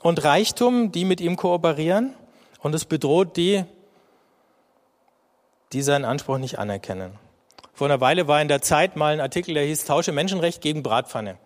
und 0.00 0.24
Reichtum, 0.24 0.90
die 0.90 1.04
mit 1.04 1.20
ihm 1.20 1.36
kooperieren, 1.36 2.14
und 2.60 2.74
es 2.74 2.84
bedroht 2.84 3.36
die, 3.36 3.64
die 5.72 5.82
seinen 5.82 6.04
Anspruch 6.04 6.38
nicht 6.38 6.58
anerkennen. 6.58 7.12
Vor 7.72 7.86
einer 7.86 8.00
Weile 8.00 8.26
war 8.26 8.42
in 8.42 8.48
der 8.48 8.62
Zeit 8.62 8.96
mal 8.96 9.12
ein 9.12 9.20
Artikel, 9.20 9.54
der 9.54 9.64
hieß 9.64 9.84
Tausche 9.84 10.12
Menschenrecht 10.12 10.60
gegen 10.60 10.82
Bratpfanne. 10.82 11.38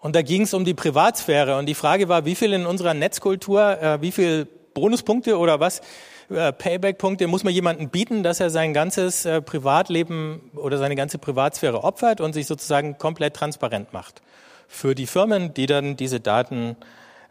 Und 0.00 0.16
da 0.16 0.22
ging 0.22 0.42
es 0.42 0.54
um 0.54 0.64
die 0.64 0.74
Privatsphäre. 0.74 1.56
Und 1.58 1.66
die 1.66 1.74
Frage 1.74 2.08
war, 2.08 2.24
wie 2.24 2.34
viel 2.34 2.52
in 2.52 2.66
unserer 2.66 2.94
Netzkultur, 2.94 3.80
äh, 3.80 4.00
wie 4.00 4.10
viel 4.10 4.46
Bonuspunkte 4.74 5.38
oder 5.38 5.60
was 5.60 5.82
äh, 6.30 6.52
Payback-Punkte 6.52 7.26
muss 7.26 7.44
man 7.44 7.52
jemandem 7.52 7.88
bieten, 7.88 8.22
dass 8.22 8.40
er 8.40 8.50
sein 8.50 8.72
ganzes 8.72 9.24
äh, 9.24 9.42
Privatleben 9.42 10.50
oder 10.54 10.78
seine 10.78 10.94
ganze 10.94 11.18
Privatsphäre 11.18 11.82
opfert 11.84 12.20
und 12.20 12.32
sich 12.32 12.46
sozusagen 12.46 12.98
komplett 12.98 13.34
transparent 13.34 13.92
macht 13.92 14.22
für 14.68 14.94
die 14.94 15.06
Firmen, 15.06 15.52
die 15.52 15.66
dann 15.66 15.96
diese 15.96 16.20
Daten 16.20 16.76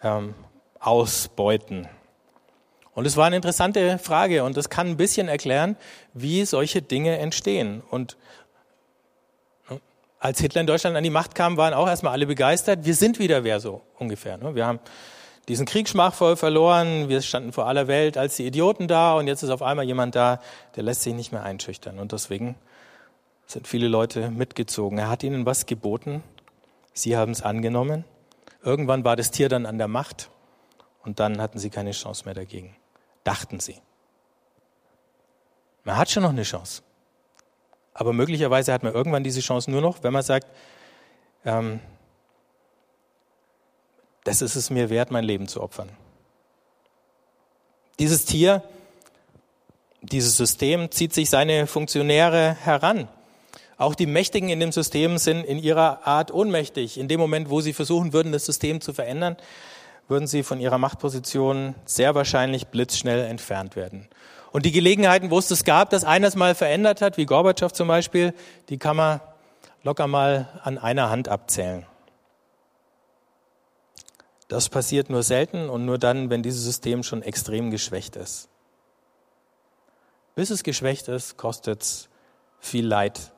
ähm, 0.04 0.36
ausbeuten. 0.80 1.88
Und 2.94 3.06
es 3.06 3.16
war 3.16 3.28
eine 3.28 3.38
interessante 3.38 3.98
Frage 3.98 4.44
und 4.44 4.58
das 4.58 4.70
kann 4.70 4.88
ein 4.88 4.98
bisschen 4.98 5.30
erklären, 5.30 5.78
wie 6.14 6.44
solche 6.44 6.82
Dinge 6.82 7.18
entstehen. 7.18 7.82
Und 7.90 8.18
ne, 9.70 9.80
als 10.20 10.42
Hitler 10.42 10.62
in 10.62 10.68
Deutschland 10.68 10.98
an 10.98 11.04
die 11.04 11.10
Macht 11.10 11.34
kam, 11.34 11.56
waren 11.56 11.74
auch 11.74 11.88
erstmal 11.88 12.12
alle 12.12 12.28
begeistert. 12.28 12.84
Wir 12.84 12.96
sind 12.96 13.20
wieder 13.20 13.46
wer 13.46 13.62
so 13.62 13.82
ungefähr. 13.98 14.38
Ne? 14.38 14.54
Wir 14.54 14.66
haben 14.66 14.82
diesen 15.50 15.66
Krieg 15.66 15.90
schmachvoll 15.90 16.38
verloren. 16.38 17.10
Wir 17.10 17.22
standen 17.22 17.52
vor 17.52 17.66
aller 17.66 17.88
Welt 17.88 18.18
als 18.18 18.38
die 18.38 18.46
Idioten 18.46 18.88
da 18.88 19.16
und 19.16 19.28
jetzt 19.28 19.44
ist 19.44 19.50
auf 19.50 19.64
einmal 19.64 19.84
jemand 19.84 20.16
da, 20.16 20.40
der 20.76 20.84
lässt 20.84 21.02
sich 21.02 21.14
nicht 21.14 21.32
mehr 21.32 21.44
einschüchtern. 21.44 22.00
Und 22.00 22.12
deswegen 22.12 22.56
sind 23.48 23.68
viele 23.68 23.88
Leute 23.88 24.30
mitgezogen. 24.30 25.00
Er 25.00 25.10
hat 25.10 25.24
ihnen 25.24 25.48
was 25.48 25.66
geboten. 25.66 26.24
Sie 26.94 27.18
haben 27.18 27.32
es 27.32 27.42
angenommen. 27.42 28.06
Irgendwann 28.64 29.04
war 29.04 29.16
das 29.16 29.32
Tier 29.32 29.50
dann 29.50 29.66
an 29.66 29.80
der 29.80 29.88
Macht 29.88 30.30
und 31.04 31.20
dann 31.20 31.42
hatten 31.42 31.58
sie 31.58 31.72
keine 31.72 31.92
Chance 31.92 32.26
mehr 32.26 32.36
dagegen. 32.36 32.76
Dachten 33.24 33.60
sie. 33.60 33.78
Man 35.84 35.98
hat 35.98 36.12
schon 36.12 36.24
noch 36.24 36.30
eine 36.30 36.44
Chance. 36.44 36.84
Aber 37.96 38.14
möglicherweise 38.14 38.72
hat 38.72 38.84
man 38.84 38.94
irgendwann 38.94 39.24
diese 39.24 39.42
Chance 39.42 39.72
nur 39.72 39.82
noch, 39.82 40.04
wenn 40.04 40.14
man 40.14 40.22
sagt, 40.22 40.48
ähm, 41.44 41.80
das 44.24 44.42
ist 44.42 44.56
es 44.56 44.70
mir 44.70 44.90
wert, 44.90 45.12
mein 45.12 45.24
Leben 45.24 45.48
zu 45.48 45.62
opfern. 45.62 45.90
Dieses 48.00 48.26
Tier, 48.26 48.64
dieses 50.02 50.38
System 50.38 50.92
zieht 50.92 51.14
sich 51.14 51.30
seine 51.30 51.68
Funktionäre 51.68 52.56
heran. 52.62 53.08
Auch 53.78 53.96
die 53.96 54.06
Mächtigen 54.06 54.50
in 54.50 54.60
dem 54.60 54.72
System 54.72 55.18
sind 55.18 55.44
in 55.44 55.58
ihrer 55.58 56.06
Art 56.06 56.34
ohnmächtig. 56.34 56.98
In 56.98 57.08
dem 57.08 57.20
Moment, 57.20 57.50
wo 57.50 57.62
sie 57.62 57.74
versuchen 57.74 58.14
würden, 58.14 58.32
das 58.32 58.46
System 58.46 58.82
zu 58.82 58.94
verändern, 58.94 59.38
würden 60.08 60.28
sie 60.28 60.44
von 60.44 60.60
ihrer 60.60 60.78
Machtposition 60.78 61.76
sehr 61.86 62.16
wahrscheinlich 62.16 62.68
blitzschnell 62.68 63.26
entfernt 63.26 63.76
werden. 63.76 64.08
Und 64.52 64.66
die 64.66 64.72
Gelegenheiten, 64.72 65.30
wo 65.30 65.38
es 65.38 65.48
das 65.48 65.64
gab, 65.64 65.92
dass 65.92 66.04
einer 66.04 66.28
es 66.28 66.36
mal 66.36 66.56
verändert 66.56 67.02
hat, 67.02 67.18
wie 67.18 67.26
Gorbatschow 67.26 67.72
zum 67.72 67.88
Beispiel, 67.88 68.34
die 68.70 68.78
kann 68.78 68.96
man 68.98 69.22
locker 69.84 70.08
mal 70.08 70.50
an 70.64 70.78
einer 70.78 71.10
Hand 71.10 71.30
abzählen. 71.30 71.86
Das 74.50 74.68
passiert 74.68 75.12
nur 75.12 75.22
selten 75.24 75.70
und 75.70 75.86
nur 75.86 76.00
dann, 76.00 76.30
wenn 76.32 76.44
dieses 76.44 76.64
System 76.64 77.04
schon 77.04 77.22
extrem 77.22 77.70
geschwächt 77.70 78.16
ist. 78.16 78.50
Bis 80.36 80.50
es 80.50 80.64
geschwächt 80.64 81.08
ist, 81.08 81.38
kostet 81.38 81.84
es 81.84 82.10
viel 82.60 82.86
Leid 82.86 83.32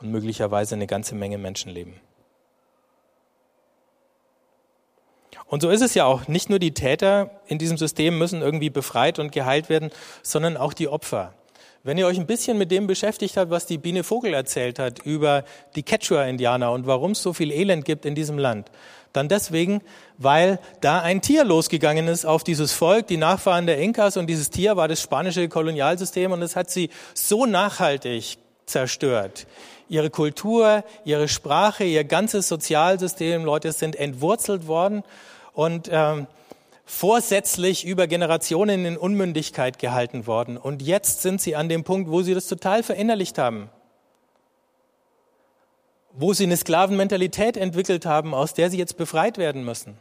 und 0.00 0.10
möglicherweise 0.10 0.74
eine 0.74 0.88
ganze 0.88 1.14
Menge 1.14 1.38
Menschenleben. 1.38 1.94
Und 5.46 5.62
so 5.62 5.70
ist 5.70 5.80
es 5.80 5.94
ja 5.94 6.06
auch. 6.06 6.26
Nicht 6.26 6.50
nur 6.50 6.58
die 6.58 6.74
Täter 6.74 7.30
in 7.46 7.58
diesem 7.58 7.76
System 7.76 8.18
müssen 8.18 8.42
irgendwie 8.42 8.70
befreit 8.70 9.20
und 9.20 9.30
geheilt 9.30 9.68
werden, 9.68 9.90
sondern 10.22 10.56
auch 10.56 10.72
die 10.72 10.88
Opfer. 10.88 11.34
Wenn 11.86 11.98
ihr 11.98 12.08
euch 12.08 12.18
ein 12.18 12.26
bisschen 12.26 12.58
mit 12.58 12.72
dem 12.72 12.88
beschäftigt 12.88 13.36
habt, 13.36 13.52
was 13.52 13.64
die 13.64 13.78
Biene 13.78 14.02
Vogel 14.02 14.34
erzählt 14.34 14.80
hat 14.80 14.98
über 15.04 15.44
die 15.76 15.84
Quechua-Indianer 15.84 16.72
und 16.72 16.88
warum 16.88 17.12
es 17.12 17.22
so 17.22 17.32
viel 17.32 17.52
Elend 17.52 17.84
gibt 17.84 18.04
in 18.04 18.16
diesem 18.16 18.38
Land, 18.38 18.72
dann 19.12 19.28
deswegen, 19.28 19.80
weil 20.18 20.58
da 20.80 20.98
ein 20.98 21.22
Tier 21.22 21.44
losgegangen 21.44 22.08
ist 22.08 22.24
auf 22.24 22.42
dieses 22.42 22.72
Volk, 22.72 23.06
die 23.06 23.18
Nachfahren 23.18 23.66
der 23.66 23.78
Inkas 23.78 24.16
und 24.16 24.26
dieses 24.26 24.50
Tier 24.50 24.76
war 24.76 24.88
das 24.88 25.00
spanische 25.00 25.48
Kolonialsystem 25.48 26.32
und 26.32 26.42
es 26.42 26.56
hat 26.56 26.70
sie 26.70 26.90
so 27.14 27.46
nachhaltig 27.46 28.38
zerstört. 28.66 29.46
Ihre 29.88 30.10
Kultur, 30.10 30.82
ihre 31.04 31.28
Sprache, 31.28 31.84
ihr 31.84 32.02
ganzes 32.02 32.48
Sozialsystem, 32.48 33.44
Leute 33.44 33.70
sind 33.70 33.94
entwurzelt 33.94 34.66
worden 34.66 35.04
und 35.52 35.88
ähm, 35.92 36.26
vorsätzlich 36.86 37.84
über 37.84 38.06
Generationen 38.06 38.84
in 38.86 38.96
Unmündigkeit 38.96 39.78
gehalten 39.78 40.26
worden. 40.26 40.56
Und 40.56 40.80
jetzt 40.80 41.20
sind 41.20 41.40
sie 41.40 41.56
an 41.56 41.68
dem 41.68 41.82
Punkt, 41.84 42.10
wo 42.10 42.22
sie 42.22 42.32
das 42.32 42.46
total 42.46 42.84
verinnerlicht 42.84 43.36
haben. 43.38 43.68
Wo 46.12 46.32
sie 46.32 46.44
eine 46.44 46.56
Sklavenmentalität 46.56 47.56
entwickelt 47.56 48.06
haben, 48.06 48.32
aus 48.32 48.54
der 48.54 48.70
sie 48.70 48.78
jetzt 48.78 48.96
befreit 48.96 49.36
werden 49.36 49.64
müssen. 49.64 49.98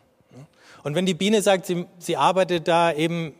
Und 0.83 0.93
wenn 0.93 1.07
die 1.07 1.15
Biene 1.15 1.41
sagt, 1.41 1.65
sie, 1.65 1.87
sie 1.97 2.15
arbeitet 2.15 2.67
da 2.67 2.93
eben, 2.93 3.33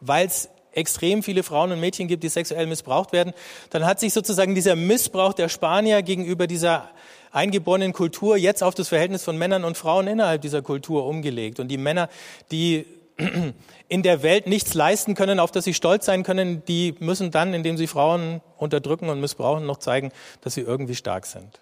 weil 0.00 0.26
es 0.26 0.50
extrem 0.72 1.22
viele 1.22 1.42
Frauen 1.42 1.72
und 1.72 1.80
Mädchen 1.80 2.06
gibt, 2.06 2.22
die 2.22 2.28
sexuell 2.28 2.66
missbraucht 2.66 3.12
werden, 3.12 3.32
dann 3.70 3.86
hat 3.86 3.98
sich 3.98 4.12
sozusagen 4.12 4.54
dieser 4.54 4.76
Missbrauch 4.76 5.32
der 5.32 5.48
Spanier 5.48 6.02
gegenüber 6.02 6.46
dieser 6.46 6.90
eingeborenen 7.32 7.92
Kultur 7.92 8.36
jetzt 8.36 8.62
auf 8.62 8.74
das 8.74 8.88
Verhältnis 8.88 9.22
von 9.22 9.36
Männern 9.36 9.64
und 9.64 9.76
Frauen 9.76 10.06
innerhalb 10.06 10.42
dieser 10.42 10.62
Kultur 10.62 11.06
umgelegt. 11.06 11.60
Und 11.60 11.68
die 11.68 11.78
Männer, 11.78 12.08
die 12.50 12.86
in 13.88 14.02
der 14.02 14.22
Welt 14.22 14.46
nichts 14.46 14.74
leisten 14.74 15.14
können, 15.14 15.40
auf 15.40 15.50
das 15.50 15.64
sie 15.64 15.74
stolz 15.74 16.06
sein 16.06 16.22
können, 16.22 16.64
die 16.64 16.94
müssen 16.98 17.30
dann, 17.30 17.54
indem 17.54 17.76
sie 17.76 17.86
Frauen 17.86 18.40
unterdrücken 18.56 19.08
und 19.08 19.20
missbrauchen, 19.20 19.66
noch 19.66 19.78
zeigen, 19.78 20.12
dass 20.40 20.54
sie 20.54 20.62
irgendwie 20.62 20.94
stark 20.94 21.26
sind. 21.26 21.60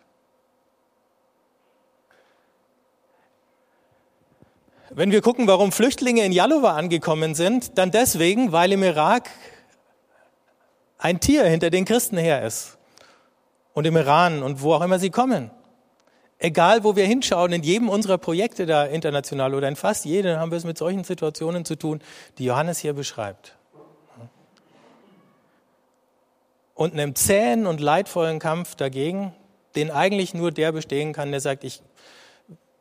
Wenn 4.90 5.12
wir 5.12 5.20
gucken, 5.20 5.46
warum 5.46 5.70
Flüchtlinge 5.70 6.24
in 6.24 6.32
Jalova 6.32 6.74
angekommen 6.74 7.34
sind, 7.34 7.76
dann 7.76 7.90
deswegen, 7.90 8.52
weil 8.52 8.72
im 8.72 8.82
Irak 8.82 9.28
ein 10.96 11.20
Tier 11.20 11.44
hinter 11.44 11.70
den 11.70 11.84
Christen 11.84 12.16
her 12.16 12.42
ist. 12.42 12.78
Und 13.74 13.86
im 13.86 13.96
Iran 13.96 14.42
und 14.42 14.62
wo 14.62 14.72
auch 14.72 14.80
immer 14.80 14.98
sie 14.98 15.10
kommen. 15.10 15.50
Egal, 16.40 16.84
wo 16.84 16.94
wir 16.94 17.04
hinschauen, 17.04 17.52
in 17.52 17.64
jedem 17.64 17.88
unserer 17.88 18.16
Projekte 18.16 18.64
da 18.64 18.84
international 18.84 19.54
oder 19.54 19.66
in 19.66 19.74
fast 19.74 20.04
jedem 20.04 20.38
haben 20.38 20.52
wir 20.52 20.58
es 20.58 20.64
mit 20.64 20.78
solchen 20.78 21.02
Situationen 21.02 21.64
zu 21.64 21.74
tun, 21.74 22.00
die 22.38 22.44
Johannes 22.44 22.78
hier 22.78 22.92
beschreibt. 22.92 23.56
Und 26.74 26.92
einem 26.92 27.16
zähen 27.16 27.66
und 27.66 27.80
leidvollen 27.80 28.38
Kampf 28.38 28.76
dagegen, 28.76 29.34
den 29.74 29.90
eigentlich 29.90 30.32
nur 30.32 30.52
der 30.52 30.70
bestehen 30.70 31.12
kann, 31.12 31.32
der 31.32 31.40
sagt, 31.40 31.64
ich 31.64 31.82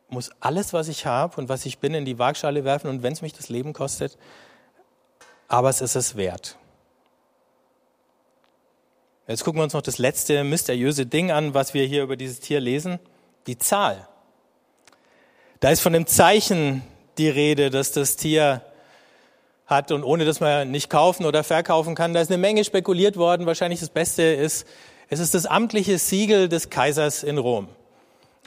muss 0.07 0.29
alles, 0.39 0.71
was 0.71 0.87
ich 0.87 1.07
habe 1.07 1.41
und 1.41 1.49
was 1.49 1.65
ich 1.65 1.79
bin, 1.79 1.95
in 1.95 2.05
die 2.05 2.19
Waagschale 2.19 2.63
werfen 2.63 2.91
und 2.91 3.01
wenn 3.01 3.13
es 3.13 3.23
mich 3.23 3.33
das 3.33 3.49
Leben 3.49 3.73
kostet, 3.73 4.19
aber 5.47 5.69
es 5.69 5.81
ist 5.81 5.95
es 5.95 6.15
wert. 6.15 6.57
Jetzt 9.27 9.43
gucken 9.43 9.59
wir 9.59 9.63
uns 9.63 9.73
noch 9.73 9.81
das 9.81 9.97
letzte 9.97 10.43
mysteriöse 10.43 11.07
Ding 11.07 11.31
an, 11.31 11.55
was 11.55 11.73
wir 11.73 11.85
hier 11.85 12.03
über 12.03 12.15
dieses 12.15 12.39
Tier 12.39 12.59
lesen 12.59 12.99
die 13.47 13.57
Zahl. 13.57 14.07
Da 15.59 15.69
ist 15.69 15.81
von 15.81 15.93
dem 15.93 16.05
Zeichen 16.05 16.83
die 17.17 17.29
Rede, 17.29 17.69
dass 17.69 17.91
das 17.91 18.15
Tier 18.15 18.61
hat 19.65 19.91
und 19.91 20.03
ohne 20.03 20.25
dass 20.25 20.39
man 20.39 20.71
nicht 20.71 20.89
kaufen 20.89 21.25
oder 21.25 21.43
verkaufen 21.43 21.95
kann. 21.95 22.13
Da 22.13 22.21
ist 22.21 22.31
eine 22.31 22.37
Menge 22.37 22.63
spekuliert 22.63 23.17
worden. 23.17 23.45
Wahrscheinlich 23.45 23.79
das 23.79 23.89
Beste 23.89 24.23
ist, 24.23 24.65
es 25.09 25.19
ist 25.19 25.33
das 25.33 25.45
amtliche 25.45 25.97
Siegel 25.97 26.47
des 26.47 26.69
Kaisers 26.69 27.23
in 27.23 27.37
Rom. 27.37 27.67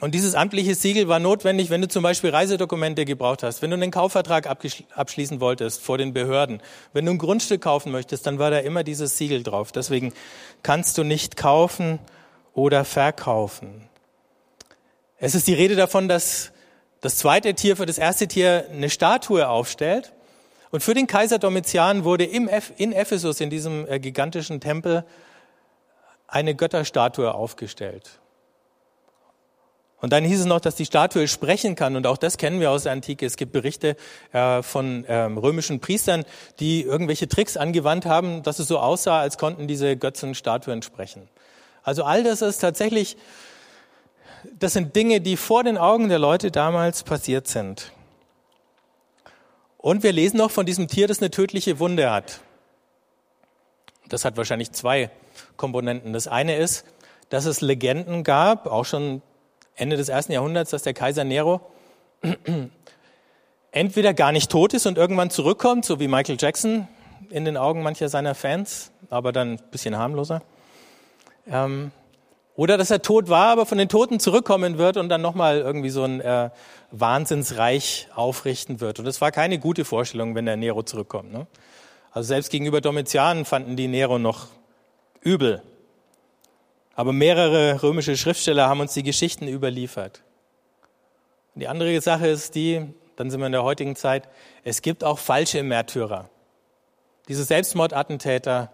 Und 0.00 0.14
dieses 0.14 0.34
amtliche 0.34 0.74
Siegel 0.74 1.08
war 1.08 1.18
notwendig, 1.18 1.68
wenn 1.68 1.82
du 1.82 1.88
zum 1.88 2.02
Beispiel 2.02 2.30
Reisedokumente 2.30 3.04
gebraucht 3.04 3.42
hast, 3.42 3.60
wenn 3.60 3.70
du 3.70 3.76
einen 3.76 3.90
Kaufvertrag 3.90 4.46
abschließen 4.46 5.40
wolltest 5.40 5.82
vor 5.82 5.98
den 5.98 6.14
Behörden, 6.14 6.62
wenn 6.94 7.04
du 7.04 7.12
ein 7.12 7.18
Grundstück 7.18 7.60
kaufen 7.60 7.92
möchtest, 7.92 8.26
dann 8.26 8.38
war 8.38 8.50
da 8.50 8.58
immer 8.58 8.82
dieses 8.82 9.18
Siegel 9.18 9.42
drauf. 9.42 9.72
Deswegen 9.72 10.14
kannst 10.62 10.96
du 10.96 11.04
nicht 11.04 11.36
kaufen 11.36 11.98
oder 12.54 12.86
verkaufen. 12.86 13.89
Es 15.22 15.34
ist 15.34 15.46
die 15.46 15.54
Rede 15.54 15.76
davon, 15.76 16.08
dass 16.08 16.50
das 17.02 17.16
zweite 17.16 17.52
Tier 17.52 17.76
für 17.76 17.84
das 17.84 17.98
erste 17.98 18.26
Tier 18.26 18.64
eine 18.70 18.88
Statue 18.88 19.46
aufstellt. 19.46 20.14
Und 20.70 20.82
für 20.82 20.94
den 20.94 21.06
Kaiser 21.06 21.38
Domitian 21.38 22.04
wurde 22.04 22.24
in 22.24 22.48
Ephesus, 22.48 23.40
in 23.40 23.50
diesem 23.50 23.86
äh, 23.86 24.00
gigantischen 24.00 24.60
Tempel, 24.60 25.04
eine 26.26 26.54
Götterstatue 26.54 27.34
aufgestellt. 27.34 28.18
Und 30.00 30.14
dann 30.14 30.24
hieß 30.24 30.40
es 30.40 30.46
noch, 30.46 30.60
dass 30.60 30.76
die 30.76 30.86
Statue 30.86 31.28
sprechen 31.28 31.74
kann. 31.74 31.96
Und 31.96 32.06
auch 32.06 32.16
das 32.16 32.38
kennen 32.38 32.58
wir 32.58 32.70
aus 32.70 32.84
der 32.84 32.92
Antike. 32.92 33.26
Es 33.26 33.36
gibt 33.36 33.52
Berichte 33.52 33.96
äh, 34.32 34.62
von 34.62 35.04
ähm, 35.06 35.36
römischen 35.36 35.80
Priestern, 35.80 36.24
die 36.60 36.80
irgendwelche 36.80 37.28
Tricks 37.28 37.58
angewandt 37.58 38.06
haben, 38.06 38.42
dass 38.42 38.58
es 38.58 38.68
so 38.68 38.78
aussah, 38.78 39.20
als 39.20 39.36
konnten 39.36 39.68
diese 39.68 39.98
Götzenstatuen 39.98 40.80
sprechen. 40.80 41.28
Also 41.82 42.04
all 42.04 42.22
das 42.22 42.40
ist 42.40 42.58
tatsächlich 42.58 43.18
das 44.58 44.72
sind 44.72 44.96
Dinge, 44.96 45.20
die 45.20 45.36
vor 45.36 45.64
den 45.64 45.78
Augen 45.78 46.08
der 46.08 46.18
Leute 46.18 46.50
damals 46.50 47.02
passiert 47.02 47.48
sind. 47.48 47.92
Und 49.78 50.02
wir 50.02 50.12
lesen 50.12 50.36
noch 50.36 50.50
von 50.50 50.66
diesem 50.66 50.88
Tier, 50.88 51.08
das 51.08 51.20
eine 51.20 51.30
tödliche 51.30 51.78
Wunde 51.78 52.10
hat. 52.10 52.40
Das 54.08 54.24
hat 54.24 54.36
wahrscheinlich 54.36 54.72
zwei 54.72 55.10
Komponenten. 55.56 56.12
Das 56.12 56.28
eine 56.28 56.56
ist, 56.56 56.84
dass 57.30 57.46
es 57.46 57.60
Legenden 57.60 58.24
gab, 58.24 58.66
auch 58.66 58.84
schon 58.84 59.22
Ende 59.76 59.96
des 59.96 60.08
ersten 60.08 60.32
Jahrhunderts, 60.32 60.70
dass 60.70 60.82
der 60.82 60.94
Kaiser 60.94 61.24
Nero 61.24 61.60
entweder 63.72 64.12
gar 64.12 64.32
nicht 64.32 64.50
tot 64.50 64.74
ist 64.74 64.86
und 64.86 64.98
irgendwann 64.98 65.30
zurückkommt, 65.30 65.84
so 65.84 66.00
wie 66.00 66.08
Michael 66.08 66.36
Jackson 66.38 66.88
in 67.30 67.44
den 67.44 67.56
Augen 67.56 67.82
mancher 67.82 68.08
seiner 68.08 68.34
Fans, 68.34 68.90
aber 69.08 69.32
dann 69.32 69.52
ein 69.52 69.62
bisschen 69.70 69.96
harmloser. 69.96 70.42
Ähm, 71.48 71.92
oder 72.60 72.76
dass 72.76 72.90
er 72.90 73.00
tot 73.00 73.30
war, 73.30 73.46
aber 73.46 73.64
von 73.64 73.78
den 73.78 73.88
Toten 73.88 74.20
zurückkommen 74.20 74.76
wird 74.76 74.98
und 74.98 75.08
dann 75.08 75.22
nochmal 75.22 75.60
irgendwie 75.60 75.88
so 75.88 76.04
ein 76.04 76.20
äh, 76.20 76.50
Wahnsinnsreich 76.90 78.08
aufrichten 78.14 78.82
wird. 78.82 78.98
Und 78.98 79.06
das 79.06 79.22
war 79.22 79.32
keine 79.32 79.58
gute 79.58 79.86
Vorstellung, 79.86 80.34
wenn 80.34 80.44
der 80.44 80.58
Nero 80.58 80.82
zurückkommt. 80.82 81.32
Ne? 81.32 81.46
Also 82.10 82.26
selbst 82.26 82.50
gegenüber 82.50 82.82
Domitian 82.82 83.46
fanden 83.46 83.76
die 83.76 83.88
Nero 83.88 84.18
noch 84.18 84.48
übel. 85.22 85.62
Aber 86.94 87.14
mehrere 87.14 87.82
römische 87.82 88.14
Schriftsteller 88.14 88.68
haben 88.68 88.80
uns 88.80 88.92
die 88.92 89.04
Geschichten 89.04 89.48
überliefert. 89.48 90.22
Die 91.54 91.66
andere 91.66 91.98
Sache 92.02 92.26
ist 92.26 92.56
die, 92.56 92.84
dann 93.16 93.30
sind 93.30 93.40
wir 93.40 93.46
in 93.46 93.52
der 93.52 93.64
heutigen 93.64 93.96
Zeit, 93.96 94.28
es 94.64 94.82
gibt 94.82 95.02
auch 95.02 95.18
falsche 95.18 95.62
Märtyrer. 95.62 96.28
Diese 97.26 97.42
Selbstmordattentäter, 97.42 98.70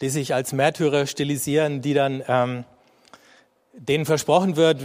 die 0.00 0.08
sich 0.08 0.34
als 0.34 0.52
Märtyrer 0.52 1.06
stilisieren, 1.06 1.80
die 1.80 1.94
dann 1.94 2.22
ähm, 2.28 2.64
denen 3.72 4.04
versprochen 4.04 4.56
wird, 4.56 4.80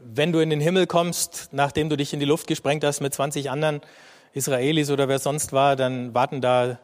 wenn 0.00 0.32
du 0.32 0.40
in 0.40 0.50
den 0.50 0.60
Himmel 0.60 0.86
kommst, 0.86 1.48
nachdem 1.52 1.88
du 1.88 1.96
dich 1.96 2.12
in 2.12 2.20
die 2.20 2.26
Luft 2.26 2.46
gesprengt 2.46 2.84
hast 2.84 3.00
mit 3.00 3.14
20 3.14 3.50
anderen 3.50 3.80
Israelis 4.32 4.90
oder 4.90 5.08
wer 5.08 5.18
sonst 5.18 5.52
war, 5.52 5.76
dann 5.76 6.14
warten 6.14 6.40
da 6.40 6.78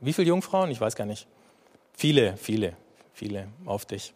wie 0.00 0.12
viele 0.12 0.28
Jungfrauen? 0.28 0.70
Ich 0.70 0.80
weiß 0.80 0.94
gar 0.94 1.06
nicht. 1.06 1.26
Viele, 1.92 2.36
viele, 2.36 2.74
viele 3.12 3.48
auf 3.66 3.84
dich. 3.84 4.14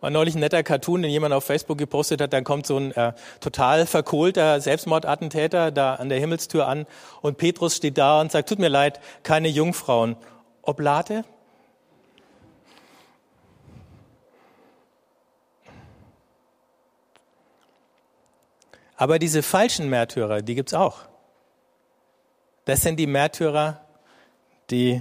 war 0.00 0.10
neulich 0.10 0.34
ein 0.34 0.40
netter 0.40 0.62
Cartoon, 0.62 1.00
den 1.02 1.10
jemand 1.10 1.32
auf 1.32 1.44
Facebook 1.44 1.78
gepostet 1.78 2.20
hat. 2.20 2.34
Dann 2.34 2.44
kommt 2.44 2.66
so 2.66 2.76
ein 2.76 2.92
äh, 2.92 3.14
total 3.40 3.86
verkohlter 3.86 4.60
Selbstmordattentäter 4.60 5.70
da 5.70 5.94
an 5.94 6.10
der 6.10 6.18
Himmelstür 6.18 6.66
an 6.66 6.86
und 7.22 7.38
Petrus 7.38 7.76
steht 7.76 7.96
da 7.96 8.20
und 8.20 8.30
sagt, 8.30 8.50
tut 8.50 8.58
mir 8.58 8.68
leid, 8.68 9.00
keine 9.22 9.48
Jungfrauen. 9.48 10.16
Oblate? 10.62 11.24
Aber 19.00 19.18
diese 19.18 19.42
falschen 19.42 19.88
Märtyrer, 19.88 20.42
die 20.42 20.54
gibt's 20.54 20.74
auch. 20.74 20.98
Das 22.66 22.82
sind 22.82 22.96
die 22.96 23.06
Märtyrer, 23.06 23.80
die 24.68 25.00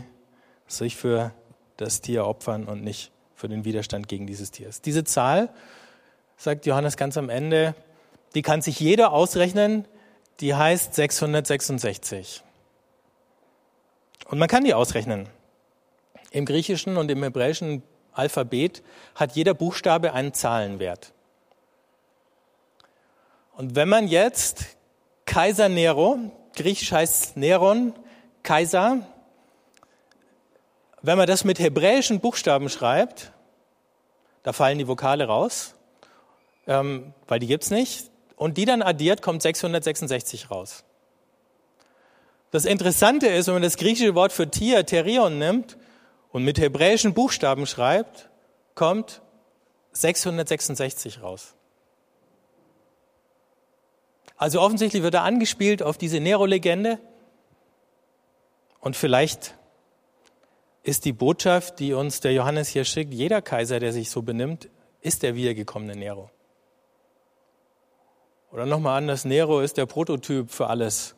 sich 0.68 0.95
für 0.95 1.34
das 1.76 2.00
Tier 2.00 2.26
opfern 2.26 2.70
und 2.70 2.82
nicht 2.82 3.12
für 3.36 3.50
den 3.50 3.66
Widerstand 3.66 4.08
gegen 4.08 4.26
dieses 4.26 4.52
Tier. 4.52 4.70
Diese 4.86 5.04
Zahl, 5.04 5.50
sagt 6.38 6.66
Johannes 6.66 6.95
ganz 6.95 7.18
am 7.18 7.30
Ende, 7.30 7.76
die 8.36 8.41
kann 8.41 8.62
sich 8.62 8.80
jeder 8.80 9.12
ausrechnen, 9.12 9.86
die 10.39 10.56
heißt 10.56 10.95
666. 10.95 12.41
Und 14.30 14.39
man 14.39 14.47
kann 14.47 14.64
die 14.64 14.74
ausrechnen. 14.74 15.28
Im 16.32 16.45
griechischen 16.45 16.95
und 16.95 17.12
im 17.12 17.22
hebräischen 17.22 17.84
Alphabet 18.14 18.82
hat 19.16 19.34
jeder 19.34 19.54
Buchstabe 19.54 20.14
einen 20.14 20.34
Zahlenwert. 20.34 21.12
Und 23.60 23.76
wenn 23.76 23.89
man 23.89 24.07
jetzt 24.07 24.78
Kaiser 25.26 25.68
Nero, 25.68 26.18
griechisch 26.55 26.93
heißt 26.93 27.36
Neron, 27.36 27.93
Kaiser, 28.41 29.05
wenn 31.01 31.18
man 31.18 31.28
das 31.28 31.43
mit 31.43 31.60
hebräischen 31.60 32.22
Buchstaben 32.22 32.70
schreibt, 32.70 33.34
da 34.43 34.53
fallen 34.53 34.78
die 34.78 34.88
Vokale 34.88 35.26
raus, 35.26 35.76
ähm, 36.68 37.14
weil 37.28 37.39
die 37.39 37.47
gibt's 37.47 37.70
nicht. 37.70 38.10
Und 38.38 38.55
die 38.55 38.64
dann 38.64 38.82
addiert, 38.82 39.22
kommt 39.22 39.41
666 39.41 40.49
raus. 40.49 40.86
Das 42.51 42.64
Interessante 42.64 43.28
ist, 43.28 43.47
wenn 43.47 43.55
man 43.55 43.64
das 43.64 43.76
griechische 43.76 44.16
Wort 44.16 44.32
für 44.32 44.49
Tier, 44.49 44.86
Terion, 44.86 45.38
nimmt 45.38 45.76
und 46.32 46.45
mit 46.45 46.60
hebräischen 46.60 47.14
Buchstaben 47.14 47.66
schreibt, 47.66 48.30
kommt 48.74 49.22
666 49.91 51.22
raus. 51.22 51.55
Also 54.40 54.62
offensichtlich 54.62 55.04
wird 55.04 55.16
er 55.16 55.24
angespielt 55.24 55.84
auf 55.84 55.98
diese 55.98 56.22
Nero-Legende 56.22 56.98
und 58.80 58.96
vielleicht 58.96 59.54
ist 60.82 61.04
die 61.04 61.12
Botschaft, 61.12 61.80
die 61.80 61.92
uns 61.92 62.22
der 62.22 62.32
Johannes 62.32 62.70
hier 62.70 62.86
schickt, 62.86 63.14
jeder 63.14 63.42
Kaiser, 63.42 63.82
der 63.82 63.92
sich 63.92 64.10
so 64.10 64.22
benimmt, 64.22 64.70
ist 65.02 65.24
der 65.24 65.36
wiedergekommene 65.36 65.94
Nero. 65.94 66.32
Oder 68.54 68.66
nochmal 68.66 68.98
anders, 68.98 69.26
Nero 69.26 69.60
ist 69.60 69.76
der 69.76 69.86
Prototyp 69.86 70.50
für 70.50 70.68
alles, 70.68 71.16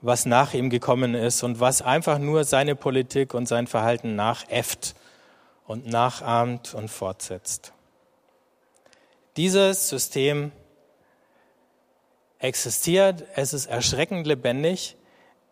was 0.00 0.24
nach 0.24 0.54
ihm 0.54 0.70
gekommen 0.70 1.16
ist 1.16 1.42
und 1.42 1.58
was 1.58 1.82
einfach 1.82 2.20
nur 2.20 2.44
seine 2.44 2.76
Politik 2.76 3.34
und 3.34 3.46
sein 3.46 3.66
Verhalten 3.66 4.14
nachäfft 4.14 4.94
und 5.66 5.88
nachahmt 5.88 6.72
und 6.72 6.88
fortsetzt. 6.88 7.72
Dieses 9.36 9.88
System 9.88 10.52
existiert, 12.38 13.24
es 13.34 13.52
ist 13.52 13.66
erschreckend 13.66 14.26
lebendig 14.26 14.96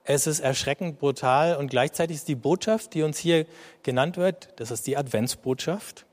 es 0.09 0.29
ist 0.29 0.39
erschreckend 0.39 1.01
brutal 1.01 1.57
und 1.57 1.69
gleichzeitig 1.69 2.19
ist 2.19 2.29
die 2.29 2.37
Botschaft, 2.37 2.95
die 2.95 3.03
uns 3.03 3.19
hier 3.19 3.45
genannt 3.83 4.17
wird, 4.17 4.49
das 4.57 4.71
ist 4.71 4.87
die 4.87 4.97
Adventsbotschaft. 4.97 6.07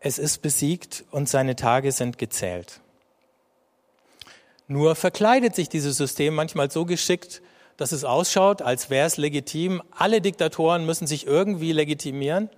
Es 0.00 0.18
ist 0.18 0.40
besiegt 0.40 1.04
und 1.10 1.28
seine 1.28 1.56
Tage 1.56 1.92
sind 1.92 2.16
gezählt. 2.16 2.80
Nur 4.66 4.94
verkleidet 4.94 5.54
sich 5.54 5.68
dieses 5.68 5.98
System 5.98 6.34
manchmal 6.34 6.70
so 6.70 6.86
geschickt, 6.86 7.42
dass 7.76 7.92
es 7.92 8.04
ausschaut, 8.04 8.62
als 8.62 8.88
wäre 8.88 9.06
es 9.06 9.18
legitim. 9.18 9.82
Alle 9.90 10.22
Diktatoren 10.22 10.86
müssen 10.86 11.06
sich 11.06 11.26
irgendwie 11.26 11.72
legitimieren. 11.72 12.48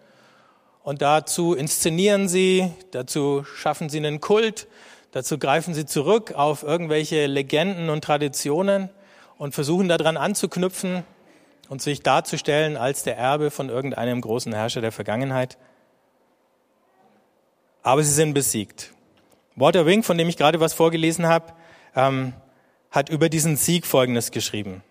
Und 0.84 1.02
dazu 1.02 1.54
inszenieren 1.54 2.28
sie, 2.28 2.72
dazu 2.92 3.44
schaffen 3.56 3.88
sie 3.88 3.98
einen 3.98 4.20
Kult, 4.20 4.68
dazu 5.12 5.38
greifen 5.38 5.74
sie 5.74 5.86
zurück 5.86 6.32
auf 6.32 6.62
irgendwelche 6.62 7.26
Legenden 7.26 7.88
und 7.88 8.02
Traditionen 8.02 8.90
und 9.38 9.54
versuchen 9.54 9.88
daran 9.88 10.16
anzuknüpfen 10.16 11.04
und 11.68 11.80
sich 11.80 12.02
darzustellen 12.02 12.76
als 12.76 13.02
der 13.02 13.16
Erbe 13.16 13.50
von 13.50 13.68
irgendeinem 13.68 14.20
großen 14.20 14.52
Herrscher 14.52 14.80
der 14.80 14.92
Vergangenheit. 14.92 15.56
Aber 17.82 18.02
sie 18.02 18.12
sind 18.12 18.34
besiegt. 18.34 18.92
Walter 19.56 19.86
Wink, 19.86 20.04
von 20.04 20.18
dem 20.18 20.28
ich 20.28 20.36
gerade 20.36 20.60
was 20.60 20.74
vorgelesen 20.74 21.26
habe, 21.26 21.52
ähm, 21.94 22.32
hat 22.90 23.08
über 23.08 23.28
diesen 23.28 23.56
Sieg 23.56 23.86
Folgendes 23.86 24.30
geschrieben. 24.30 24.82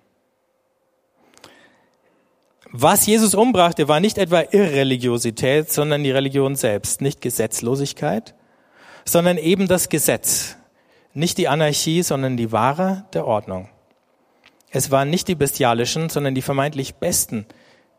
Was 2.71 3.05
Jesus 3.05 3.35
umbrachte, 3.35 3.87
war 3.87 3.99
nicht 3.99 4.17
etwa 4.17 4.41
Irreligiosität, 4.49 5.71
sondern 5.71 6.03
die 6.03 6.11
Religion 6.11 6.55
selbst, 6.55 7.01
nicht 7.01 7.21
Gesetzlosigkeit, 7.21 8.33
sondern 9.05 9.37
eben 9.37 9.67
das 9.67 9.89
Gesetz, 9.89 10.57
nicht 11.13 11.37
die 11.37 11.47
Anarchie, 11.47 12.03
sondern 12.03 12.37
die 12.37 12.51
Wahre 12.51 13.05
der 13.13 13.25
Ordnung. 13.25 13.69
Es 14.69 14.91
waren 14.91 15.09
nicht 15.09 15.27
die 15.27 15.35
bestialischen, 15.35 16.09
sondern 16.09 16.33
die 16.33 16.41
vermeintlich 16.41 16.95
besten, 16.95 17.45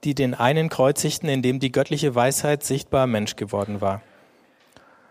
die 0.05 0.15
den 0.15 0.35
einen 0.35 0.69
kreuzigten, 0.69 1.29
in 1.29 1.43
dem 1.43 1.61
die 1.61 1.71
göttliche 1.71 2.15
Weisheit 2.15 2.65
sichtbar 2.65 3.07
Mensch 3.07 3.37
geworden 3.37 3.81
war. 3.81 4.01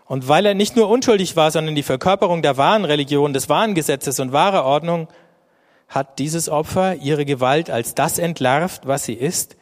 Und 0.06 0.28
weil 0.28 0.44
er 0.44 0.54
nicht 0.54 0.76
nur 0.76 0.88
unschuldig 0.88 1.36
war, 1.36 1.50
sondern 1.50 1.74
die 1.74 1.84
Verkörperung 1.84 2.42
der 2.42 2.56
wahren 2.56 2.84
Religion, 2.84 3.32
des 3.32 3.48
wahren 3.48 3.74
Gesetzes 3.74 4.20
und 4.20 4.32
wahrer 4.32 4.64
Ordnung, 4.64 5.08
hat 5.88 6.18
dieses 6.18 6.48
Opfer 6.48 6.96
ihre 6.96 7.24
Gewalt 7.24 7.70
als 7.70 7.94
das 7.94 8.18
entlarvt, 8.18 8.86
was 8.86 9.04
sie 9.04 9.14
ist, 9.14 9.56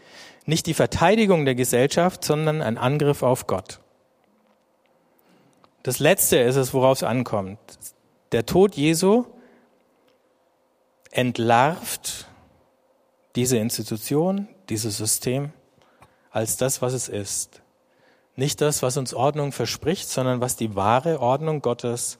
nicht 0.46 0.66
die 0.66 0.74
Verteidigung 0.74 1.44
der 1.44 1.54
Gesellschaft, 1.54 2.24
sondern 2.24 2.62
ein 2.62 2.78
Angriff 2.78 3.22
auf 3.22 3.46
Gott. 3.46 3.80
Das 5.82 5.98
Letzte 5.98 6.38
ist 6.38 6.56
es, 6.56 6.74
worauf 6.74 6.98
es 6.98 7.02
ankommt. 7.02 7.58
Der 8.32 8.44
Tod 8.44 8.76
Jesu 8.76 9.24
entlarvt 11.10 12.26
diese 13.34 13.56
Institution, 13.56 14.48
dieses 14.68 14.96
System 14.96 15.52
als 16.30 16.56
das, 16.56 16.82
was 16.82 16.92
es 16.92 17.08
ist. 17.08 17.62
Nicht 18.36 18.60
das, 18.60 18.82
was 18.82 18.96
uns 18.96 19.14
Ordnung 19.14 19.52
verspricht, 19.52 20.08
sondern 20.08 20.40
was 20.40 20.56
die 20.56 20.76
wahre 20.76 21.20
Ordnung 21.20 21.62
Gottes 21.62 22.18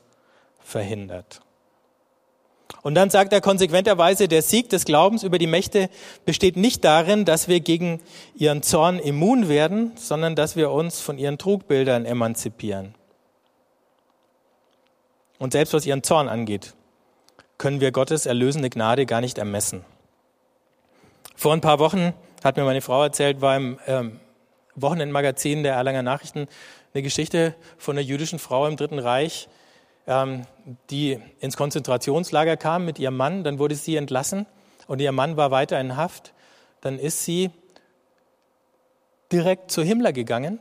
verhindert. 0.58 1.40
Und 2.82 2.94
dann 2.94 3.10
sagt 3.10 3.32
er 3.32 3.40
konsequenterweise, 3.40 4.26
der 4.26 4.42
Sieg 4.42 4.70
des 4.70 4.84
Glaubens 4.84 5.22
über 5.22 5.38
die 5.38 5.46
Mächte 5.46 5.90
besteht 6.24 6.56
nicht 6.56 6.84
darin, 6.84 7.24
dass 7.24 7.46
wir 7.46 7.60
gegen 7.60 8.00
ihren 8.34 8.62
Zorn 8.62 8.98
immun 8.98 9.48
werden, 9.48 9.92
sondern 9.96 10.34
dass 10.34 10.56
wir 10.56 10.70
uns 10.70 11.00
von 11.00 11.18
ihren 11.18 11.36
Trugbildern 11.36 12.06
emanzipieren. 12.06 12.94
Und 15.40 15.52
selbst 15.52 15.72
was 15.72 15.86
ihren 15.86 16.02
Zorn 16.02 16.28
angeht, 16.28 16.74
können 17.56 17.80
wir 17.80 17.92
Gottes 17.92 18.26
erlösende 18.26 18.68
Gnade 18.68 19.06
gar 19.06 19.22
nicht 19.22 19.38
ermessen. 19.38 19.84
Vor 21.34 21.54
ein 21.54 21.62
paar 21.62 21.78
Wochen 21.78 22.12
hat 22.44 22.58
mir 22.58 22.64
meine 22.64 22.82
Frau 22.82 23.02
erzählt, 23.02 23.40
war 23.40 23.56
im 23.56 23.78
ähm, 23.86 24.20
Wochenendmagazin 24.74 25.62
der 25.62 25.74
Erlanger 25.74 26.02
Nachrichten 26.02 26.46
eine 26.92 27.02
Geschichte 27.02 27.54
von 27.78 27.96
einer 27.96 28.06
jüdischen 28.06 28.38
Frau 28.38 28.66
im 28.66 28.76
Dritten 28.76 28.98
Reich, 28.98 29.48
ähm, 30.06 30.42
die 30.90 31.18
ins 31.40 31.56
Konzentrationslager 31.56 32.58
kam 32.58 32.84
mit 32.84 32.98
ihrem 32.98 33.16
Mann. 33.16 33.42
Dann 33.42 33.58
wurde 33.58 33.76
sie 33.76 33.96
entlassen 33.96 34.44
und 34.88 35.00
ihr 35.00 35.12
Mann 35.12 35.38
war 35.38 35.50
weiter 35.50 35.80
in 35.80 35.96
Haft. 35.96 36.34
Dann 36.82 36.98
ist 36.98 37.24
sie 37.24 37.50
direkt 39.32 39.70
zu 39.70 39.82
Himmler 39.82 40.12
gegangen 40.12 40.58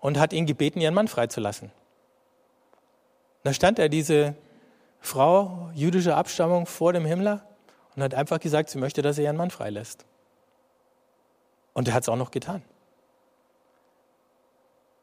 und 0.00 0.16
hat 0.16 0.32
ihn 0.32 0.46
gebeten, 0.46 0.80
ihren 0.80 0.94
Mann 0.94 1.08
freizulassen. 1.08 1.72
Da 3.48 3.54
stand 3.54 3.78
er 3.78 3.88
diese 3.88 4.34
Frau 5.00 5.70
jüdischer 5.72 6.18
Abstammung 6.18 6.66
vor 6.66 6.92
dem 6.92 7.06
Himmler 7.06 7.46
und 7.96 8.02
hat 8.02 8.12
einfach 8.12 8.40
gesagt, 8.40 8.68
sie 8.68 8.76
möchte, 8.76 9.00
dass 9.00 9.16
er 9.16 9.24
ihren 9.24 9.38
Mann 9.38 9.50
freilässt. 9.50 10.04
Und 11.72 11.88
er 11.88 11.94
hat 11.94 12.02
es 12.02 12.10
auch 12.10 12.16
noch 12.16 12.30
getan. 12.30 12.62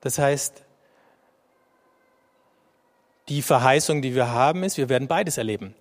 Das 0.01 0.19
heißt, 0.19 0.61
die 3.29 3.41
Verheißung, 3.41 4.03
die 4.03 4.13
wir 4.13 4.29
haben, 4.29 4.61
ist, 4.61 4.77
wir 4.77 4.89
werden 4.89 5.07
beides 5.07 5.39
erleben. 5.39 5.73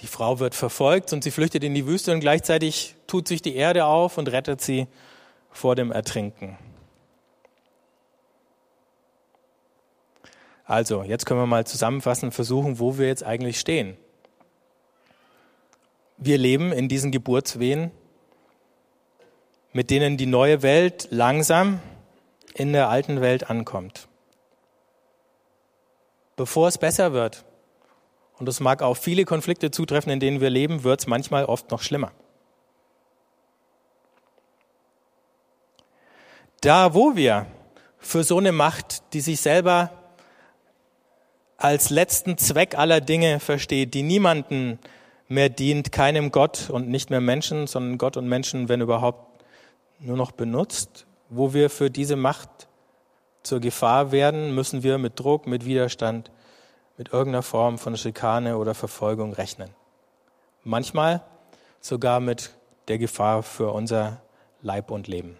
Die 0.00 0.08
Frau 0.08 0.40
wird 0.40 0.54
verfolgt 0.54 1.14
und 1.14 1.24
sie 1.24 1.30
flüchtet 1.30 1.64
in 1.64 1.74
die 1.74 1.86
Wüste 1.86 2.12
und 2.12 2.20
gleichzeitig 2.20 2.96
tut 3.06 3.26
sich 3.28 3.40
die 3.40 3.56
Erde 3.56 3.86
auf 3.86 4.18
und 4.18 4.30
rettet 4.30 4.60
sie 4.60 4.88
vor 5.50 5.74
dem 5.74 5.90
Ertrinken. 5.90 6.58
Also, 10.68 11.02
jetzt 11.02 11.24
können 11.24 11.40
wir 11.40 11.46
mal 11.46 11.66
zusammenfassen, 11.66 12.30
versuchen, 12.30 12.78
wo 12.78 12.98
wir 12.98 13.06
jetzt 13.06 13.24
eigentlich 13.24 13.58
stehen. 13.58 13.96
Wir 16.18 16.36
leben 16.36 16.72
in 16.72 16.90
diesen 16.90 17.10
Geburtswehen, 17.10 17.90
mit 19.72 19.88
denen 19.88 20.18
die 20.18 20.26
neue 20.26 20.60
Welt 20.60 21.08
langsam 21.10 21.80
in 22.52 22.74
der 22.74 22.90
alten 22.90 23.22
Welt 23.22 23.48
ankommt. 23.48 24.08
bevor 26.36 26.68
es 26.68 26.78
besser 26.78 27.12
wird. 27.12 27.44
Und 28.38 28.46
das 28.46 28.60
mag 28.60 28.80
auf 28.80 28.98
viele 28.98 29.24
Konflikte 29.24 29.70
zutreffen, 29.70 30.12
in 30.12 30.20
denen 30.20 30.40
wir 30.40 30.50
leben, 30.50 30.84
wird 30.84 31.00
es 31.00 31.06
manchmal 31.06 31.44
oft 31.44 31.70
noch 31.70 31.82
schlimmer. 31.82 32.12
Da, 36.60 36.94
wo 36.94 37.16
wir 37.16 37.46
für 37.98 38.22
so 38.22 38.38
eine 38.38 38.52
Macht, 38.52 39.12
die 39.12 39.20
sich 39.20 39.40
selber 39.40 39.97
als 41.58 41.90
letzten 41.90 42.38
Zweck 42.38 42.78
aller 42.78 43.00
Dinge 43.00 43.40
versteht, 43.40 43.92
die 43.92 44.02
niemanden 44.02 44.78
mehr 45.26 45.48
dient, 45.48 45.92
keinem 45.92 46.30
Gott 46.30 46.70
und 46.70 46.88
nicht 46.88 47.10
mehr 47.10 47.20
Menschen, 47.20 47.66
sondern 47.66 47.98
Gott 47.98 48.16
und 48.16 48.28
Menschen, 48.28 48.68
wenn 48.68 48.80
überhaupt, 48.80 49.26
nur 50.00 50.16
noch 50.16 50.30
benutzt, 50.30 51.06
wo 51.28 51.52
wir 51.52 51.68
für 51.70 51.90
diese 51.90 52.14
Macht 52.14 52.68
zur 53.42 53.58
Gefahr 53.58 54.12
werden, 54.12 54.54
müssen 54.54 54.84
wir 54.84 54.96
mit 54.96 55.18
Druck, 55.18 55.48
mit 55.48 55.64
Widerstand, 55.64 56.30
mit 56.96 57.12
irgendeiner 57.12 57.42
Form 57.42 57.78
von 57.78 57.96
Schikane 57.96 58.58
oder 58.58 58.74
Verfolgung 58.74 59.32
rechnen. 59.32 59.70
Manchmal 60.62 61.22
sogar 61.80 62.20
mit 62.20 62.52
der 62.86 62.98
Gefahr 62.98 63.42
für 63.42 63.72
unser 63.72 64.20
Leib 64.62 64.92
und 64.92 65.08
Leben. 65.08 65.36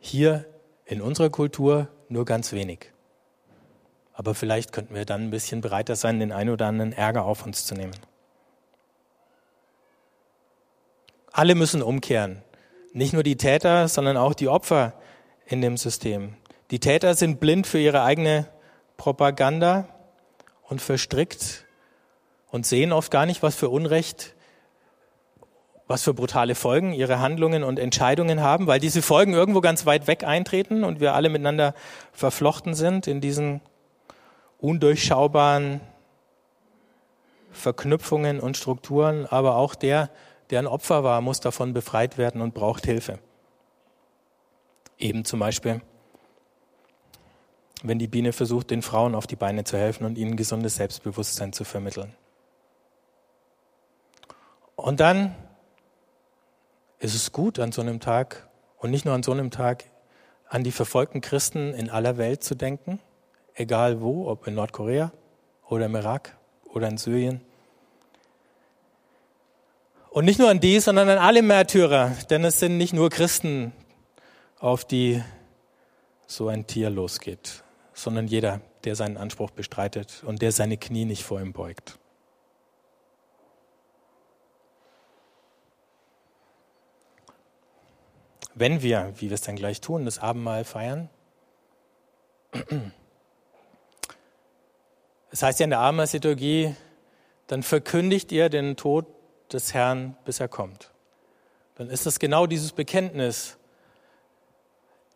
Hier 0.00 0.46
in 0.86 1.02
unserer 1.02 1.28
Kultur 1.28 1.88
nur 2.08 2.24
ganz 2.24 2.52
wenig. 2.52 2.91
Aber 4.14 4.34
vielleicht 4.34 4.72
könnten 4.72 4.94
wir 4.94 5.04
dann 5.04 5.22
ein 5.22 5.30
bisschen 5.30 5.60
bereiter 5.60 5.96
sein, 5.96 6.20
den 6.20 6.32
einen 6.32 6.50
oder 6.50 6.66
anderen 6.66 6.92
Ärger 6.92 7.24
auf 7.24 7.46
uns 7.46 7.64
zu 7.64 7.74
nehmen. 7.74 7.94
Alle 11.32 11.54
müssen 11.54 11.82
umkehren. 11.82 12.42
Nicht 12.92 13.14
nur 13.14 13.22
die 13.22 13.36
Täter, 13.36 13.88
sondern 13.88 14.18
auch 14.18 14.34
die 14.34 14.48
Opfer 14.48 14.92
in 15.46 15.62
dem 15.62 15.78
System. 15.78 16.34
Die 16.70 16.78
Täter 16.78 17.14
sind 17.14 17.40
blind 17.40 17.66
für 17.66 17.78
ihre 17.78 18.02
eigene 18.02 18.46
Propaganda 18.98 19.88
und 20.68 20.82
verstrickt 20.82 21.64
und 22.50 22.66
sehen 22.66 22.92
oft 22.92 23.10
gar 23.10 23.24
nicht, 23.24 23.42
was 23.42 23.56
für 23.56 23.70
Unrecht, 23.70 24.34
was 25.86 26.02
für 26.02 26.14
brutale 26.14 26.54
Folgen 26.54 26.92
ihre 26.92 27.18
Handlungen 27.18 27.64
und 27.64 27.78
Entscheidungen 27.78 28.40
haben, 28.40 28.66
weil 28.66 28.78
diese 28.78 29.02
Folgen 29.02 29.32
irgendwo 29.32 29.60
ganz 29.60 29.86
weit 29.86 30.06
weg 30.06 30.24
eintreten 30.24 30.84
und 30.84 31.00
wir 31.00 31.14
alle 31.14 31.30
miteinander 31.30 31.74
verflochten 32.12 32.74
sind 32.74 33.06
in 33.06 33.20
diesen 33.20 33.62
undurchschaubaren 34.62 35.80
Verknüpfungen 37.50 38.40
und 38.40 38.56
Strukturen, 38.56 39.26
aber 39.26 39.56
auch 39.56 39.74
der, 39.74 40.08
der 40.48 40.60
ein 40.60 40.66
Opfer 40.66 41.04
war, 41.04 41.20
muss 41.20 41.40
davon 41.40 41.74
befreit 41.74 42.16
werden 42.16 42.40
und 42.40 42.54
braucht 42.54 42.86
Hilfe. 42.86 43.18
Eben 44.98 45.24
zum 45.24 45.40
Beispiel, 45.40 45.82
wenn 47.82 47.98
die 47.98 48.06
Biene 48.06 48.32
versucht, 48.32 48.70
den 48.70 48.82
Frauen 48.82 49.14
auf 49.16 49.26
die 49.26 49.36
Beine 49.36 49.64
zu 49.64 49.76
helfen 49.76 50.06
und 50.06 50.16
ihnen 50.16 50.36
gesundes 50.36 50.76
Selbstbewusstsein 50.76 51.52
zu 51.52 51.64
vermitteln. 51.64 52.14
Und 54.76 55.00
dann 55.00 55.34
ist 57.00 57.14
es 57.14 57.32
gut, 57.32 57.58
an 57.58 57.72
so 57.72 57.82
einem 57.82 57.98
Tag 57.98 58.48
und 58.78 58.92
nicht 58.92 59.04
nur 59.04 59.14
an 59.14 59.24
so 59.24 59.32
einem 59.32 59.50
Tag, 59.50 59.84
an 60.48 60.62
die 60.62 60.72
verfolgten 60.72 61.20
Christen 61.20 61.74
in 61.74 61.90
aller 61.90 62.16
Welt 62.16 62.44
zu 62.44 62.54
denken, 62.54 63.00
egal 63.54 64.00
wo, 64.00 64.28
ob 64.28 64.46
in 64.46 64.54
Nordkorea 64.54 65.12
oder 65.68 65.86
im 65.86 65.94
Irak 65.94 66.36
oder 66.64 66.88
in 66.88 66.98
Syrien. 66.98 67.40
Und 70.10 70.26
nicht 70.26 70.38
nur 70.38 70.50
an 70.50 70.60
die, 70.60 70.78
sondern 70.78 71.08
an 71.08 71.18
alle 71.18 71.42
Märtyrer, 71.42 72.10
denn 72.28 72.44
es 72.44 72.60
sind 72.60 72.76
nicht 72.76 72.92
nur 72.92 73.08
Christen, 73.08 73.72
auf 74.58 74.84
die 74.84 75.22
so 76.26 76.48
ein 76.48 76.66
Tier 76.66 76.90
losgeht, 76.90 77.64
sondern 77.94 78.26
jeder, 78.26 78.60
der 78.84 78.94
seinen 78.94 79.16
Anspruch 79.16 79.50
bestreitet 79.50 80.22
und 80.24 80.42
der 80.42 80.52
seine 80.52 80.76
Knie 80.76 81.04
nicht 81.04 81.22
vor 81.22 81.40
ihm 81.40 81.52
beugt. 81.52 81.98
Wenn 88.54 88.82
wir, 88.82 89.14
wie 89.16 89.30
wir 89.30 89.34
es 89.34 89.40
dann 89.40 89.56
gleich 89.56 89.80
tun, 89.80 90.04
das 90.04 90.18
Abendmahl 90.18 90.64
feiern, 90.64 91.08
es 95.32 95.42
heißt 95.42 95.60
ja 95.60 95.64
in 95.64 95.70
der 95.70 95.80
Abendmahlsliturgie, 95.80 96.76
dann 97.46 97.62
verkündigt 97.62 98.30
ihr 98.32 98.50
den 98.50 98.76
Tod 98.76 99.06
des 99.50 99.74
Herrn, 99.74 100.16
bis 100.26 100.40
er 100.40 100.48
kommt. 100.48 100.90
Dann 101.74 101.88
ist 101.88 102.04
das 102.04 102.18
genau 102.18 102.46
dieses 102.46 102.72
Bekenntnis 102.72 103.56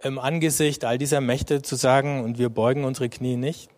im 0.01 0.19
Angesicht 0.19 0.85
all 0.85 0.97
dieser 0.97 1.21
Mächte 1.21 1.61
zu 1.63 1.77
sagen, 1.77 2.25
und 2.25 2.39
wir 2.39 2.49
beugen 2.49 2.85
unsere 2.85 3.11
Knie 3.11 3.37
nicht. 3.37 3.69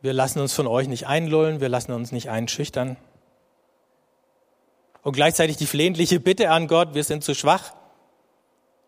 Wir 0.00 0.14
lassen 0.14 0.40
uns 0.40 0.54
von 0.54 0.66
euch 0.66 0.88
nicht 0.88 1.06
einlullen, 1.06 1.60
wir 1.60 1.68
lassen 1.68 1.92
uns 1.92 2.10
nicht 2.10 2.30
einschüchtern. 2.30 2.96
Und 5.02 5.12
gleichzeitig 5.12 5.58
die 5.58 5.66
flehentliche 5.66 6.20
Bitte 6.20 6.50
an 6.50 6.68
Gott, 6.68 6.94
wir 6.94 7.04
sind 7.04 7.22
zu 7.22 7.34
schwach. 7.34 7.74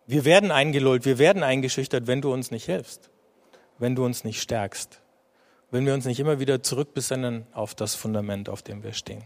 Wir 0.07 0.25
werden 0.25 0.51
eingelullt, 0.51 1.05
wir 1.05 1.19
werden 1.19 1.43
eingeschüchtert, 1.43 2.07
wenn 2.07 2.23
du 2.23 2.33
uns 2.33 2.51
nicht 2.51 2.65
hilfst 2.65 3.11
wenn 3.79 3.95
du 3.95 4.05
uns 4.05 4.25
nicht 4.25 4.41
stärkst, 4.41 5.01
wenn 5.71 5.87
wir 5.87 5.95
uns 5.95 6.05
nicht 6.05 6.21
immer 6.21 6.39
wieder 6.41 6.63
zurückbesinnen 6.63 7.47
auf 7.53 7.75
das 7.75 7.95
Fundament, 7.95 8.49
auf 8.49 8.63
dem 8.63 8.83
wir 8.83 8.93
stehen. 8.93 9.25